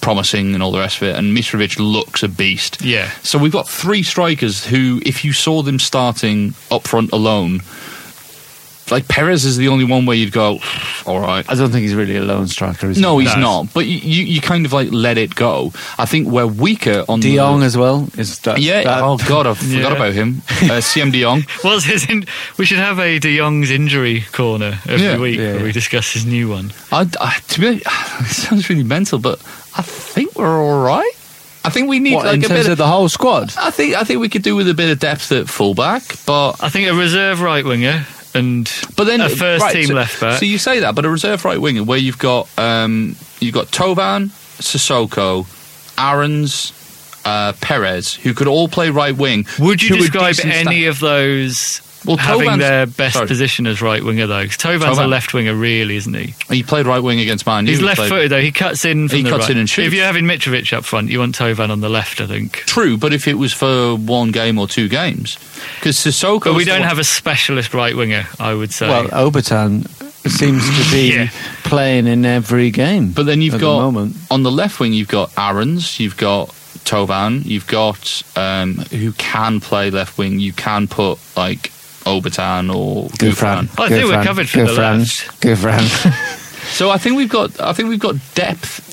promising 0.00 0.54
and 0.54 0.62
all 0.62 0.72
the 0.72 0.78
rest 0.78 0.96
of 1.02 1.08
it, 1.08 1.16
and 1.16 1.36
Mitrovic 1.36 1.78
looks 1.78 2.22
a 2.22 2.28
beast. 2.28 2.80
Yeah. 2.82 3.10
So 3.22 3.38
we've 3.38 3.52
got 3.52 3.68
three 3.68 4.02
strikers 4.02 4.64
who, 4.64 5.00
if 5.04 5.22
you 5.22 5.34
saw 5.34 5.60
them 5.62 5.78
starting 5.78 6.54
up 6.70 6.86
front 6.88 7.12
alone, 7.12 7.60
like 8.90 9.08
Perez 9.08 9.44
is 9.44 9.56
the 9.56 9.68
only 9.68 9.84
one 9.84 10.04
where 10.06 10.16
you'd 10.16 10.32
go, 10.32 10.58
all 11.06 11.20
right. 11.20 11.48
I 11.48 11.54
don't 11.54 11.70
think 11.70 11.82
he's 11.82 11.94
really 11.94 12.16
a 12.16 12.22
lone 12.22 12.46
striker. 12.48 12.90
Is 12.90 12.98
No, 12.98 13.18
he? 13.18 13.26
he's 13.26 13.34
No. 13.36 13.40
not. 13.62 13.72
But 13.74 13.86
you, 13.86 13.96
you, 13.98 14.24
you 14.24 14.40
kind 14.40 14.66
of 14.66 14.72
like 14.72 14.90
let 14.92 15.16
it 15.18 15.34
go. 15.34 15.72
I 15.98 16.04
think 16.04 16.28
we're 16.28 16.46
weaker 16.46 17.04
on 17.08 17.20
De 17.20 17.34
Jong 17.36 17.60
the, 17.60 17.66
as 17.66 17.76
well. 17.76 18.08
Is 18.18 18.38
that, 18.40 18.60
yeah. 18.60 18.82
that- 18.82 19.02
oh 19.02 19.16
God, 19.28 19.46
I 19.46 19.54
forgot 19.54 19.72
Yeah. 19.92 19.92
about 19.96 20.12
him. 20.12 20.42
Uh, 20.62 20.80
Siem 20.80 21.10
De 21.10 21.22
Jong. 21.22 21.42
What's 21.62 21.84
his? 21.84 22.08
In- 22.10 22.24
we 22.58 22.64
should 22.66 22.78
have 22.78 22.98
a 22.98 23.18
De 23.18 23.36
Jong's 23.36 23.70
injury 23.70 24.22
corner 24.32 24.78
every 24.88 25.06
Yeah. 25.06 25.18
week 25.18 25.38
Yeah, 25.38 25.44
where 25.52 25.56
yeah. 25.58 25.62
we 25.62 25.72
discuss 25.72 26.12
his 26.12 26.26
new 26.26 26.48
one. 26.50 26.72
I, 26.90 27.08
I, 27.20 27.38
to 27.48 27.60
be 27.60 27.66
it 27.86 28.26
sounds 28.26 28.68
really 28.68 28.84
mental, 28.84 29.18
but 29.18 29.38
I 29.76 29.82
think 29.82 30.36
we're 30.38 30.60
all 30.62 30.82
right. 30.84 31.12
I 31.64 31.70
think 31.70 31.88
we 31.88 32.00
need 32.00 32.16
What, 32.16 32.26
like 32.26 32.34
in 32.38 32.44
a 32.44 32.48
terms 32.48 32.58
bit 32.60 32.66
of 32.66 32.72
of 32.72 32.78
the 32.78 32.88
whole 32.88 33.08
squad? 33.08 33.52
I 33.56 33.70
think 33.70 33.94
I 33.94 34.02
think 34.02 34.20
we 34.20 34.28
could 34.28 34.42
do 34.42 34.56
with 34.56 34.68
a 34.68 34.74
bit 34.74 34.90
of 34.90 34.98
depth 34.98 35.30
at 35.30 35.48
fullback, 35.48 36.02
but 36.26 36.56
I 36.60 36.68
think 36.68 36.88
a 36.90 36.94
reserve 36.94 37.40
right 37.40 37.64
winger 37.64 38.04
and 38.34 38.70
But 38.96 39.04
then 39.04 39.20
a 39.20 39.28
first 39.28 39.62
right, 39.62 39.72
team 39.72 39.86
so, 39.86 39.94
left 39.94 40.20
back. 40.20 40.38
So 40.38 40.46
you 40.46 40.58
say 40.58 40.80
that, 40.80 40.94
but 40.94 41.04
a 41.04 41.10
reserve 41.10 41.44
right 41.44 41.60
winger 41.60 41.84
where 41.84 41.98
you've 41.98 42.18
got 42.18 42.48
um, 42.58 43.16
you've 43.40 43.54
got 43.54 43.66
Thauvin, 43.68 44.28
Sissoko, 44.58 45.46
Aarons, 45.98 46.72
uh, 47.24 47.52
Perez, 47.60 48.14
who 48.14 48.34
could 48.34 48.48
all 48.48 48.68
play 48.68 48.90
right 48.90 49.16
wing. 49.16 49.46
Would 49.58 49.82
you 49.82 49.96
describe 49.96 50.36
any 50.44 50.82
sta- 50.82 50.88
of 50.88 51.00
those 51.00 51.80
Well, 52.04 52.16
having 52.16 52.48
Thauvin's- 52.48 52.58
their 52.60 52.86
best 52.86 53.14
sorry. 53.14 53.26
position 53.28 53.66
as 53.66 53.80
right 53.80 54.02
winger 54.04 54.26
though. 54.26 54.44
'Cause 54.44 54.56
Thauvin's 54.56 54.98
a 54.98 55.06
left 55.06 55.32
winger, 55.34 55.54
really, 55.54 55.96
isn't 55.96 56.14
he? 56.14 56.34
He 56.50 56.62
played 56.62 56.86
right 56.86 57.02
wing 57.02 57.20
against 57.20 57.46
Man 57.46 57.66
U. 57.66 57.70
He's 57.70 57.78
He 57.80 57.84
left 57.84 58.00
footed 58.00 58.30
though. 58.30 58.40
He 58.40 58.50
cuts 58.52 58.84
in. 58.84 59.08
From 59.08 59.16
He 59.16 59.22
the 59.22 59.30
cuts 59.30 59.42
right. 59.42 59.50
in 59.52 59.58
and 59.58 59.68
shoots. 59.70 59.86
If 59.86 59.94
you're 59.94 60.04
having 60.04 60.24
Mitrovic 60.24 60.72
up 60.76 60.84
front, 60.84 61.10
you 61.10 61.18
want 61.20 61.36
Thauvin 61.38 61.70
on 61.70 61.80
the 61.80 61.88
left, 61.88 62.20
I 62.20 62.26
think. 62.26 62.62
True, 62.66 62.96
but 62.96 63.12
if 63.12 63.28
it 63.28 63.34
was 63.38 63.52
for 63.52 63.94
one 63.96 64.30
game 64.32 64.58
or 64.58 64.66
two 64.68 64.88
games, 64.88 65.36
because 65.76 65.96
Sissoko. 65.96 66.44
But 66.44 66.54
we 66.54 66.64
don't 66.64 66.82
have 66.82 66.98
a 66.98 67.04
specialist 67.04 67.74
right 67.74 67.96
winger, 67.96 68.26
I 68.40 68.54
would 68.54 68.72
say. 68.72 68.88
Well, 68.88 69.08
Obertan 69.08 69.86
seems 70.28 70.64
to 70.68 70.90
be 70.92 71.12
Yeah. 71.14 71.28
playing 71.64 72.06
in 72.06 72.24
every 72.24 72.70
game. 72.70 73.08
But 73.12 73.26
then 73.26 73.42
you've 73.42 73.54
at 73.54 73.60
got 73.60 73.76
the 73.78 73.82
moment. 73.92 74.16
on 74.30 74.42
the 74.42 74.50
left 74.50 74.80
wing, 74.80 74.92
you've 74.92 75.08
got 75.08 75.30
Aarons, 75.36 75.98
you've 76.00 76.16
got 76.16 76.48
Thauvin, 76.84 77.44
you've 77.44 77.66
got 77.66 78.22
um, 78.36 78.74
who 78.90 79.12
can 79.12 79.60
play 79.60 79.90
left 79.90 80.18
wing. 80.18 80.40
You 80.40 80.52
can 80.52 80.88
put 80.88 81.18
like 81.36 81.70
Obertan 82.04 82.74
or 82.74 83.08
Go 83.18 83.28
Gouffran. 83.30 83.68
I 83.78 83.88
Go 83.88 83.94
think 83.96 84.08
we're 84.10 84.24
covered 84.24 84.48
for 84.48 84.58
Go 84.58 84.66
the 84.66 84.74
Fran. 84.74 84.98
left. 85.00 85.40
Go 85.40 85.54
So 86.74 86.90
I 86.90 86.98
think 86.98 87.16
we've 87.16 87.28
got 87.28 87.60
I 87.60 87.72
think 87.72 87.88
we've 87.88 88.00
got 88.00 88.16
depth. 88.34 88.88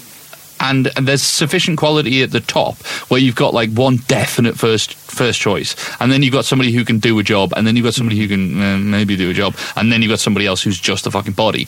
And, 0.61 0.91
and 0.97 1.07
there's 1.07 1.21
sufficient 1.21 1.77
quality 1.77 2.21
at 2.21 2.31
the 2.31 2.41
top 2.41 2.75
where 3.09 3.17
you've 3.21 3.37
got 3.37 3.53
like 3.53 3.71
one 3.71 3.95
definite 4.09 4.57
first 4.57 4.93
first 4.93 5.39
choice, 5.39 5.73
and 6.01 6.11
then 6.11 6.21
you've 6.21 6.33
got 6.33 6.43
somebody 6.43 6.73
who 6.73 6.83
can 6.83 6.99
do 6.99 7.17
a 7.17 7.23
job, 7.23 7.53
and 7.55 7.65
then 7.65 7.77
you've 7.77 7.85
got 7.85 7.93
somebody 7.93 8.19
who 8.19 8.27
can 8.27 8.61
uh, 8.61 8.77
maybe 8.77 9.15
do 9.15 9.29
a 9.29 9.33
job, 9.33 9.55
and 9.77 9.89
then 9.89 10.01
you've 10.01 10.09
got 10.09 10.19
somebody 10.19 10.45
else 10.45 10.61
who's 10.61 10.77
just 10.77 11.07
a 11.07 11.11
fucking 11.11 11.31
body. 11.31 11.65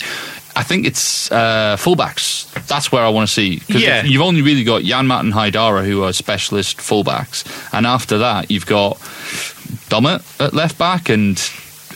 I 0.57 0.63
think 0.63 0.85
it's 0.85 1.31
uh, 1.31 1.77
fullbacks. 1.79 2.51
That's 2.67 2.91
where 2.91 3.01
I 3.01 3.07
want 3.07 3.29
to 3.29 3.33
see. 3.33 3.59
'Cause 3.61 3.81
Yeah. 3.81 4.03
you've 4.03 4.21
only 4.21 4.41
really 4.41 4.65
got 4.65 4.81
Janmaat 4.81 5.21
and 5.21 5.31
Haidara 5.31 5.85
who 5.85 6.03
are 6.03 6.11
specialist 6.11 6.79
fullbacks, 6.79 7.45
and 7.71 7.87
after 7.87 8.17
that 8.17 8.51
you've 8.51 8.65
got 8.65 8.97
Dummett 9.89 10.21
at 10.39 10.53
left 10.53 10.77
back 10.77 11.09
and 11.09 11.37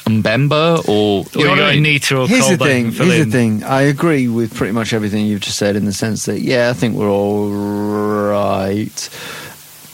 Mbemba 0.06 0.88
or 0.88 1.26
or 1.26 1.26
you 1.34 1.40
you 1.40 1.44
know 1.46 1.50
what 1.52 1.58
got 1.58 1.70
I 1.70 1.72
mean? 1.76 1.86
Anita 1.86 2.18
or 2.18 2.28
Here's 2.28 2.48
the 2.50 2.58
thing. 2.58 2.92
Here's 2.92 3.20
in. 3.20 3.30
the 3.30 3.32
thing. 3.38 3.64
I 3.64 3.82
agree 3.84 4.28
with 4.28 4.54
pretty 4.54 4.74
much 4.74 4.94
everything 4.94 5.26
you've 5.26 5.42
just 5.42 5.58
said 5.58 5.76
in 5.76 5.86
the 5.86 5.94
sense 5.94 6.26
that 6.26 6.42
yeah, 6.42 6.70
I 6.70 6.74
think 6.74 6.96
we're 6.96 7.10
all 7.10 7.50
right, 7.50 9.10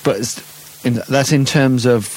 but 0.04 0.18
it's 0.18 0.86
in, 0.86 1.02
that's 1.08 1.32
in 1.32 1.46
terms 1.46 1.86
of 1.86 2.08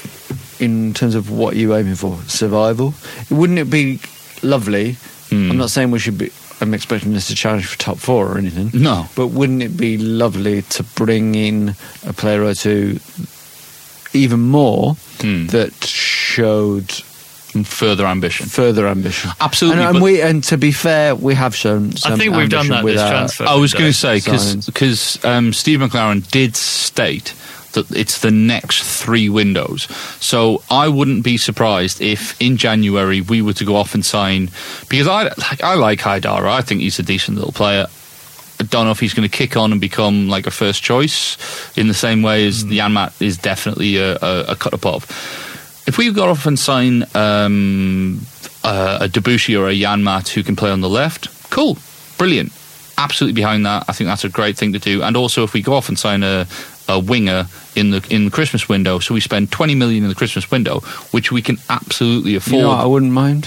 in 0.60 0.94
terms 0.94 1.14
of 1.14 1.30
what 1.30 1.56
you're 1.56 1.76
aiming 1.76 1.94
for 1.96 2.18
survival. 2.26 2.94
Wouldn't 3.30 3.58
it 3.58 3.70
be 3.70 4.00
lovely? 4.42 4.92
Hmm. 5.30 5.50
I'm 5.52 5.56
not 5.56 5.70
saying 5.70 5.90
we 5.90 5.98
should 5.98 6.18
be. 6.18 6.30
I'm 6.60 6.72
expecting 6.74 7.14
us 7.16 7.26
to 7.28 7.34
challenge 7.34 7.66
for 7.66 7.76
top 7.78 7.98
four 7.98 8.28
or 8.28 8.38
anything. 8.38 8.70
No. 8.80 9.06
but 9.16 9.28
wouldn't 9.28 9.62
it 9.62 9.76
be 9.76 9.98
lovely 9.98 10.62
to 10.62 10.82
bring 10.82 11.34
in 11.34 11.74
a 12.06 12.12
player 12.12 12.42
or 12.42 12.54
two, 12.54 13.00
even 14.12 14.40
more, 14.40 14.96
Hmm. 15.20 15.46
that 15.48 15.72
showed 15.84 16.90
further 17.64 18.04
ambition. 18.06 18.46
further 18.46 18.86
ambition. 18.88 19.30
Absolutely, 19.40 19.82
And, 19.84 19.96
and 19.96 20.02
we, 20.04 20.20
and 20.20 20.42
to 20.44 20.58
be 20.58 20.72
fair, 20.72 21.14
we 21.14 21.34
have 21.34 21.54
shown. 21.54 21.92
Some 21.92 22.12
I 22.14 22.16
think 22.16 22.34
we've 22.34 22.48
done 22.48 22.66
ambition 22.66 22.70
that 22.76 22.84
with 22.84 22.94
this 22.94 23.02
our- 23.02 23.10
transfer. 23.10 23.44
I 23.44 23.54
was 23.54 23.72
going 23.72 23.86
to 23.86 23.92
say 23.92 24.18
Signs. 24.18 24.66
because 24.66 25.24
um, 25.24 25.52
Steve 25.52 25.78
McClaren 25.80 26.28
did 26.30 26.56
state 26.56 27.32
that 27.72 27.90
it's 27.90 28.20
the 28.20 28.30
next 28.30 28.82
three 28.82 29.28
windows. 29.28 29.82
So 30.20 30.62
I 30.70 30.88
wouldn't 30.88 31.22
be 31.24 31.36
surprised 31.36 32.00
if 32.00 32.40
in 32.40 32.56
January 32.56 33.20
we 33.20 33.42
were 33.42 33.52
to 33.54 33.64
go 33.64 33.76
off 33.76 33.94
and 33.94 34.04
sign 34.04 34.50
because 34.88 35.08
I 35.08 35.24
like 35.24 35.62
I 35.62 35.74
like 35.74 35.98
Haidara. 36.00 36.48
I 36.50 36.60
think 36.60 36.80
he's 36.82 36.98
a 36.98 37.02
decent 37.02 37.36
little 37.36 37.52
player. 37.52 37.86
I 38.60 38.64
don't 38.64 38.84
know 38.84 38.92
if 38.92 39.00
he's 39.00 39.14
going 39.14 39.28
to 39.28 39.36
kick 39.36 39.56
on 39.56 39.72
and 39.72 39.80
become 39.80 40.28
like 40.28 40.46
a 40.46 40.50
first 40.50 40.82
choice 40.82 41.36
in 41.76 41.88
the 41.88 41.94
same 41.94 42.22
way 42.22 42.46
as 42.46 42.64
the 42.64 42.78
Janmaat 42.78 43.20
is 43.20 43.36
definitely 43.36 43.96
a, 43.96 44.16
a, 44.16 44.44
a 44.50 44.56
cut 44.56 44.72
above. 44.72 45.04
If 45.86 45.98
we 45.98 46.10
got 46.12 46.28
off 46.28 46.46
and 46.46 46.58
sign 46.58 47.04
um, 47.14 48.20
uh, 48.62 48.98
a 49.02 49.08
Debuchy 49.08 49.58
or 49.58 49.68
a 49.68 49.74
Janmaat 49.74 50.28
who 50.28 50.42
can 50.42 50.56
play 50.56 50.70
on 50.70 50.80
the 50.80 50.88
left, 50.88 51.50
cool, 51.50 51.76
brilliant, 52.16 52.52
absolutely 52.96 53.34
behind 53.34 53.66
that. 53.66 53.84
I 53.88 53.92
think 53.92 54.08
that's 54.08 54.24
a 54.24 54.28
great 54.28 54.56
thing 54.56 54.72
to 54.72 54.78
do. 54.78 55.02
And 55.02 55.16
also, 55.16 55.42
if 55.42 55.52
we 55.52 55.60
go 55.60 55.74
off 55.74 55.88
and 55.88 55.98
sign 55.98 56.22
a, 56.22 56.46
a 56.88 56.98
winger 56.98 57.46
in 57.74 57.90
the 57.90 58.06
in 58.08 58.24
the 58.24 58.30
Christmas 58.30 58.68
window, 58.68 58.98
so 58.98 59.14
we 59.14 59.20
spend 59.20 59.50
twenty 59.50 59.74
million 59.74 60.04
in 60.04 60.08
the 60.08 60.14
Christmas 60.14 60.50
window, 60.50 60.80
which 61.10 61.32
we 61.32 61.42
can 61.42 61.58
absolutely 61.68 62.36
afford. 62.36 62.54
You 62.54 62.62
know 62.62 62.70
I 62.70 62.86
wouldn't 62.86 63.12
mind? 63.12 63.46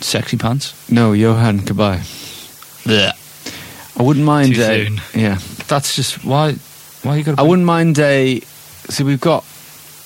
Sexy 0.00 0.36
pants. 0.36 0.74
No, 0.90 1.12
Yohan 1.12 1.60
Cabaye. 1.60 2.02
Yeah, 2.86 3.12
I 3.96 4.02
wouldn't 4.02 4.24
mind 4.26 4.54
Too 4.56 4.62
a. 4.62 4.86
soon. 4.86 5.00
Yeah. 5.14 5.38
that's 5.68 5.94
just 5.96 6.24
why. 6.24 6.52
Why 7.02 7.16
you 7.16 7.24
got? 7.24 7.38
I 7.38 7.42
wouldn't 7.42 7.66
mind 7.66 7.98
a. 7.98 8.40
See, 8.40 9.04
we've 9.04 9.20
got 9.20 9.44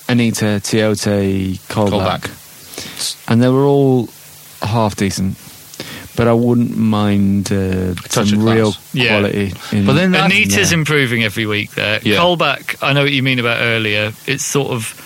Anita, 0.07 0.45
Tioté, 0.61 1.57
Colback, 1.69 2.29
and 3.29 3.41
they 3.41 3.49
were 3.49 3.65
all 3.65 4.09
half 4.61 4.95
decent. 4.95 5.37
But 6.15 6.27
I 6.27 6.33
wouldn't 6.33 6.75
mind 6.75 7.49
uh, 7.51 7.93
touch 7.95 8.29
some 8.29 8.39
of 8.39 8.43
class. 8.45 8.55
real 8.55 8.73
Yeah. 8.93 9.07
quality. 9.19 9.53
In, 9.71 9.85
But 9.85 9.93
then 9.93 10.13
Anita's 10.15 10.73
improving 10.73 11.23
every 11.23 11.45
week 11.45 11.71
there. 11.75 12.01
Yeah. 12.03 12.17
Colback, 12.17 12.75
I 12.81 12.91
know 12.91 13.03
what 13.03 13.13
you 13.13 13.23
mean 13.23 13.39
about 13.39 13.61
earlier. 13.61 14.11
It's 14.27 14.45
sort 14.45 14.71
of. 14.71 15.05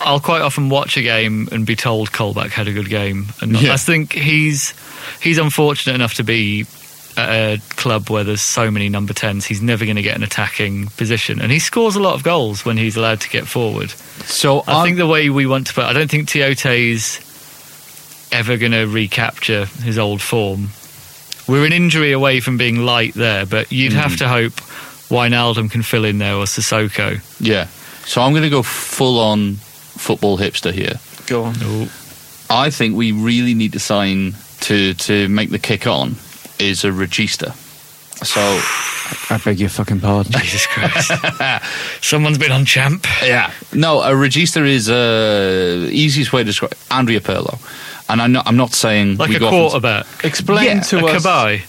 I'll 0.00 0.20
quite 0.20 0.42
often 0.42 0.68
watch 0.70 0.96
a 0.96 1.02
game 1.02 1.48
and 1.52 1.66
be 1.66 1.74
told 1.76 2.12
Colback 2.12 2.50
had 2.50 2.68
a 2.68 2.72
good 2.72 2.88
game, 2.88 3.26
and 3.42 3.52
not- 3.52 3.62
Yeah. 3.62 3.74
I 3.74 3.76
think 3.76 4.12
he's 4.12 4.72
he's 5.20 5.38
unfortunate 5.38 5.94
enough 5.94 6.14
to 6.14 6.24
be 6.24 6.64
at 7.18 7.28
a 7.30 7.60
club 7.70 8.08
where 8.10 8.22
there's 8.24 8.40
so 8.42 8.70
many 8.70 8.88
number 8.88 9.12
tens. 9.12 9.44
He's 9.44 9.60
never 9.60 9.84
going 9.84 9.96
to 9.96 10.02
get 10.02 10.16
an 10.16 10.22
attacking 10.22 10.86
position, 10.96 11.40
and 11.40 11.50
he 11.52 11.58
scores 11.58 11.96
a 11.96 12.00
lot 12.00 12.14
of 12.14 12.22
goals 12.22 12.64
when 12.64 12.76
he's 12.76 12.96
allowed 12.96 13.20
to 13.22 13.28
get 13.28 13.46
forward. 13.46 13.90
So 13.90 14.62
I 14.68 14.84
think 14.84 14.96
the 14.98 15.06
way 15.06 15.28
we 15.30 15.46
want 15.46 15.66
to 15.66 15.74
play, 15.74 15.84
I 15.84 15.92
don't 15.92 16.10
think 16.10 16.28
Tioté's 16.28 17.18
ever 18.32 18.56
going 18.56 18.72
to 18.72 18.84
recapture 18.86 19.64
his 19.82 19.98
old 19.98 20.20
form. 20.22 20.68
We're 21.48 21.64
an 21.64 21.72
injury 21.72 22.12
away 22.12 22.40
from 22.40 22.58
being 22.58 22.76
light 22.84 23.14
there, 23.14 23.46
but 23.46 23.72
you'd 23.72 23.94
have 23.94 24.12
Mm. 24.12 24.18
to 24.18 24.28
hope 24.28 24.52
Wijnaldum 25.10 25.70
can 25.70 25.82
fill 25.82 26.04
in 26.04 26.18
there 26.18 26.34
or 26.34 26.44
Sissoko. 26.44 27.20
yeah. 27.40 27.66
So 28.04 28.22
I'm 28.22 28.32
going 28.32 28.42
to 28.44 28.50
go 28.50 28.62
full 28.62 29.18
on 29.18 29.56
football 29.56 30.38
hipster 30.38 30.72
here. 30.72 30.94
Go 31.26 31.44
on. 31.44 31.88
I 32.48 32.70
think 32.70 32.96
we 32.96 33.12
really 33.12 33.52
need 33.54 33.72
to 33.74 33.78
sign 33.78 34.34
to 34.60 34.94
to 34.94 35.28
make 35.28 35.50
the 35.50 35.58
kick 35.58 35.86
on 35.86 36.16
is 36.58 36.84
a 36.84 36.88
regista. 36.88 37.54
So 38.24 38.40
I 39.34 39.38
beg 39.38 39.60
your 39.60 39.68
fucking 39.68 40.00
pardon. 40.00 40.32
Jesus 40.42 40.66
Christ. 40.66 41.12
Someone's 42.04 42.38
been 42.38 42.50
on 42.52 42.64
champ. 42.64 43.06
yeah, 43.22 43.52
no, 43.72 44.00
a 44.02 44.10
regista 44.12 44.66
is 44.66 44.90
uh, 44.90 45.88
easiest 45.90 46.32
way 46.32 46.40
to 46.42 46.46
describe 46.46 46.72
Andrea 46.90 47.20
Pirlo, 47.20 47.58
and 48.08 48.20
I'm 48.20 48.32
not 48.32 48.46
I'm 48.48 48.56
not 48.56 48.72
saying 48.72 49.16
Like 49.18 49.30
we 49.30 49.36
a 49.36 49.38
go 49.38 49.46
off 49.46 49.52
and- 49.52 49.70
quarterback. 49.70 50.06
Explain 50.24 50.64
Yeah, 50.64 50.80
to 50.80 50.98
a 50.98 51.04
us. 51.14 51.24
Cabaye. 51.24 51.62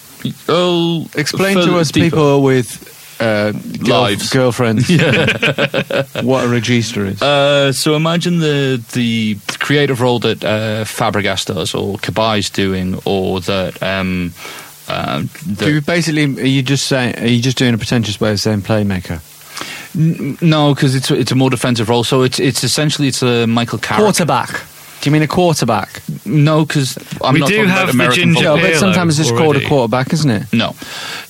Oh, 0.49 1.07
Explain 1.15 1.55
to 1.57 1.77
us, 1.77 1.91
deeper. 1.91 2.09
people 2.09 2.41
with 2.43 2.87
uh, 3.21 3.51
girl- 3.51 4.01
Lives. 4.01 4.29
girlfriends, 4.31 4.89
what 6.23 6.45
a 6.45 6.47
register 6.49 7.05
is. 7.05 7.21
Uh, 7.21 7.71
so 7.71 7.95
imagine 7.95 8.39
the 8.39 8.83
the 8.93 9.37
creative 9.59 10.01
role 10.01 10.19
that 10.19 10.43
uh, 10.43 10.83
Fabregas 10.83 11.45
does, 11.45 11.73
or 11.75 11.97
Cabaye's 11.97 12.49
doing, 12.49 12.99
or 13.05 13.39
that. 13.41 13.81
Um, 13.83 14.33
uh, 14.89 15.23
Do 15.55 15.73
you 15.73 15.81
basically, 15.81 16.23
are 16.25 16.45
you 16.45 16.61
just 16.63 16.87
saying? 16.87 17.17
Are 17.19 17.27
you 17.27 17.41
just 17.41 17.57
doing 17.57 17.73
a 17.73 17.77
pretentious 17.77 18.19
way 18.19 18.31
of 18.31 18.39
saying 18.39 18.61
playmaker? 18.63 19.21
n- 19.95 20.37
no, 20.41 20.73
because 20.73 20.95
it's 20.95 21.09
a- 21.11 21.15
it's 21.19 21.31
a 21.31 21.35
more 21.35 21.49
defensive 21.49 21.89
role. 21.89 22.03
So 22.03 22.23
it's 22.23 22.39
it's 22.39 22.63
essentially 22.63 23.07
it's 23.07 23.21
a 23.23 23.45
Michael 23.47 23.79
Carrick. 23.79 24.03
Quarterback. 24.03 24.61
Do 25.01 25.09
you 25.09 25.13
mean 25.13 25.21
a 25.21 25.27
quarterback? 25.27 26.01
No, 26.25 26.65
because 26.65 26.97
I'm 27.23 27.33
We 27.35 27.39
not 27.39 27.49
do 27.49 27.55
talking 27.55 27.69
have 27.69 27.77
about 27.83 27.85
the 27.87 27.91
American 27.93 28.15
ginger 28.23 28.33
football. 28.39 28.57
No, 28.57 28.61
but 28.63 28.75
sometimes 28.75 29.19
it's 29.19 29.31
called 29.31 29.55
a 29.55 29.65
quarterback, 29.65 30.11
isn't 30.13 30.29
it? 30.29 30.43
No, 30.53 30.75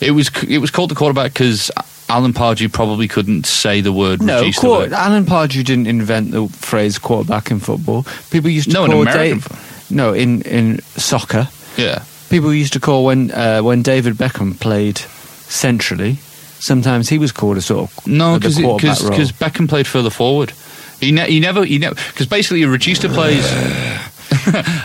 it 0.02 0.12
was 0.12 0.32
it 0.48 0.58
was 0.58 0.72
called 0.72 0.90
the 0.90 0.96
quarterback 0.96 1.34
because 1.34 1.70
Alan 2.10 2.34
Pardew 2.34 2.72
probably 2.74 3.08
couldn't 3.08 3.46
say 3.46 3.82
the 3.82 3.94
word. 3.94 4.24
No, 4.24 4.42
regista 4.44 4.60
quar- 4.60 4.88
there. 4.88 4.98
Alan 5.00 5.24
Pardew 5.26 5.64
didn't 5.64 5.86
invent 5.86 6.32
the 6.32 6.48
phrase 6.48 6.98
quarterback 6.98 7.52
in 7.52 7.60
football. 7.60 8.06
People 8.32 8.50
used 8.50 8.70
to 8.70 8.74
No, 8.74 8.86
in 8.86 8.92
call 8.92 9.02
American 9.04 9.40
Dave- 9.40 9.92
no 9.92 10.14
in 10.14 10.42
in 10.42 10.80
soccer. 10.98 11.48
Yeah, 11.78 12.02
People 12.30 12.54
used 12.54 12.74
to 12.74 12.80
call 12.80 13.06
when 13.06 13.32
uh, 13.32 13.62
when 13.62 13.82
David 13.82 14.16
Beckham 14.16 14.60
played 14.60 14.98
centrally. 14.98 16.18
Sometimes 16.60 17.10
he 17.10 17.18
was 17.18 17.32
called 17.32 17.58
a 17.58 17.62
sort 17.62 17.90
of 17.90 18.08
no, 18.08 18.38
because 18.38 18.58
because 18.58 19.32
Beckham 19.32 19.68
played 19.68 19.88
further 19.88 20.10
forward. 20.10 20.54
He, 21.00 21.12
ne- 21.12 21.30
he 21.30 21.40
never 21.40 21.64
he 21.64 21.78
never 21.78 21.96
because 21.96 22.28
basically 22.28 22.64
a 22.64 22.68
regista 22.68 23.12
plays 23.14 23.46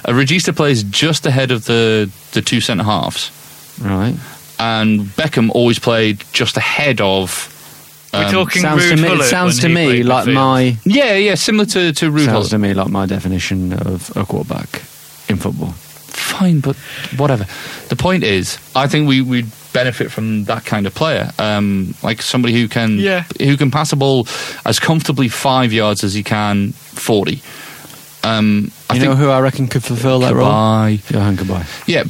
a 0.05 0.12
regista 0.12 0.55
plays 0.55 0.84
just 0.84 1.26
ahead 1.26 1.51
of 1.51 1.64
the 1.64 2.11
the 2.32 2.40
two 2.40 2.61
centre 2.61 2.84
halves, 2.84 3.30
right. 3.80 4.14
and 4.59 5.01
Beckham 5.01 5.51
always 5.51 5.78
played 5.78 6.24
just 6.32 6.57
ahead 6.57 7.01
of. 7.01 7.51
We're 8.12 8.26
um, 8.26 8.30
talking 8.30 8.62
Sounds 8.62 8.88
to 8.88 8.97
me. 8.97 9.09
It 9.09 9.24
sounds 9.24 9.59
to 9.61 9.68
me 9.68 10.05
like 10.05 10.28
my 10.28 10.76
Yeah, 10.84 11.16
yeah, 11.16 11.34
similar 11.34 11.64
to 11.66 11.92
to 11.92 12.11
Ruud 12.12 12.26
sounds 12.26 12.26
Gullit. 12.26 12.51
to 12.51 12.59
me 12.59 12.74
like 12.74 12.88
my 12.88 13.07
definition 13.07 13.72
of 13.72 14.16
a 14.16 14.24
quarterback 14.24 14.82
in 15.28 15.36
football. 15.36 15.74
Fine, 16.14 16.60
but 16.60 16.76
whatever. 17.16 17.46
The 17.88 17.96
point 17.96 18.24
is, 18.24 18.58
I 18.74 18.86
think 18.88 19.08
we 19.08 19.20
would 19.20 19.46
benefit 19.72 20.10
from 20.12 20.44
that 20.44 20.64
kind 20.64 20.86
of 20.86 20.94
player, 20.94 21.30
um, 21.38 21.94
like 22.02 22.22
somebody 22.22 22.54
who 22.54 22.68
can 22.68 22.98
Yeah. 22.98 23.24
who 23.40 23.56
can 23.56 23.70
pass 23.70 23.92
a 23.92 23.96
ball 23.96 24.26
as 24.64 24.78
comfortably 24.78 25.28
five 25.28 25.72
yards 25.72 26.04
as 26.04 26.14
he 26.14 26.22
can 26.22 26.72
forty. 26.72 27.42
Um, 28.22 28.70
I 28.88 28.94
you 28.94 29.00
think 29.00 29.10
know 29.12 29.16
who 29.16 29.28
I 29.30 29.40
reckon 29.40 29.66
could 29.68 29.84
fulfil 29.84 30.20
that 30.20 30.34
role? 30.34 30.46
Goodbye. 30.46 30.98
Johan 31.10 31.36
Goodbye. 31.36 31.66
Yeah, 31.86 32.04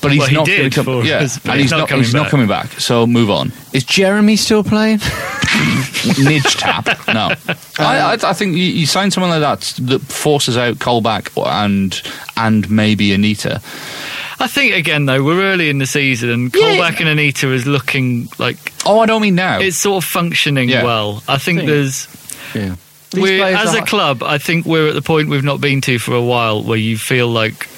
but 0.00 0.12
he's 0.12 0.20
Well, 0.20 0.28
he 0.28 0.34
not 0.36 0.46
did 0.46 0.58
gonna 0.58 0.70
come, 0.70 0.84
for 1.02 1.04
yeah, 1.06 1.16
us, 1.18 1.38
but 1.38 1.50
and 1.52 1.60
he's 1.60 1.64
he's 1.64 1.70
not 1.72 1.78
not. 1.80 1.88
coming 1.88 2.04
He's 2.04 2.14
not 2.14 2.22
back. 2.24 2.30
coming 2.30 2.48
back. 2.48 2.72
So 2.80 3.06
move 3.06 3.30
on. 3.30 3.52
Is 3.72 3.84
Jeremy 3.84 4.36
still 4.36 4.64
playing? 4.64 4.98
Nidge 6.18 6.58
tap. 6.58 6.86
No, 7.08 7.28
uh, 7.48 7.54
I, 7.78 7.98
I, 8.14 8.30
I 8.30 8.32
think 8.32 8.56
you, 8.56 8.62
you 8.64 8.86
sign 8.86 9.10
someone 9.10 9.30
like 9.30 9.40
that 9.40 9.60
that 9.86 10.00
forces 10.00 10.56
out 10.56 10.76
Colback 10.76 11.30
and 11.46 12.00
and 12.36 12.70
maybe 12.70 13.12
Anita. 13.12 13.60
I 14.42 14.46
think 14.46 14.72
again 14.74 15.04
though 15.04 15.22
we're 15.22 15.42
early 15.42 15.68
in 15.68 15.78
the 15.78 15.86
season 15.86 16.30
and 16.30 16.52
Colback 16.52 17.00
and 17.00 17.08
Anita 17.08 17.52
is 17.52 17.66
looking 17.66 18.28
like 18.38 18.72
Oh, 18.86 19.00
I 19.00 19.06
don't 19.06 19.20
mean 19.20 19.34
now. 19.34 19.60
it's 19.60 19.76
sort 19.76 20.02
of 20.02 20.08
functioning 20.08 20.68
Yeah. 20.70 20.82
well. 20.84 21.22
I 21.28 21.36
think 21.36 21.58
Think. 21.58 21.68
there's 21.70 22.08
yeah. 22.54 22.76
we're, 23.14 23.44
as 23.44 23.74
a 23.74 23.82
club. 23.82 24.20
club. 24.20 24.22
I 24.22 24.38
think 24.38 24.64
we're 24.64 24.88
at 24.88 24.94
the 24.94 25.02
point 25.02 25.28
we've 25.28 25.44
not 25.44 25.60
been 25.60 25.82
to 25.82 25.98
for 25.98 26.14
a 26.14 26.22
while 26.22 26.62
where 26.62 26.78
you 26.78 26.96
feel 26.96 27.28
like 27.28 27.68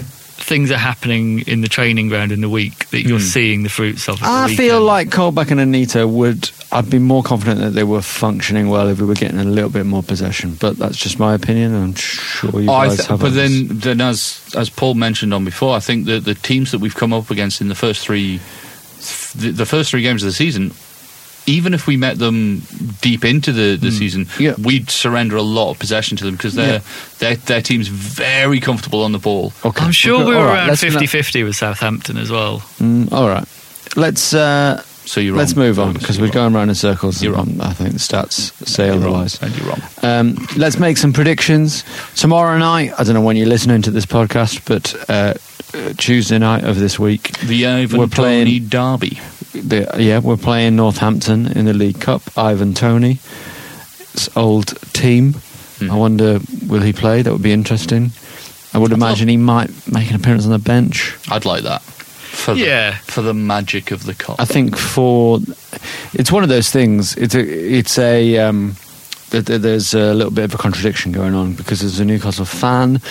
things 0.43 0.70
are 0.70 0.78
happening 0.78 1.40
in 1.40 1.61
the 1.61 1.68
training 1.68 2.09
ground 2.09 2.32
in 2.32 2.40
the 2.40 2.49
week 2.49 2.88
that 2.90 3.03
you're 3.03 3.18
hmm. 3.18 3.24
seeing 3.24 3.62
the 3.62 3.68
fruits 3.68 4.09
of. 4.09 4.22
at 4.22 4.49
the 4.49 4.53
I 4.53 4.57
feel 4.57 4.80
like 4.80 5.09
Colback 5.09 5.51
and 5.51 5.61
Anita 5.61 6.07
would. 6.07 6.51
I'd 6.70 6.90
be 6.90 6.99
more 6.99 7.22
confident 7.22 7.61
that 7.61 7.70
they 7.70 7.84
were 7.84 8.03
functioning 8.03 8.68
well 8.68 8.88
if 8.88 9.01
we 9.01 9.07
were 9.07 9.14
getting 9.14 9.38
a 9.38 9.45
little 9.45 9.70
bit 9.70 9.86
more 9.86 10.03
possession. 10.03 10.55
But 10.55 10.78
that's 10.78 10.97
just 10.97 11.18
my 11.18 11.34
opinion. 11.34 11.74
I'm 11.74 11.95
sure 11.95 12.61
you 12.61 12.66
guys 12.66 12.97
th- 12.97 13.09
have. 13.09 13.20
but 13.20 13.32
others. 13.32 13.68
then, 13.68 13.78
then 13.78 14.01
as 14.01 14.53
as 14.57 14.68
Paul 14.68 14.95
mentioned 14.95 15.32
on 15.32 15.45
before, 15.45 15.76
I 15.76 15.80
think 15.80 16.07
that 16.07 16.24
the 16.24 16.34
teams 16.34 16.72
that 16.72 16.80
we've 16.80 16.95
come 16.95 17.12
up 17.12 17.30
against 17.30 17.61
in 17.61 17.68
the 17.68 17.74
first 17.74 18.05
three, 18.05 18.38
the, 19.36 19.53
the 19.53 19.66
first 19.66 19.90
three 19.90 20.03
games 20.03 20.22
of 20.22 20.26
the 20.26 20.32
season, 20.32 20.72
even 21.47 21.74
if 21.74 21.86
we 21.86 21.97
met 21.97 22.18
them 22.18 22.62
deep 23.01 23.24
into 23.24 23.53
the, 23.53 23.76
the 23.76 23.90
season, 23.90 24.28
Yeah. 24.38 24.55
we'd 24.59 24.90
surrender 24.90 25.36
a 25.36 25.43
lot 25.43 25.70
of 25.70 25.78
possession 25.78 26.16
to 26.18 26.24
them 26.24 26.36
because 26.36 26.55
their 26.55 26.74
Yeah. 26.74 26.80
their 27.18 27.36
their 27.36 27.62
team's 27.62 27.88
very 27.88 28.61
comfortable 28.61 29.03
on 29.03 29.12
the 29.12 29.18
ball. 29.18 29.53
Okay. 29.64 29.84
I'm 29.84 29.93
sure 29.93 30.16
Okay, 30.20 30.24
we 30.30 30.34
were 30.34 30.40
all 30.40 30.47
right, 30.47 30.59
around 30.59 30.68
let's 30.68 30.80
50 30.80 31.01
not- 31.01 31.09
50 31.09 31.43
with 31.43 31.57
Southampton 31.57 32.16
as 32.16 32.30
well. 32.30 32.61
Mm, 32.80 33.11
all 33.12 33.28
right. 33.28 33.45
Let's 33.97 34.32
uh, 34.34 34.82
So 35.05 35.20
you're 35.20 35.36
let's 35.36 35.55
wrong. 35.57 35.66
move 35.66 35.78
on 35.80 35.86
You're 35.93 35.95
because 36.01 36.18
we're 36.18 36.26
wrong. 36.26 36.32
going 36.32 36.55
around 36.55 36.68
in 36.68 36.74
circles. 36.76 37.20
You're 37.22 37.36
and 37.38 37.61
I 37.61 37.72
think 37.72 37.93
the 37.93 37.99
stats 37.99 38.53
say 38.66 38.86
You're 38.86 38.95
wrong, 38.99 39.03
otherwise. 39.03 39.38
and 39.43 39.57
you're 39.57 39.66
wrong. 39.66 39.82
Um, 40.03 40.47
let's 40.57 40.78
make 40.78 40.97
some 40.97 41.12
predictions. 41.12 41.82
Tomorrow 42.14 42.57
night, 42.59 42.93
I 42.99 43.03
don't 43.05 43.14
know 43.14 43.20
when 43.20 43.36
you're 43.36 43.49
listening 43.49 43.82
to 43.82 43.90
this 43.90 44.07
podcast, 44.07 44.62
but 44.64 44.95
uh, 45.11 45.34
uh, 45.74 45.93
Tuesday 45.99 46.38
night 46.38 46.62
of 46.64 46.78
this 46.78 46.99
week, 47.01 47.36
The 47.40 47.66
Ivan 47.66 47.99
We're 47.99 48.07
playing- 48.07 48.47
Toney 48.47 48.61
derby. 48.61 49.20
The, 49.53 49.86
yeah, 49.98 50.18
we're 50.18 50.36
playing 50.36 50.76
Northampton 50.76 51.46
in 51.46 51.66
the 51.66 51.74
League 51.74 52.00
Cup. 52.00 52.22
Ivan 52.38 52.72
Toney, 52.74 53.18
it's 54.14 54.34
old 54.36 54.68
team. 54.94 55.34
Hmm. 55.78 55.90
I 55.90 55.94
wonder, 55.96 56.40
will 56.66 56.80
he 56.82 56.92
play? 56.92 57.22
That 57.22 57.32
would 57.32 57.42
be 57.42 57.53
interesting. 57.53 58.12
I 58.74 58.78
would 58.78 58.92
imagine 58.92 59.28
he 59.28 59.36
might 59.36 59.70
make 59.92 60.09
an 60.09 60.16
appearance 60.16 60.46
on 60.46 60.53
the 60.53 60.59
bench. 60.59 61.14
I'd 61.30 61.44
like 61.44 61.64
that. 61.64 61.82
For 61.82 62.55
Yeah. 62.55 62.92
the, 62.92 62.96
for 63.12 63.20
the 63.22 63.34
magic 63.34 63.90
of 63.90 64.05
the 64.05 64.14
cup. 64.14 64.36
I 64.40 64.46
think 64.46 64.76
for 64.76 65.38
it's 66.14 66.32
one 66.32 66.42
of 66.42 66.48
those 66.48 66.70
things. 66.70 67.14
It's 67.16 67.34
a 67.34 67.40
it's 67.42 67.98
a 67.98 68.38
um, 68.38 68.74
th- 69.30 69.44
th- 69.44 69.61
there's 69.61 69.92
a 69.92 70.14
little 70.14 70.32
bit 70.32 70.44
of 70.44 70.55
a 70.55 70.57
contradiction 70.59 71.12
going 71.12 71.34
on 71.34 71.53
because 71.55 71.82
as 71.82 72.00
a 72.00 72.05
Newcastle 72.07 72.46
fan, 72.46 73.03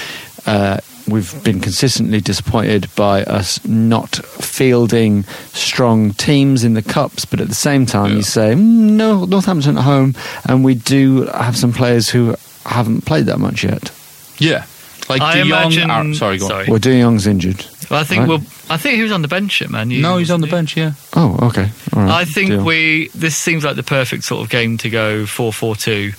uh, 0.45 0.77
we've 1.07 1.43
been 1.43 1.59
consistently 1.59 2.21
disappointed 2.21 2.87
by 2.95 3.23
us 3.23 3.63
not 3.65 4.15
fielding 4.15 5.23
strong 5.53 6.11
teams 6.13 6.63
in 6.63 6.73
the 6.73 6.81
cups. 6.81 7.25
But 7.25 7.41
at 7.41 7.47
the 7.47 7.55
same 7.55 7.85
time, 7.85 8.11
Yeah. 8.11 8.15
you 8.17 8.21
say 8.23 8.53
mm, 8.53 8.57
no, 8.59 9.25
Northampton 9.25 9.77
at 9.77 9.83
home, 9.83 10.15
and 10.45 10.63
we 10.63 10.75
do 10.75 11.23
have 11.27 11.55
some 11.57 11.73
players 11.73 12.09
who 12.09 12.35
haven't 12.65 13.05
played 13.05 13.25
that 13.25 13.39
much 13.39 13.63
yet. 13.63 13.91
yeah, 14.37 14.65
like 15.09 15.21
I 15.21 15.35
De 15.35 15.39
Jong. 15.41 15.47
imagine. 15.73 15.89
Ar- 15.91 16.13
sorry, 16.13 16.37
go 16.37 16.45
on. 16.45 16.49
sorry. 16.51 16.65
Well, 16.67 16.79
De 16.79 17.01
Jong's 17.01 17.27
injured. 17.27 17.65
Well, 17.89 17.99
I 17.99 18.03
think 18.03 18.19
Right. 18.21 18.29
we'll. 18.29 18.41
I 18.69 18.77
think 18.77 18.95
he 18.95 19.03
was 19.03 19.11
on 19.11 19.21
the 19.21 19.27
bench 19.27 19.61
at 19.61 19.69
Man 19.69 19.89
U. 19.91 20.01
No, 20.01 20.17
he's 20.17 20.31
on 20.31 20.39
the 20.39 20.45
wasn't 20.47 20.51
bench. 20.73 20.77
Yeah. 20.77 20.91
Oh, 21.15 21.37
okay. 21.47 21.69
All 21.93 22.03
right. 22.03 22.11
I 22.21 22.25
think 22.25 22.63
we. 22.65 23.09
This 23.13 23.35
seems 23.35 23.65
like 23.65 23.75
the 23.75 23.83
perfect 23.83 24.23
sort 24.23 24.41
of 24.43 24.49
game 24.49 24.77
to 24.77 24.89
go 24.89 25.25
4 25.25 25.51
4 25.51 25.75
2 25.75 26.13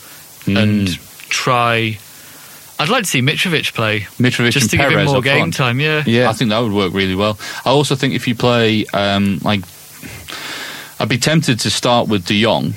Mm. 0.45 0.59
and 0.63 0.89
try. 1.31 1.99
I'd 2.83 2.89
like 2.89 3.05
to 3.05 3.09
see 3.09 3.23
Mitrovic 3.23 3.75
play. 3.75 4.01
Mitrovic 4.19 4.51
just 4.51 4.65
and 4.65 4.71
to 4.73 4.77
give 4.77 4.91
him 4.91 5.07
more 5.07 5.23
game 5.23 5.39
front. 5.39 5.55
time, 5.55 5.81
yeah. 5.81 6.03
Yeah. 6.05 6.29
I 6.29 6.33
think 6.33 6.51
that 6.51 6.59
would 6.59 6.73
work 6.73 6.93
really 6.93 7.15
well. 7.15 7.39
I 7.65 7.71
also 7.71 7.95
think 7.95 8.15
if 8.15 8.27
you 8.27 8.35
play, 8.35 8.87
um, 8.87 9.39
like, 9.43 9.61
I'd 10.99 11.09
be 11.09 11.19
tempted 11.19 11.61
to 11.61 11.71
start 11.71 12.09
with 12.09 12.27
De 12.27 12.43
Jong 12.43 12.75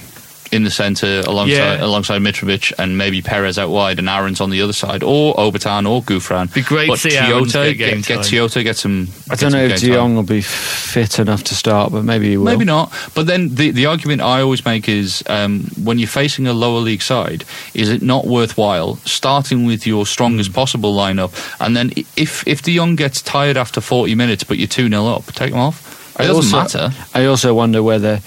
in 0.55 0.63
the 0.63 0.71
centre 0.71 1.21
alongside 1.27 1.55
Yeah. 1.79 1.85
alongside 1.85 2.21
Mitrovic 2.21 2.73
and 2.79 2.97
maybe 2.97 3.21
Perez 3.21 3.59
out 3.59 3.69
wide 3.69 3.99
and 3.99 4.09
Aarons 4.09 4.41
on 4.41 4.49
the 4.49 4.61
other 4.61 4.73
side 4.73 5.03
or 5.03 5.35
Obertan 5.35 5.87
or 5.89 6.01
Gouffran. 6.01 6.51
Be 6.53 6.61
great 6.61 6.87
but 6.87 6.99
to 6.99 7.09
see 7.11 7.17
Aarons 7.17 7.53
Toyota, 7.53 7.63
get 7.65 7.77
game 7.77 7.97
get, 8.01 8.07
get 8.07 8.15
time. 8.15 8.23
Toyota, 8.25 8.63
get 8.63 8.77
some. 8.77 9.07
I 9.29 9.35
get 9.35 9.39
don't 9.41 9.51
know 9.51 9.65
if 9.65 9.79
De. 9.81 9.87
Jong 9.93 10.15
will 10.15 10.23
be 10.23 10.41
fit 10.41 11.19
enough 11.19 11.43
to 11.45 11.55
start, 11.55 11.91
but 11.91 12.03
maybe 12.03 12.29
he 12.29 12.37
will. 12.37 12.45
Maybe 12.45 12.65
not. 12.65 12.91
But 13.13 13.27
then 13.27 13.53
the, 13.55 13.71
the 13.71 13.85
argument 13.85 14.21
I 14.21 14.41
always 14.41 14.65
make 14.65 14.87
is 14.89 15.23
um, 15.27 15.69
when 15.83 15.99
you're 15.99 16.07
facing 16.07 16.47
a 16.47 16.53
lower 16.53 16.79
league 16.79 17.01
side, 17.01 17.43
is 17.73 17.89
it 17.89 18.01
not 18.01 18.25
worthwhile 18.25 18.95
starting 19.05 19.65
with 19.65 19.85
your 19.85 20.05
strongest 20.05 20.49
Hmm. 20.49 20.55
possible 20.55 20.95
lineup? 20.95 21.31
And 21.59 21.75
then 21.75 21.91
if, 22.15 22.47
if 22.47 22.61
De 22.61 22.75
Jong 22.75 22.95
gets 22.95 23.21
tired 23.21 23.57
after 23.57 23.81
40 23.81 24.15
minutes 24.15 24.43
but 24.43 24.57
you're 24.57 24.67
2 24.67 24.89
0 24.89 25.05
up, 25.07 25.25
take 25.33 25.51
him 25.51 25.59
off. 25.59 26.15
It 26.19 26.23
I 26.23 26.27
doesn't 26.27 26.53
also, 26.57 26.77
matter. 26.79 26.95
I 27.13 27.25
also 27.25 27.53
wonder 27.53 27.83
whether, 27.83 28.21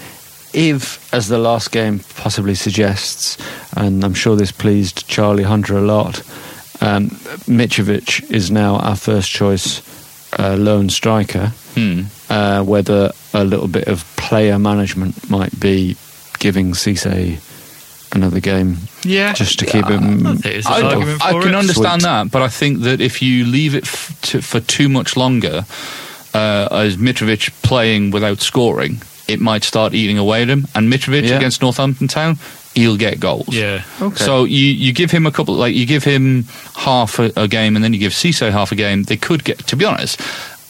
if, 0.53 1.13
as 1.13 1.27
the 1.27 1.37
last 1.37 1.71
game 1.71 1.99
possibly 2.15 2.55
suggests, 2.55 3.37
and 3.75 4.03
I'm 4.03 4.13
sure 4.13 4.35
this 4.35 4.51
pleased 4.51 5.07
Charlie 5.07 5.43
Hunter 5.43 5.77
a 5.77 5.81
lot, 5.81 6.19
um, 6.81 7.09
Mitrovic 7.47 8.29
is 8.31 8.49
now 8.51 8.77
our 8.77 8.95
first 8.95 9.29
choice 9.29 9.81
uh, 10.39 10.55
lone 10.55 10.89
striker. 10.89 11.51
Hmm. 11.75 12.01
Uh, 12.29 12.63
whether 12.63 13.11
a 13.33 13.43
little 13.43 13.67
bit 13.67 13.87
of 13.87 14.03
player 14.17 14.59
management 14.59 15.29
might 15.29 15.57
be 15.59 15.95
giving 16.39 16.71
Cisse 16.73 17.39
another 18.15 18.39
game 18.39 18.77
Yeah. 19.03 19.33
just 19.33 19.59
to 19.59 19.65
keep 19.65 19.85
him. 19.87 20.25
I, 20.27 20.81
argument 20.81 21.21
I 21.25 21.31
can 21.31 21.49
it. 21.49 21.55
understand 21.55 22.01
Sweet. 22.01 22.09
that, 22.09 22.31
but 22.31 22.41
I 22.41 22.47
think 22.47 22.81
that 22.81 23.01
if 23.01 23.21
you 23.21 23.45
leave 23.45 23.75
it 23.75 23.83
f- 23.83 24.19
to, 24.23 24.41
for 24.41 24.59
too 24.59 24.89
much 24.89 25.15
longer, 25.17 25.65
uh, 26.33 26.67
as 26.71 26.97
Mitrovic 26.97 27.51
playing 27.61 28.11
without 28.11 28.39
scoring, 28.41 29.01
it 29.29 29.39
might 29.39 29.63
start 29.63 29.93
eating 29.93 30.17
away 30.17 30.41
at 30.41 30.49
him. 30.49 30.67
And 30.75 30.91
Mitrovic 30.91 31.27
Yeah. 31.29 31.37
against 31.37 31.61
Northampton 31.61 32.07
Town, 32.07 32.37
he'll 32.75 32.97
get 32.97 33.19
goals. 33.19 33.49
Yeah. 33.49 33.83
Okay. 34.01 34.23
So 34.23 34.43
you, 34.43 34.65
you 34.65 34.91
give 34.93 35.11
him 35.11 35.25
a 35.25 35.31
couple, 35.31 35.55
like 35.55 35.75
you 35.75 35.85
give 35.85 36.03
him 36.03 36.45
half 36.75 37.19
a, 37.19 37.31
a 37.35 37.47
game, 37.47 37.75
and 37.75 37.83
then 37.83 37.93
you 37.93 37.99
give 37.99 38.11
Cisse 38.11 38.51
half 38.51 38.71
a 38.71 38.75
game. 38.75 39.03
They 39.03 39.17
could 39.17 39.43
get. 39.43 39.59
To 39.67 39.75
be 39.75 39.85
honest, 39.85 40.19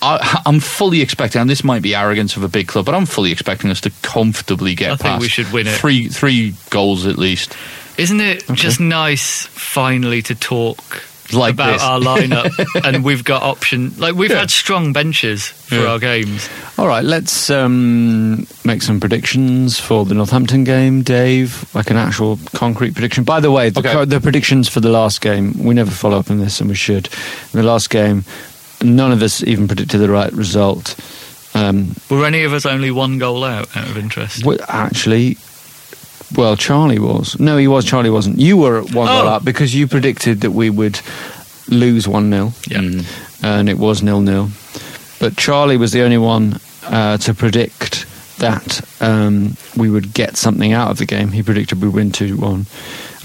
I, 0.02 0.42
I'm 0.46 0.60
fully 0.60 1.02
expecting, 1.02 1.42
and 1.42 1.50
this 1.50 1.64
might 1.64 1.82
be 1.82 1.96
arrogance 1.96 2.38
of 2.38 2.44
a 2.44 2.48
big 2.50 2.68
club, 2.68 2.86
but 2.86 2.96
I'm 2.96 3.06
fully 3.06 3.32
expecting 3.32 3.70
us 3.70 3.82
to 3.82 3.92
comfortably 4.02 4.76
get 4.76 4.92
I 4.92 4.96
think 4.96 5.02
past 5.14 5.22
we 5.22 5.30
should 5.30 5.52
win 5.52 5.68
it. 5.68 5.76
Three 5.76 6.08
three 6.08 6.54
goals 6.70 7.06
at 7.06 7.18
least. 7.18 7.56
Isn't 7.98 8.22
it 8.22 8.46
just 8.54 8.80
nice 8.80 9.46
finally 9.48 10.22
to 10.24 10.36
talk 10.36 11.04
Like 11.34 11.54
about 11.54 11.74
this. 11.74 11.82
our 11.84 12.00
lineup 12.00 12.84
and 12.86 13.04
we've 13.04 13.24
got 13.24 13.44
option 13.44 13.94
like 13.98 14.16
we've 14.16 14.32
Yeah. 14.32 14.40
had 14.40 14.52
strong 14.52 14.94
benches 14.94 15.48
for 15.48 15.76
Yeah. 15.76 15.86
our 15.88 16.00
games. 16.00 16.50
All 16.78 16.88
right, 16.88 17.04
let's 17.04 17.50
um, 17.50 18.48
make 18.64 18.82
some 18.82 19.00
predictions 19.00 19.80
for 19.80 20.06
the 20.06 20.14
Northampton 20.16 20.64
game, 20.64 21.02
Dave. 21.04 21.70
Like 21.76 21.92
an 21.92 21.98
actual 21.98 22.40
concrete 22.56 22.94
prediction. 22.94 23.24
By 23.24 23.40
the 23.42 23.52
way, 23.52 23.70
the, 23.70 23.80
Okay. 23.82 23.92
co- 23.92 24.06
the 24.06 24.20
predictions 24.22 24.68
for 24.70 24.80
the 24.80 24.90
last 24.90 25.22
game, 25.22 25.54
we 25.64 25.74
never 25.76 25.92
follow 25.92 26.18
up 26.20 26.32
on 26.32 26.40
this, 26.40 26.60
and 26.62 26.70
we 26.70 26.76
should. 26.76 27.08
In 27.54 27.60
the 27.60 27.64
last 27.64 27.90
game, 27.90 28.24
none 28.82 29.12
of 29.12 29.22
us 29.22 29.44
even 29.44 29.68
predicted 29.68 30.00
the 30.00 30.10
right 30.10 30.32
result. 30.34 30.96
Um, 31.54 31.96
Were 32.10 32.26
any 32.26 32.44
of 32.44 32.54
us 32.54 32.66
only 32.66 32.92
one 32.92 33.18
goal 33.18 33.44
out 33.44 33.76
out 33.76 33.88
of 33.90 33.98
interest? 33.98 34.46
well, 34.46 34.58
actually, 34.70 35.38
well, 36.36 36.56
Charlie 36.56 37.00
was. 37.00 37.40
No, 37.40 37.58
he 37.58 37.68
was. 37.68 37.86
Charlie 37.86 38.10
wasn't. 38.10 38.40
You 38.40 38.58
were 38.58 38.82
one 38.82 39.08
goal 39.08 39.28
Oh. 39.28 39.28
out 39.30 39.46
because 39.46 39.74
you 39.76 39.88
predicted 39.88 40.42
that 40.42 40.52
we 40.52 40.70
would 40.70 41.00
lose 41.68 42.08
1 42.08 42.30
0 42.32 42.54
Yeah. 42.68 42.80
Mm. 42.80 43.06
and 43.44 43.70
it 43.70 43.78
was 43.78 44.02
nil 44.02 44.22
nil. 44.22 44.50
But 45.20 45.36
Charlie 45.38 45.78
was 45.78 45.92
the 45.92 46.02
only 46.04 46.18
one 46.18 46.60
uh, 46.86 47.18
to 47.18 47.34
predict 47.34 48.06
that 48.40 48.82
um, 49.02 49.56
we 49.78 49.90
would 49.90 50.14
get 50.14 50.36
something 50.38 50.74
out 50.74 50.92
of 50.92 50.98
the 50.98 51.06
game. 51.06 51.30
He 51.32 51.44
predicted 51.44 51.82
we'd 51.82 51.94
win 51.94 52.12
two 52.12 52.36
one. 52.38 52.66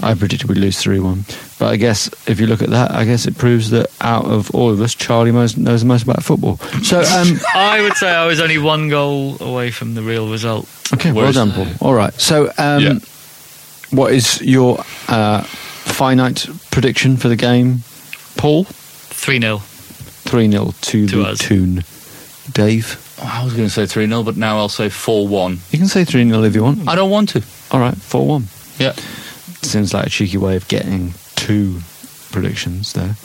I 0.03 0.13
predicted 0.13 0.49
we'd 0.49 0.57
lose 0.57 0.77
three 0.79 0.99
one. 0.99 1.25
But 1.57 1.67
I 1.71 1.77
guess 1.77 2.07
if 2.27 2.39
you 2.39 2.47
look 2.47 2.61
at 2.61 2.69
that, 2.71 2.91
I 2.91 3.05
guess 3.05 3.25
it 3.25 3.37
proves 3.37 3.69
that 3.71 3.89
out 4.01 4.25
of 4.25 4.53
all 4.53 4.69
of 4.69 4.81
us, 4.81 4.93
Charlie 4.93 5.31
most, 5.31 5.57
knows 5.57 5.81
the 5.81 5.87
most 5.87 6.03
about 6.03 6.21
football. 6.23 6.57
So 6.83 6.99
um, 7.17 7.39
I 7.55 7.81
would 7.81 7.93
say 7.93 8.09
I 8.09 8.25
was 8.27 8.39
only 8.41 8.57
one 8.57 8.89
goal 8.89 9.37
away 9.41 9.71
from 9.71 9.95
the 9.95 10.01
real 10.03 10.29
result. 10.29 10.67
okay, 10.93 11.11
well 11.11 11.31
done, 11.31 11.51
Paul. 11.51 11.67
All 11.81 11.93
right. 11.93 12.13
So 12.19 12.51
um, 12.57 12.83
Yeah. 12.83 12.99
what 13.91 14.11
is 14.11 14.41
your 14.41 14.79
uh, 15.07 15.43
finite 15.43 16.45
prediction 16.71 17.15
for 17.17 17.29
the 17.29 17.37
game, 17.37 17.83
Paul? 18.37 18.65
3 18.65 19.39
0. 19.39 19.59
Three 19.59 20.51
0 20.51 20.73
to, 20.81 21.07
To 21.07 21.15
the 21.23 21.29
us. 21.29 21.39
tune. 21.39 21.83
Dave, 22.51 22.99
I 23.21 23.43
was 23.43 23.53
going 23.53 23.65
to 23.67 23.73
say 23.73 23.85
3 23.85 24.07
0, 24.07 24.23
but 24.23 24.35
now 24.37 24.57
I'll 24.57 24.69
say 24.69 24.89
4 24.89 25.27
1. 25.27 25.59
you 25.71 25.77
can 25.79 25.87
say 25.87 26.03
three 26.03 26.27
0 26.27 26.43
if 26.43 26.53
you 26.55 26.63
want. 26.63 26.87
I 26.87 26.95
don't 26.95 27.09
want 27.09 27.29
to. 27.29 27.41
All 27.71 27.79
right, 27.79 27.95
four 27.97 28.27
one. 28.27 28.45
Yeah. 28.77 28.93
Seems 29.61 29.93
like 29.93 30.07
a 30.07 30.09
cheeky 30.09 30.37
way 30.37 30.55
of 30.55 30.67
getting 30.67 31.13
two 31.35 31.79
predictions 32.31 32.93
there. 32.93 33.15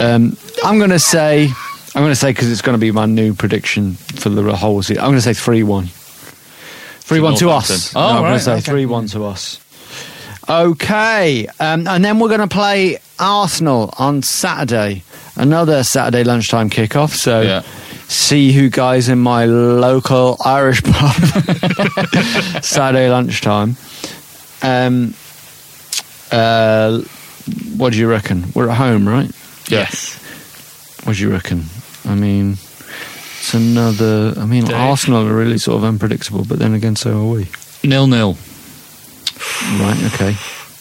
Um, 0.00 0.36
I'm 0.64 0.78
going 0.78 0.90
to 0.90 0.98
say, 0.98 1.44
I'm 1.94 2.02
going 2.02 2.08
to 2.10 2.16
say 2.16 2.30
because 2.30 2.50
it's 2.50 2.62
going 2.62 2.74
to 2.74 2.80
be 2.80 2.90
my 2.92 3.04
new 3.06 3.34
prediction 3.34 3.94
for 3.94 4.28
the 4.30 4.56
whole 4.56 4.82
season. 4.82 5.02
I'm 5.02 5.10
going 5.10 5.18
to 5.18 5.22
say 5.22 5.34
three 5.34 5.62
one. 5.62 5.86
Three 7.00 7.20
one 7.20 7.34
to 7.36 7.50
us. 7.50 7.94
Oh, 7.94 8.00
No, 8.00 8.06
I'm 8.06 8.22
going 8.22 8.32
to 8.34 8.40
say 8.40 8.52
okay. 8.54 8.60
three 8.62 8.86
one 8.86 9.06
to 9.08 9.24
us. 9.24 9.60
Okay, 10.48 11.46
um, 11.60 11.86
and 11.88 12.04
then 12.04 12.18
we're 12.20 12.28
going 12.28 12.40
to 12.40 12.46
play 12.48 12.98
Arsenal 13.18 13.92
on 13.98 14.22
Saturday. 14.22 15.02
Another 15.36 15.82
Saturday 15.84 16.24
lunchtime 16.24 16.70
kickoff. 16.70 17.10
So 17.10 17.40
Yeah. 17.42 17.62
See 18.08 18.50
you 18.50 18.70
guys 18.70 19.08
in 19.08 19.18
my 19.18 19.44
local 19.46 20.36
Irish 20.44 20.82
pub 20.84 21.12
Saturday 22.62 23.10
lunchtime. 23.10 23.76
Um, 24.62 25.14
uh, 26.32 27.00
what 27.76 27.92
do 27.92 27.98
you 27.98 28.08
reckon? 28.08 28.44
We're 28.54 28.68
at 28.68 28.76
home, 28.76 29.08
right? 29.08 29.30
Yes. 29.68 30.16
What 31.04 31.16
do 31.16 31.22
you 31.22 31.30
reckon? 31.30 31.64
I 32.04 32.14
mean, 32.14 32.52
it's 32.52 33.54
another. 33.54 34.34
I 34.36 34.46
mean, 34.46 34.64
Dave? 34.64 34.74
Arsenal 34.74 35.26
are 35.26 35.34
really 35.34 35.58
sort 35.58 35.78
of 35.78 35.84
unpredictable, 35.84 36.44
but 36.44 36.58
then 36.58 36.74
again, 36.74 36.96
so 36.96 37.20
are 37.20 37.30
we. 37.30 37.46
Nil 37.84 38.06
nil. 38.06 38.36
Right? 39.78 40.12
Okay. 40.14 40.36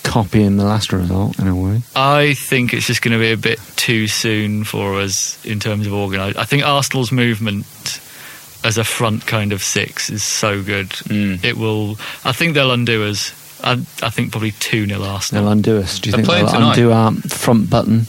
Copying 0.05 0.55
the 0.57 0.63
last 0.65 0.93
result 0.93 1.37
in 1.39 1.47
a 1.47 1.55
way. 1.55 1.81
I 1.95 2.35
think 2.35 2.73
it's 2.73 2.87
just 2.87 3.01
going 3.01 3.11
to 3.13 3.19
be 3.19 3.31
a 3.31 3.37
bit 3.37 3.59
too 3.75 4.07
soon 4.07 4.63
for 4.63 4.99
us 5.01 5.43
in 5.45 5.59
terms 5.59 5.87
of 5.87 5.93
organised. 5.93 6.37
I 6.37 6.45
think 6.45 6.63
Arsenal's 6.63 7.11
movement 7.11 7.65
as 8.63 8.77
a 8.77 8.83
front 8.83 9.27
kind 9.27 9.51
of 9.51 9.61
six 9.61 10.09
is 10.09 10.23
so 10.23 10.63
good. 10.63 10.89
Mm. 10.89 11.43
It 11.43 11.57
will. 11.57 11.97
I 12.23 12.31
think 12.31 12.53
they'll 12.53 12.71
undo 12.71 13.03
us. 13.05 13.33
I, 13.63 13.73
I 14.03 14.09
think 14.09 14.31
probably 14.31 14.51
2 14.51 14.85
0 14.87 15.01
Arsenal. 15.01 15.43
They'll 15.43 15.51
undo 15.51 15.77
us. 15.79 15.99
Do 15.99 16.09
you 16.09 16.15
They're 16.15 16.25
think 16.25 16.37
they'll 16.37 16.47
tonight. 16.53 16.77
undo 16.77 16.91
our 16.91 17.11
front 17.13 17.69
button, 17.69 18.01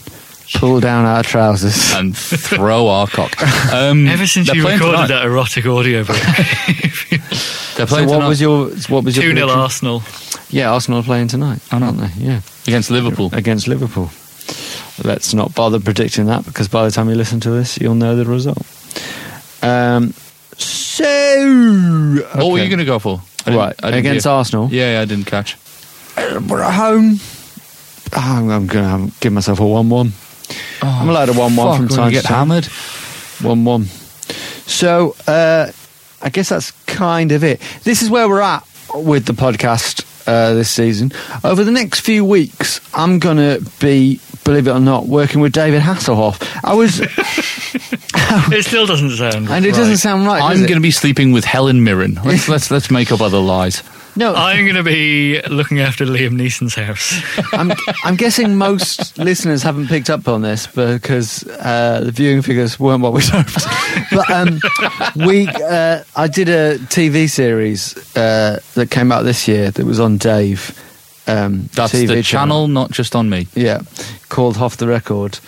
pull 0.55 0.81
down 0.81 1.05
our 1.05 1.23
trousers? 1.23 1.93
and 1.95 2.17
throw 2.17 2.89
our 2.89 3.07
cock. 3.07 3.35
Um, 3.73 4.07
Ever 4.07 4.27
since 4.27 4.49
you 4.53 4.63
recorded 4.67 4.93
tonight. 4.93 5.07
that 5.09 5.25
erotic 5.27 5.67
audio 5.67 6.05
book, 6.05 6.17
they're 7.77 7.87
So 7.87 7.87
playing 7.87 8.09
what 8.09 8.15
tonight 8.17 8.29
was 8.29 8.41
your 8.41 8.69
what 8.89 9.05
was 9.05 9.17
your 9.17 9.33
2 9.33 9.35
0? 9.37 9.49
Arsenal. 9.51 10.03
Yeah, 10.51 10.73
Arsenal 10.73 11.01
are 11.01 11.03
playing 11.03 11.29
tonight, 11.29 11.61
I 11.73 11.79
know. 11.79 11.87
aren't 11.87 11.99
they? 11.99 12.11
Yeah, 12.25 12.41
against 12.67 12.91
Liverpool. 12.91 13.31
against 13.33 13.67
Liverpool. 13.69 14.11
Let's 15.05 15.35
not 15.35 15.55
bother 15.55 15.81
predicting 15.81 16.27
that 16.27 16.45
because 16.45 16.69
by 16.69 16.85
the 16.85 16.91
time 16.91 17.09
you 17.11 17.17
listen 17.17 17.41
to 17.41 17.51
this, 17.51 17.79
you'll 17.79 17.97
know 17.97 18.17
the 18.17 18.25
result. 18.25 18.65
Um, 19.63 20.15
so, 20.57 21.05
What 22.35 22.53
were 22.53 22.59
you 22.59 22.69
going 22.69 22.79
to 22.79 22.85
go 22.85 22.99
for? 22.99 23.21
I 23.47 23.55
right 23.57 23.75
I 23.83 23.91
against 23.97 24.25
hear. 24.25 24.33
Arsenal? 24.33 24.69
Yeah, 24.71 24.93
yeah, 24.95 25.01
I 25.03 25.05
didn't 25.05 25.27
catch. 25.27 25.57
We're 26.17 26.63
at 26.63 26.73
home. 26.75 27.17
Oh, 28.15 28.21
I'm, 28.21 28.49
I'm 28.51 28.67
going 28.67 29.11
to 29.11 29.15
give 29.21 29.33
myself 29.33 29.61
a 29.61 29.67
one-one. 29.67 30.13
I'm 30.83 31.09
allowed 31.09 31.29
a 31.29 31.33
one-one 31.33 31.77
from 31.77 31.87
when 31.87 31.97
time 31.97 32.05
you 32.11 32.17
to 32.19 32.23
get 32.23 32.25
time. 32.29 32.49
hammered. 32.49 32.67
One-one. 33.43 33.85
So, 34.67 35.15
uh, 35.27 35.71
I 36.23 36.29
guess 36.31 36.49
that's 36.49 36.71
kind 36.87 37.33
of 37.33 37.45
it. 37.45 37.61
This 37.85 38.03
is 38.03 38.11
where 38.11 38.29
we're 38.29 38.41
at 38.41 38.67
with 38.95 39.27
the 39.27 39.33
podcast 39.33 40.05
uh, 40.27 40.55
this 40.55 40.71
season. 40.71 41.13
Over 41.45 41.63
the 41.65 41.71
next 41.71 42.01
few 42.01 42.25
weeks, 42.25 42.81
I'm 42.95 43.19
going 43.19 43.37
to 43.37 43.65
be, 43.81 44.21
believe 44.45 44.67
it 44.67 44.71
or 44.73 44.81
not, 44.81 45.07
working 45.07 45.41
with 45.41 45.53
David 45.53 45.83
Hasselhoff. 45.83 46.41
I 46.65 46.75
was, 46.75 47.01
It 48.53 48.65
still 48.65 48.87
doesn't 48.87 49.11
sound. 49.11 49.49
and 49.49 49.65
it 49.65 49.71
right. 49.71 49.77
doesn't 49.77 49.99
sound 49.99 50.27
right. 50.27 50.43
I'm 50.43 50.59
going 50.61 50.75
to 50.75 50.81
be 50.81 50.91
sleeping 50.91 51.33
with 51.33 51.45
Helen 51.45 51.85
Mirren. 51.85 52.19
Let's 52.25 52.49
let's 52.49 52.71
let's 52.71 52.91
make 52.91 53.13
up 53.13 53.21
other 53.21 53.39
lies. 53.39 53.83
No, 54.17 54.35
I'm 54.35 54.65
going 54.65 54.77
to 54.77 54.83
be 54.83 55.41
looking 55.43 55.81
after 55.81 56.07
Liam 56.07 56.33
Neeson's 56.33 56.75
house. 56.75 57.21
I'm, 57.53 57.73
I'm 58.03 58.17
guessing 58.17 58.57
most 58.57 59.19
listeners 59.19 59.63
haven't 59.63 59.89
picked 59.89 60.09
up 60.09 60.27
on 60.27 60.41
this 60.41 60.67
because 60.67 61.47
uh, 61.47 62.01
the 62.03 62.13
viewing 62.13 62.41
figures 62.41 62.81
weren't 62.81 63.03
what 63.03 63.13
we'd 63.13 63.25
hoped. 63.29 63.67
But 64.11 64.31
um, 64.31 64.61
we, 65.27 65.47
uh, 65.49 66.03
I 66.17 66.29
did 66.29 66.49
a 66.49 66.79
TV 66.79 67.29
series 67.29 67.95
uh, 68.17 68.61
that 68.75 68.91
came 68.91 69.13
out 69.13 69.23
this 69.23 69.47
year 69.47 69.71
that 69.71 69.85
was 69.85 70.01
on 70.01 70.17
Dave. 70.17 70.83
Um, 71.27 71.69
That's 71.75 71.93
TV 71.93 72.09
the 72.09 72.23
channel, 72.23 72.69
not 72.69 72.93
just 72.93 73.15
on 73.15 73.29
me. 73.29 73.49
Yeah, 73.55 73.83
called 74.29 74.57
Off 74.57 74.79
the 74.79 74.87
Record, 74.87 75.39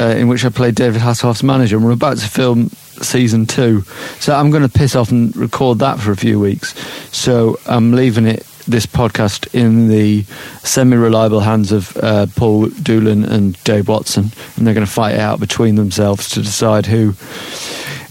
uh, 0.00 0.06
in 0.06 0.26
which 0.28 0.44
I 0.44 0.48
played 0.48 0.74
David 0.74 1.00
Hasselhoff's 1.00 1.42
manager, 1.42 1.76
and 1.76 1.84
we're 1.84 1.92
about 1.92 2.16
to 2.16 2.28
film 2.28 2.70
season 3.04 3.46
two. 3.46 3.82
So 4.20 4.34
I'm 4.34 4.50
going 4.50 4.62
to 4.62 4.68
piss 4.68 4.94
off 4.96 5.10
and 5.10 5.36
record 5.36 5.78
that 5.80 5.98
for 6.00 6.12
a 6.12 6.16
few 6.16 6.38
weeks. 6.40 6.74
So 7.14 7.58
I'm 7.66 7.92
leaving 7.92 8.26
it, 8.26 8.40
this 8.66 8.86
podcast, 8.86 9.54
in 9.54 9.88
the 9.88 10.22
semi 10.64 10.96
reliable 10.96 11.40
hands 11.40 11.72
of 11.72 11.96
uh, 11.98 12.26
Paul 12.36 12.66
Doolan 12.68 13.24
and 13.24 13.62
Dave 13.64 13.88
Watson, 13.88 14.30
and 14.56 14.66
they're 14.66 14.74
going 14.74 14.86
to 14.86 14.92
fight 14.92 15.14
it 15.14 15.20
out 15.20 15.38
between 15.40 15.76
themselves 15.76 16.28
to 16.30 16.42
decide 16.42 16.86
who 16.86 17.14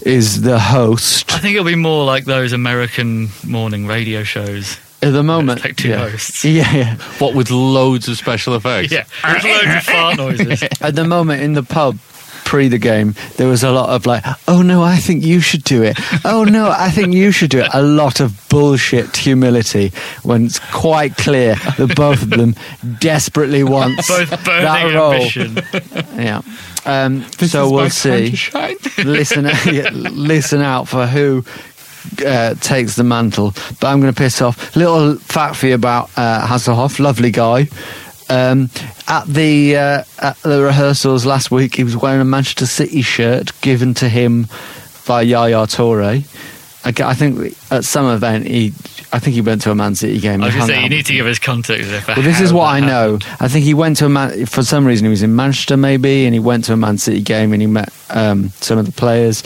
is 0.02 0.42
the 0.42 0.58
host. 0.58 1.32
I 1.34 1.38
think 1.38 1.54
it'll 1.56 1.66
be 1.66 1.74
more 1.74 2.04
like 2.04 2.24
those 2.24 2.52
American 2.52 3.28
morning 3.44 3.86
radio 3.86 4.22
shows. 4.22 4.78
At 5.02 5.10
the 5.12 5.22
moment, 5.22 5.62
Like 5.62 5.76
two 5.76 5.90
yeah. 5.90 6.08
hosts. 6.08 6.42
yeah, 6.44 6.72
yeah. 6.74 6.96
What 7.18 7.34
with 7.34 7.50
loads 7.50 8.08
of 8.08 8.16
special 8.16 8.54
effects? 8.54 8.90
Yeah, 8.92 9.04
with 9.24 9.44
loads 9.44 9.76
of 9.76 9.82
fart 9.82 10.16
noises. 10.16 10.62
at 10.80 10.94
the 10.94 11.04
moment 11.04 11.42
in 11.42 11.52
the 11.52 11.62
pub 11.62 11.98
pre 12.46 12.68
the 12.68 12.78
game 12.78 13.14
there 13.36 13.48
was 13.48 13.62
a 13.64 13.70
lot 13.70 13.90
of 13.90 14.06
like 14.06 14.24
oh 14.46 14.62
no 14.62 14.82
i 14.82 14.96
think 14.96 15.22
you 15.24 15.40
should 15.40 15.64
do 15.64 15.82
it 15.82 15.98
oh 16.24 16.44
no 16.44 16.70
i 16.70 16.88
think 16.90 17.12
you 17.12 17.32
should 17.32 17.50
do 17.50 17.58
it 17.58 17.68
a 17.74 17.82
lot 17.82 18.20
of 18.20 18.48
bullshit 18.48 19.14
humility 19.16 19.92
when 20.22 20.46
it's 20.46 20.60
quite 20.72 21.16
clear 21.16 21.56
that 21.76 21.92
both 21.96 22.22
of 22.22 22.30
them 22.30 22.54
desperately 23.00 23.64
want 23.64 23.96
Both 24.08 24.30
that 24.30 24.44
burning 24.44 24.94
role 24.96 25.12
ambition. 25.12 25.56
yeah 26.16 26.40
um, 26.86 27.24
so 27.32 27.68
we'll 27.68 27.90
see 27.90 28.36
listen 29.02 29.44
yeah, 29.66 29.90
listen 29.92 30.60
out 30.62 30.86
for 30.86 31.04
who 31.06 31.44
uh, 32.24 32.54
takes 32.54 32.94
the 32.94 33.02
mantle. 33.04 33.52
But 33.80 33.88
I'm 33.88 34.00
going 34.00 34.12
to 34.12 34.16
piss 34.16 34.40
off. 34.40 34.76
Little 34.76 35.16
fact 35.16 35.56
for 35.56 35.66
you 35.66 35.74
about 35.74 36.10
uh, 36.16 36.46
Hasselhoff, 36.46 37.00
lovely 37.00 37.30
guy. 37.30 37.66
Um, 38.28 38.70
at 39.06 39.26
the 39.26 39.76
uh, 39.76 40.04
at 40.18 40.36
the 40.38 40.62
rehearsals 40.62 41.24
last 41.24 41.50
week, 41.50 41.76
he 41.76 41.84
was 41.84 41.96
wearing 41.96 42.20
a 42.20 42.24
Manchester 42.24 42.66
City 42.66 43.02
shirt 43.02 43.52
given 43.60 43.94
to 43.94 44.08
him 44.08 44.48
by 45.06 45.22
Yaya 45.22 45.66
Toure. 45.66 46.24
I 46.84 47.14
think 47.14 47.56
at 47.70 47.84
some 47.84 48.06
event 48.06 48.46
he, 48.46 48.72
I 49.16 49.18
think 49.18 49.32
he 49.32 49.40
went 49.40 49.62
to 49.62 49.70
a 49.70 49.74
Man 49.74 49.94
City 49.94 50.20
game. 50.20 50.42
I 50.42 50.48
was 50.48 50.54
going 50.54 50.68
to 50.68 50.74
say, 50.74 50.82
you 50.82 50.90
need 50.90 51.06
to 51.06 51.14
give 51.14 51.26
us 51.26 51.38
context. 51.38 52.06
Well, 52.06 52.20
this 52.20 52.38
is 52.38 52.52
what 52.52 52.66
I 52.66 52.80
know. 52.80 53.18
I 53.40 53.48
think 53.48 53.64
he 53.64 53.72
went 53.72 53.96
to 53.96 54.04
a 54.04 54.08
Man 54.10 54.44
for 54.44 54.62
some 54.62 54.86
reason. 54.86 55.06
He 55.06 55.08
was 55.08 55.22
in 55.22 55.34
Manchester, 55.34 55.78
maybe, 55.78 56.26
and 56.26 56.34
he 56.34 56.38
went 56.38 56.64
to 56.66 56.74
a 56.74 56.76
Man 56.76 56.98
City 56.98 57.22
game 57.22 57.54
and 57.54 57.62
he 57.62 57.66
met 57.66 57.88
um, 58.10 58.50
some 58.60 58.76
of 58.76 58.84
the 58.84 58.92
players. 58.92 59.42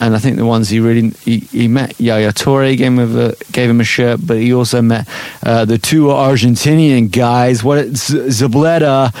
And 0.00 0.16
I 0.16 0.18
think 0.18 0.38
the 0.38 0.46
ones 0.46 0.70
he 0.70 0.80
really 0.80 1.10
he, 1.22 1.40
he 1.40 1.68
met 1.68 2.00
Yaya 2.00 2.32
Toure, 2.32 2.74
gave 2.78 2.86
him 2.86 2.98
a, 2.98 3.34
gave 3.52 3.68
him 3.68 3.82
a 3.82 3.84
shirt, 3.84 4.20
but 4.26 4.38
he 4.38 4.54
also 4.54 4.80
met 4.80 5.06
uh, 5.42 5.66
the 5.66 5.76
two 5.76 6.04
Argentinian 6.04 7.10
guys. 7.10 7.62
What 7.62 7.88
Zabaleta, 7.88 9.12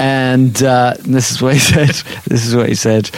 and 0.00 0.62
uh, 0.62 0.94
this 1.00 1.30
is 1.30 1.42
what 1.42 1.52
he 1.52 1.60
said. 1.74 1.90
this 2.24 2.46
is 2.46 2.56
what 2.56 2.70
he 2.70 2.74
said. 2.74 3.10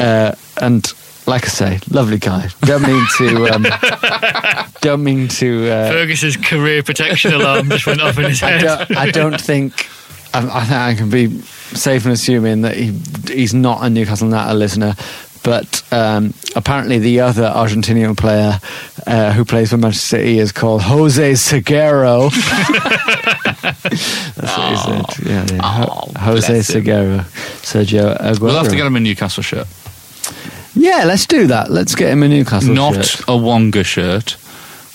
Uh, 0.00 0.34
and 0.60 0.92
like 1.28 1.44
I 1.44 1.48
say, 1.48 1.78
lovely 1.90 2.18
guy. 2.18 2.48
Don't 2.62 2.82
mean 2.82 3.04
to. 3.18 3.54
Um, 3.54 3.66
don't 4.80 5.04
mean 5.04 5.28
to. 5.28 5.70
Uh, 5.70 5.92
Fergus's 5.92 6.36
career 6.36 6.82
protection 6.82 7.34
alarm 7.34 7.68
just 7.68 7.86
went 7.86 8.00
off 8.00 8.18
in 8.18 8.24
his 8.24 8.42
I 8.42 8.50
head. 8.50 8.62
don't, 8.88 8.96
I 8.98 9.10
don't 9.10 9.40
think. 9.40 9.86
I, 10.34 10.38
I 10.40 10.64
think 10.64 10.72
I 10.72 10.94
can 10.94 11.10
be 11.10 11.40
safe 11.40 12.04
in 12.06 12.12
assuming 12.12 12.62
that 12.62 12.76
he 12.76 12.92
he's 13.32 13.54
not 13.54 13.84
a 13.84 13.90
Newcastle 13.90 14.28
Natter 14.28 14.54
listener. 14.54 14.94
But 15.44 15.82
um, 15.92 16.34
apparently, 16.56 16.98
the 16.98 17.20
other 17.20 17.44
Argentinian 17.44 18.16
player 18.16 18.58
uh, 19.06 19.32
who 19.32 19.44
plays 19.44 19.70
for 19.70 19.76
Manchester 19.76 20.18
City 20.18 20.38
is 20.40 20.50
called 20.52 20.82
Jose 20.82 21.32
Sagero. 21.32 22.30
That's 23.62 24.58
what 24.58 24.68
he 24.70 24.76
said. 24.76 25.26
Yeah, 25.26 25.46
yeah. 25.50 25.60
Oh, 25.62 26.10
Jose 26.18 26.48
bless 26.48 26.70
him. 26.70 26.84
Sagero, 26.84 27.20
Sergio 27.62 28.18
Aguero. 28.20 28.40
We'll 28.40 28.58
have 28.58 28.68
to 28.68 28.76
get 28.76 28.86
him 28.86 28.96
a 28.96 29.00
Newcastle 29.00 29.42
shirt, 29.42 29.66
Yeah, 30.78 31.04
let's 31.04 31.26
do 31.26 31.46
that. 31.48 31.70
Let's 31.70 31.94
get 31.94 32.10
him 32.10 32.22
a 32.22 32.28
Newcastle 32.28 32.74
not 32.74 32.94
shirt. 32.94 33.26
Not 33.28 33.34
a 33.34 33.36
Wonga 33.36 33.84
shirt. 33.84 34.36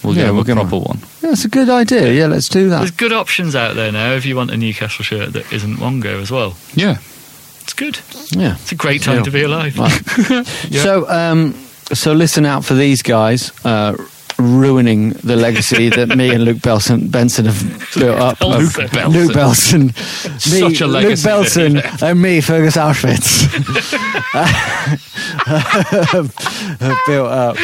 We'll 0.04 0.16
Yeah, 0.16 0.24
get 0.24 0.30
him 0.30 0.36
we'll 0.36 0.44
a 0.44 0.46
get 0.48 0.58
him. 0.58 0.68
proper 0.68 0.86
one. 0.86 1.00
Yeah, 1.22 1.30
that's 1.30 1.46
a 1.46 1.50
good 1.50 1.70
idea. 1.70 2.12
Yeah, 2.12 2.28
let's 2.28 2.50
do 2.50 2.70
that. 2.70 2.80
There's 2.80 2.92
good 2.92 3.14
options 3.14 3.56
out 3.56 3.76
there 3.76 3.92
now 3.92 4.14
if 4.14 4.26
you 4.26 4.36
want 4.36 4.52
a 4.52 4.58
Newcastle 4.58 5.04
shirt 5.06 5.34
that 5.34 5.52
isn't 5.54 5.78
Wonga 5.80 6.10
as 6.20 6.30
well. 6.32 6.56
Yeah. 6.76 6.98
It's 7.62 7.74
good. 7.74 8.00
Yeah. 8.32 8.56
It's 8.56 8.72
a 8.72 8.76
great 8.76 9.02
time 9.02 9.18
Yeah. 9.18 9.24
to 9.24 9.32
be 9.32 9.44
alive. 9.44 9.78
Right. 9.78 10.48
So, 10.74 11.08
um, 11.10 11.54
so 11.94 12.12
listen 12.14 12.46
out 12.46 12.66
for 12.66 12.74
these 12.74 13.02
guys 13.02 13.52
uh, 13.66 13.96
ruining 14.44 15.10
the 15.24 15.36
legacy 15.36 15.90
that 15.90 16.10
me 16.16 16.34
and 16.34 16.44
Luke 16.46 16.58
Belson, 16.58 17.12
Benson 17.12 17.46
have 17.46 17.88
built 17.96 18.20
up. 18.20 18.42
Luke 18.42 18.72
Belson. 18.72 19.14
Luke 19.14 19.32
Belson, 19.32 19.86
me, 20.52 20.60
Such 20.60 20.82
a 20.82 20.88
Luke 20.88 21.04
legacy. 21.04 21.28
Belson, 21.30 22.02
and 22.04 22.22
me, 22.22 22.42
Fergus 22.42 22.76
Auschwitz, 22.78 23.44
have 26.80 26.98
built 27.08 27.30
up. 27.30 27.58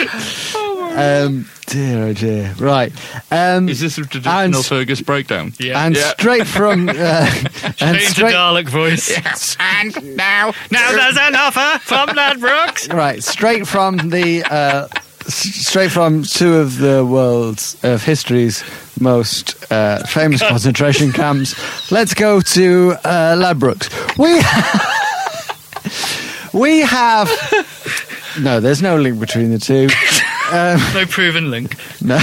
Um, 0.92 1.48
dear, 1.68 2.04
oh 2.08 2.14
dear. 2.14 2.54
Right. 2.60 2.92
Um, 3.32 3.70
Is 3.70 3.80
this 3.80 3.98
a 3.98 4.02
traditional 4.02 4.40
and, 4.58 4.66
Fergus 4.66 5.02
breakdown? 5.02 5.54
Yeah. 5.60 5.86
and 5.86 5.96
Yeah. 5.96 6.12
straight 6.14 6.48
from 6.48 6.90
uh, 6.90 6.94
and 6.94 7.78
Change 7.78 8.16
the 8.16 8.24
Dalek 8.24 8.68
voice. 8.68 9.56
and 9.60 10.18
now, 10.18 10.54
Now 10.72 10.92
there's 10.92 11.18
an 11.18 11.36
offer 11.36 11.80
from 11.80 12.10
Ladbrokes. 12.10 12.92
right, 12.94 13.24
straight 13.24 13.68
from 13.68 13.98
the 14.10 14.44
uh, 14.44 14.88
straight 15.34 15.92
from 15.92 16.24
two 16.24 16.56
of 16.56 16.78
the 16.78 17.06
world's 17.06 17.78
of 17.84 18.04
history's 18.04 18.64
most 19.00 19.72
uh, 19.72 20.04
famous 20.06 20.42
concentration 20.48 21.12
camps. 21.12 21.92
Let's 21.92 22.14
go 22.14 22.42
to 22.42 22.94
uh, 23.04 23.36
Ladbrokes. 23.36 23.90
We 24.18 24.42
we 26.60 26.80
have 26.82 27.30
no. 28.40 28.60
There's 28.60 28.82
no 28.82 28.98
link 28.98 29.20
between 29.20 29.52
the 29.52 29.60
two. 29.60 29.88
No 30.52 31.06
proven 31.08 31.52
link. 31.52 31.76
No. 32.02 32.18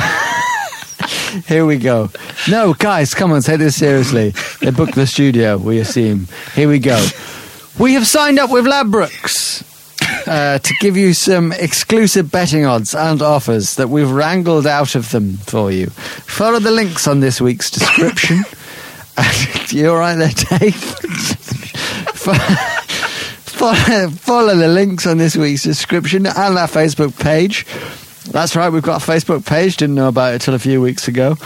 Here 1.46 1.64
we 1.64 1.76
go. 1.78 2.10
No, 2.50 2.74
guys, 2.74 3.14
come 3.14 3.30
on, 3.30 3.40
take 3.42 3.60
this 3.60 3.76
seriously. 3.76 4.30
They 4.60 4.72
booked 4.72 4.96
the 4.96 5.06
studio, 5.06 5.58
we 5.58 5.78
assume. 5.78 6.26
Here 6.56 6.68
we 6.68 6.80
go. 6.80 7.06
We 7.78 7.94
have 7.94 8.04
signed 8.04 8.40
up 8.40 8.50
with 8.50 8.64
Ladbrokes 8.64 9.62
uh, 10.26 10.58
to 10.58 10.74
give 10.80 10.96
you 10.96 11.12
some 11.14 11.52
exclusive 11.52 12.30
betting 12.30 12.64
odds 12.64 12.94
and 12.94 13.22
offers 13.22 13.76
that 13.76 13.88
we've 13.88 14.10
wrangled 14.10 14.66
out 14.66 14.94
of 14.94 15.10
them 15.10 15.36
for 15.38 15.70
you. 15.70 15.86
Follow 15.86 16.58
the 16.58 16.70
links 16.70 17.06
on 17.06 17.20
this 17.20 17.40
week's 17.40 17.70
description. 17.70 18.38
you 19.68 19.90
all 19.90 19.98
right 19.98 20.16
there, 20.16 20.58
Dave? 20.58 20.74
follow, 23.56 24.10
follow 24.10 24.56
the 24.56 24.68
links 24.68 25.06
on 25.06 25.18
this 25.18 25.36
week's 25.36 25.62
description 25.62 26.26
and 26.26 26.58
our 26.58 26.68
Facebook 26.68 27.18
page. 27.18 27.66
That's 28.30 28.56
right, 28.56 28.68
we've 28.70 28.82
got 28.82 29.02
a 29.02 29.10
Facebook 29.10 29.46
page. 29.46 29.76
Didn't 29.76 29.94
know 29.94 30.08
about 30.08 30.34
it 30.34 30.42
till 30.42 30.54
a 30.54 30.58
few 30.58 30.80
weeks 30.80 31.08
ago, 31.08 31.36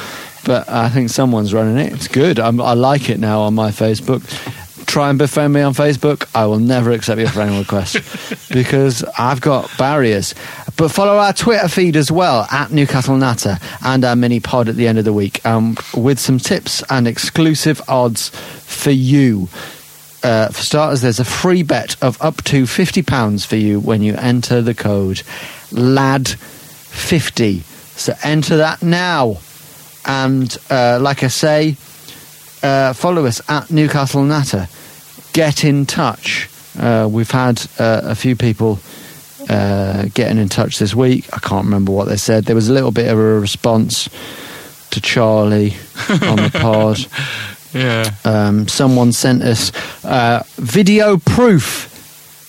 but 0.45 0.69
I 0.69 0.89
think 0.89 1.11
someone's 1.11 1.53
running 1.53 1.79
it. 1.79 1.93
It's 1.93 2.09
good. 2.09 2.39
I'm, 2.39 2.61
I 2.61 2.73
like 2.73 3.11
it 3.11 3.21
now 3.21 3.43
on 3.43 3.55
my 3.55 3.71
Facebook. 3.71 4.23
Try 4.91 5.09
and 5.09 5.19
befriend 5.21 5.53
me 5.53 5.61
on 5.61 5.73
Facebook. 5.73 6.29
I 6.35 6.47
will 6.47 6.59
never 6.59 6.91
accept 6.91 7.21
your 7.21 7.29
friend 7.29 7.57
request 7.57 8.49
because 8.53 9.05
I've 9.17 9.41
got 9.41 9.71
barriers. 9.79 10.35
But 10.77 10.89
follow 10.91 11.17
our 11.17 11.33
Twitter 11.33 11.69
feed 11.69 11.95
as 11.95 12.11
well 12.11 12.45
at 12.51 12.73
Newcastle 12.73 13.17
Natter 13.17 13.59
and 13.85 14.05
our 14.05 14.17
mini 14.17 14.41
pod 14.41 14.69
at 14.69 14.75
the 14.75 14.89
end 14.89 14.99
of 14.99 15.05
the 15.05 15.13
week 15.13 15.47
um, 15.47 15.77
with 15.95 16.19
some 16.19 16.39
tips 16.39 16.83
and 16.91 17.07
exclusive 17.07 17.81
odds 17.87 18.31
for 18.31 18.91
you. 18.91 19.49
Uh, 20.25 20.49
for 20.49 20.61
starters, 20.61 21.03
there's 21.03 21.21
a 21.21 21.25
free 21.25 21.63
bet 21.63 21.95
of 22.03 22.21
up 22.21 22.43
to 22.43 22.65
£50 22.65 23.47
for 23.47 23.55
you 23.55 23.79
when 23.79 24.03
you 24.03 24.17
enter 24.17 24.61
the 24.61 24.75
code 24.75 25.19
LAD50. 25.71 27.61
So 27.97 28.13
enter 28.25 28.57
that 28.57 28.83
now. 28.83 29.37
And 30.05 30.59
uh, 30.69 30.99
like 31.01 31.23
I 31.23 31.29
say, 31.29 31.77
uh, 32.65 32.93
follow 32.93 33.27
us 33.27 33.41
at 33.49 33.71
Newcastle 33.71 34.25
Natter. 34.25 34.67
Get 35.33 35.65
in 35.65 35.87
touch. 35.87 36.49
Uh, 36.79 37.09
we've 37.11 37.31
had 37.31 37.61
uh, 37.79 38.01
a 38.05 38.15
few 38.15 38.37
people 38.37 38.79
uh, 39.49 40.07
getting 40.15 40.39
in 40.39 40.49
touch 40.49 40.79
this 40.79 40.95
week. 40.95 41.27
I 41.33 41.39
can't 41.39 41.65
remember 41.65 41.93
what 41.93 42.09
they 42.09 42.17
said. 42.17 42.45
There 42.45 42.57
was 42.57 42.69
a 42.69 42.73
little 42.73 42.91
bit 42.93 43.09
of 43.09 43.19
a 43.19 43.41
response 43.41 44.09
to 44.91 45.01
Charlie 45.01 45.75
on 46.09 46.37
the 46.37 46.51
pod. 46.61 46.99
yeah. 47.75 48.11
Um, 48.25 48.67
someone 48.69 49.13
sent 49.13 49.43
us 49.43 49.73
uh, 50.05 50.43
video 50.57 51.17
proof 51.17 51.87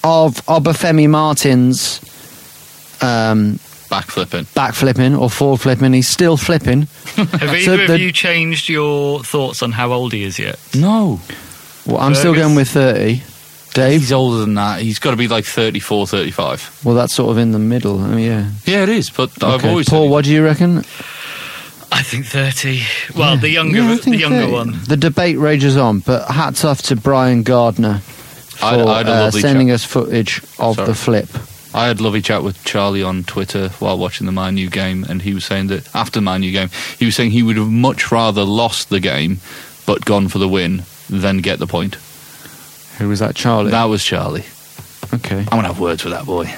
of 0.04 0.44
Obafemi 0.48 1.08
Martin's 1.08 2.00
um, 3.04 3.60
Backflipping. 3.90 4.46
backflipping 4.54 5.20
or 5.20 5.30
forward 5.30 5.60
flipping. 5.60 5.94
He's 5.94 6.08
still 6.08 6.38
flipping. 6.38 6.82
Have 7.16 7.44
either 7.54 7.88
So 7.88 7.94
of 7.94 8.00
you 8.00 8.12
changed 8.12 8.70
your 8.70 9.22
thoughts 9.24 9.62
on 9.62 9.72
how 9.74 9.92
old 9.92 10.14
he 10.14 10.24
is 10.24 10.40
yet? 10.40 10.58
No. 10.74 11.20
Well, 11.86 11.98
I'm 11.98 12.14
still 12.16 12.34
Fergus. 12.34 12.44
going 12.46 12.56
with 12.56 12.70
30. 12.70 13.24
Dave? 13.74 14.02
He's 14.02 14.12
older 14.12 14.38
than 14.40 14.54
that. 14.56 14.82
He's 14.82 15.00
got 15.00 15.12
to 15.12 15.18
be 15.18 15.28
like 15.30 15.46
34, 15.46 16.06
35. 16.08 16.82
Well, 16.84 16.94
that's 16.96 17.14
sort 17.14 17.32
of 17.32 17.38
in 17.38 17.52
the 17.52 17.60
middle. 17.60 18.02
Oh, 18.04 18.18
yeah. 18.18 18.50
Yeah, 18.66 18.84
it 18.84 18.90
is, 18.90 19.10
but 19.10 19.32
I've 19.44 19.56
Okay. 19.62 19.70
always 19.70 19.88
Paul, 19.90 20.10
what 20.10 20.26
do 20.26 20.32
you 20.32 20.44
reckon? 20.44 20.80
I 21.94 22.04
think 22.04 22.26
thirty. 22.26 22.84
Well, 23.18 23.36
the 23.38 23.50
younger, 23.50 23.80
Yeah, 23.82 23.92
I 23.92 23.96
the 23.96 24.02
think 24.02 24.20
younger 24.20 24.42
30. 24.44 24.52
one. 24.52 24.80
The 24.88 24.96
debate 24.98 25.38
rages 25.38 25.76
on, 25.76 26.00
but 26.00 26.30
hats 26.32 26.64
off 26.64 26.82
to 26.84 26.96
Brian 26.96 27.44
Gardner 27.44 28.00
for 28.00 28.66
I 28.66 28.70
had- 28.78 28.88
I 28.88 28.98
had 29.00 29.08
a 29.08 29.12
uh, 29.12 29.20
lovely 29.26 29.42
sending 29.42 29.68
chat. 29.68 29.76
us 29.76 29.84
footage 29.84 30.42
of 30.60 30.76
Sorry. 30.76 30.88
the 30.88 30.96
flip. 30.96 31.30
I 31.74 31.88
had 31.88 32.00
a 32.00 32.04
lovely 32.04 32.22
chat 32.22 32.44
with 32.44 32.64
Charlie 32.66 33.04
on 33.04 33.24
Twitter 33.26 33.70
while 33.80 33.98
watching 33.98 34.26
the 34.26 34.32
Man 34.32 34.58
U 34.58 34.70
game, 34.70 35.06
and 35.10 35.22
he 35.22 35.34
was 35.34 35.44
saying 35.46 35.68
that 35.68 35.84
after 35.94 36.20
the 36.20 36.22
Man 36.24 36.44
U 36.44 36.52
game, 36.54 36.70
he 36.98 37.06
was 37.06 37.16
saying 37.16 37.32
he 37.32 37.44
would 37.44 37.58
have 37.58 37.70
much 37.70 38.12
rather 38.12 38.44
lost 38.44 38.90
the 38.90 39.00
game 39.02 39.40
but 39.86 40.04
gone 40.06 40.28
for 40.30 40.38
the 40.40 40.48
win 40.50 40.84
than 41.12 41.38
get 41.40 41.60
the 41.60 41.68
point. 41.68 41.96
Who 42.98 43.10
was 43.10 43.20
that, 43.20 43.36
Charlie? 43.36 43.72
That 43.72 43.86
was 43.86 44.04
Charlie. 44.04 44.46
okay. 45.14 45.40
I'm 45.40 45.46
going 45.46 45.62
to 45.64 45.68
have 45.68 45.80
words 45.80 46.04
with 46.04 46.14
that 46.14 46.26
boy. 46.26 46.52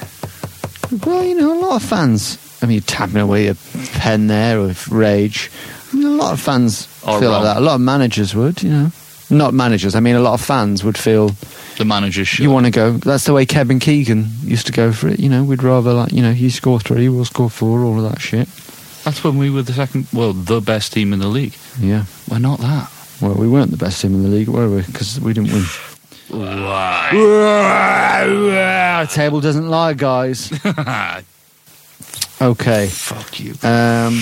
Well, 1.05 1.23
you 1.23 1.35
know, 1.35 1.53
a 1.53 1.59
lot 1.59 1.81
of 1.81 1.87
fans. 1.89 2.37
I 2.61 2.65
mean, 2.65 2.75
you're 2.75 2.81
tapping 2.83 3.17
away 3.17 3.47
a 3.47 3.55
pen 3.93 4.27
there 4.27 4.61
with 4.61 4.87
rage. 4.89 5.49
I 5.91 5.95
mean, 5.95 6.05
a 6.07 6.09
lot 6.11 6.33
of 6.33 6.39
fans 6.39 6.87
Are 7.05 7.19
feel 7.19 7.31
wrong. 7.31 7.43
like 7.43 7.55
that. 7.55 7.61
A 7.61 7.65
lot 7.65 7.75
of 7.75 7.81
managers 7.81 8.35
would, 8.35 8.61
you 8.63 8.69
know. 8.69 8.91
Not 9.29 9.53
managers. 9.53 9.95
I 9.95 9.99
mean, 10.01 10.15
a 10.15 10.19
lot 10.19 10.33
of 10.33 10.41
fans 10.41 10.83
would 10.83 10.97
feel 10.97 11.29
The 11.77 11.85
managers 11.85 12.27
should. 12.27 12.43
you 12.43 12.51
want 12.51 12.65
to 12.67 12.71
go. 12.71 12.91
That's 12.91 13.23
the 13.25 13.33
way 13.33 13.45
Kevin 13.45 13.79
Keegan 13.79 14.27
used 14.43 14.67
to 14.67 14.71
go 14.73 14.91
for 14.91 15.07
it. 15.07 15.19
You 15.19 15.29
know, 15.29 15.43
we'd 15.43 15.63
rather 15.63 15.93
like 15.93 16.11
you 16.11 16.21
know, 16.21 16.29
you 16.29 16.49
score 16.51 16.79
three, 16.79 17.09
we'll 17.09 17.25
score 17.25 17.49
four, 17.49 17.79
all 17.83 18.03
of 18.05 18.11
that 18.11 18.21
shit. 18.21 18.47
That's 19.03 19.23
when 19.23 19.37
we 19.37 19.49
were 19.49 19.63
the 19.63 19.73
second, 19.73 20.07
well, 20.13 20.33
the 20.33 20.61
best 20.61 20.93
team 20.93 21.11
in 21.13 21.19
the 21.19 21.27
league. 21.27 21.55
Yeah. 21.79 22.05
We're 22.29 22.39
not 22.39 22.59
that. 22.59 22.91
Well, 23.23 23.35
we 23.35 23.47
weren't 23.47 23.71
the 23.71 23.77
best 23.77 24.01
team 24.01 24.13
in 24.15 24.23
the 24.23 24.27
league, 24.29 24.49
were 24.49 24.69
we? 24.69 24.81
Because 24.81 25.17
we 25.21 25.31
didn't 25.31 25.53
win. 25.53 25.63
Table 29.07 29.39
doesn't 29.39 29.69
lie, 29.69 29.93
guys. 29.93 30.51
Okay. 32.41 32.87
Fuck 32.87 33.39
you. 33.39 33.51
Um, 33.63 34.21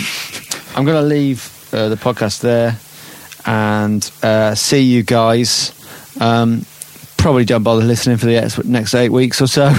I'm 0.76 0.86
going 0.86 1.02
to 1.02 1.02
leave 1.02 1.70
uh, 1.74 1.90
the 1.90 1.96
podcast 1.96 2.42
there 2.42 2.78
and 3.48 4.12
uh, 4.22 4.54
see 4.54 4.82
you 4.82 5.02
guys. 5.02 5.74
Um, 6.20 6.64
probably 7.18 7.46
don't 7.46 7.64
bother 7.64 7.84
listening 7.84 8.18
for 8.18 8.28
the 8.28 8.64
next 8.66 8.94
eight 8.94 9.10
weeks 9.10 9.42
or 9.42 9.48
so. 9.48 9.74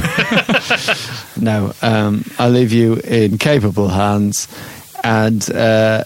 no, 1.41 1.73
um, 1.83 2.25
I'll 2.41 2.51
leave 2.51 2.73
you 2.73 2.95
in 2.95 3.39
capable 3.39 3.89
hands 3.89 4.49
and 5.05 5.49
uh, 5.53 6.03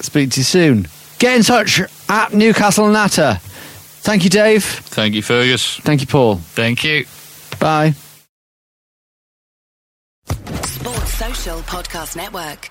speak 0.00 0.32
to 0.32 0.40
you 0.40 0.44
soon. 0.44 0.88
Get 1.18 1.36
in 1.36 1.42
touch 1.42 1.80
at 2.08 2.32
Newcastle 2.32 2.88
Natter. 2.88 3.38
Thank 3.40 4.24
you, 4.24 4.30
Dave. 4.30 4.64
Thank 4.64 5.14
you, 5.14 5.22
Fergus. 5.22 5.78
Thank 5.78 6.00
you, 6.00 6.06
Paul. 6.06 6.36
Thank 6.36 6.84
you. 6.84 7.04
Bye. 7.58 7.94
Sports 10.62 11.14
Social 11.14 11.58
Podcast 11.60 12.16
Network. 12.16 12.70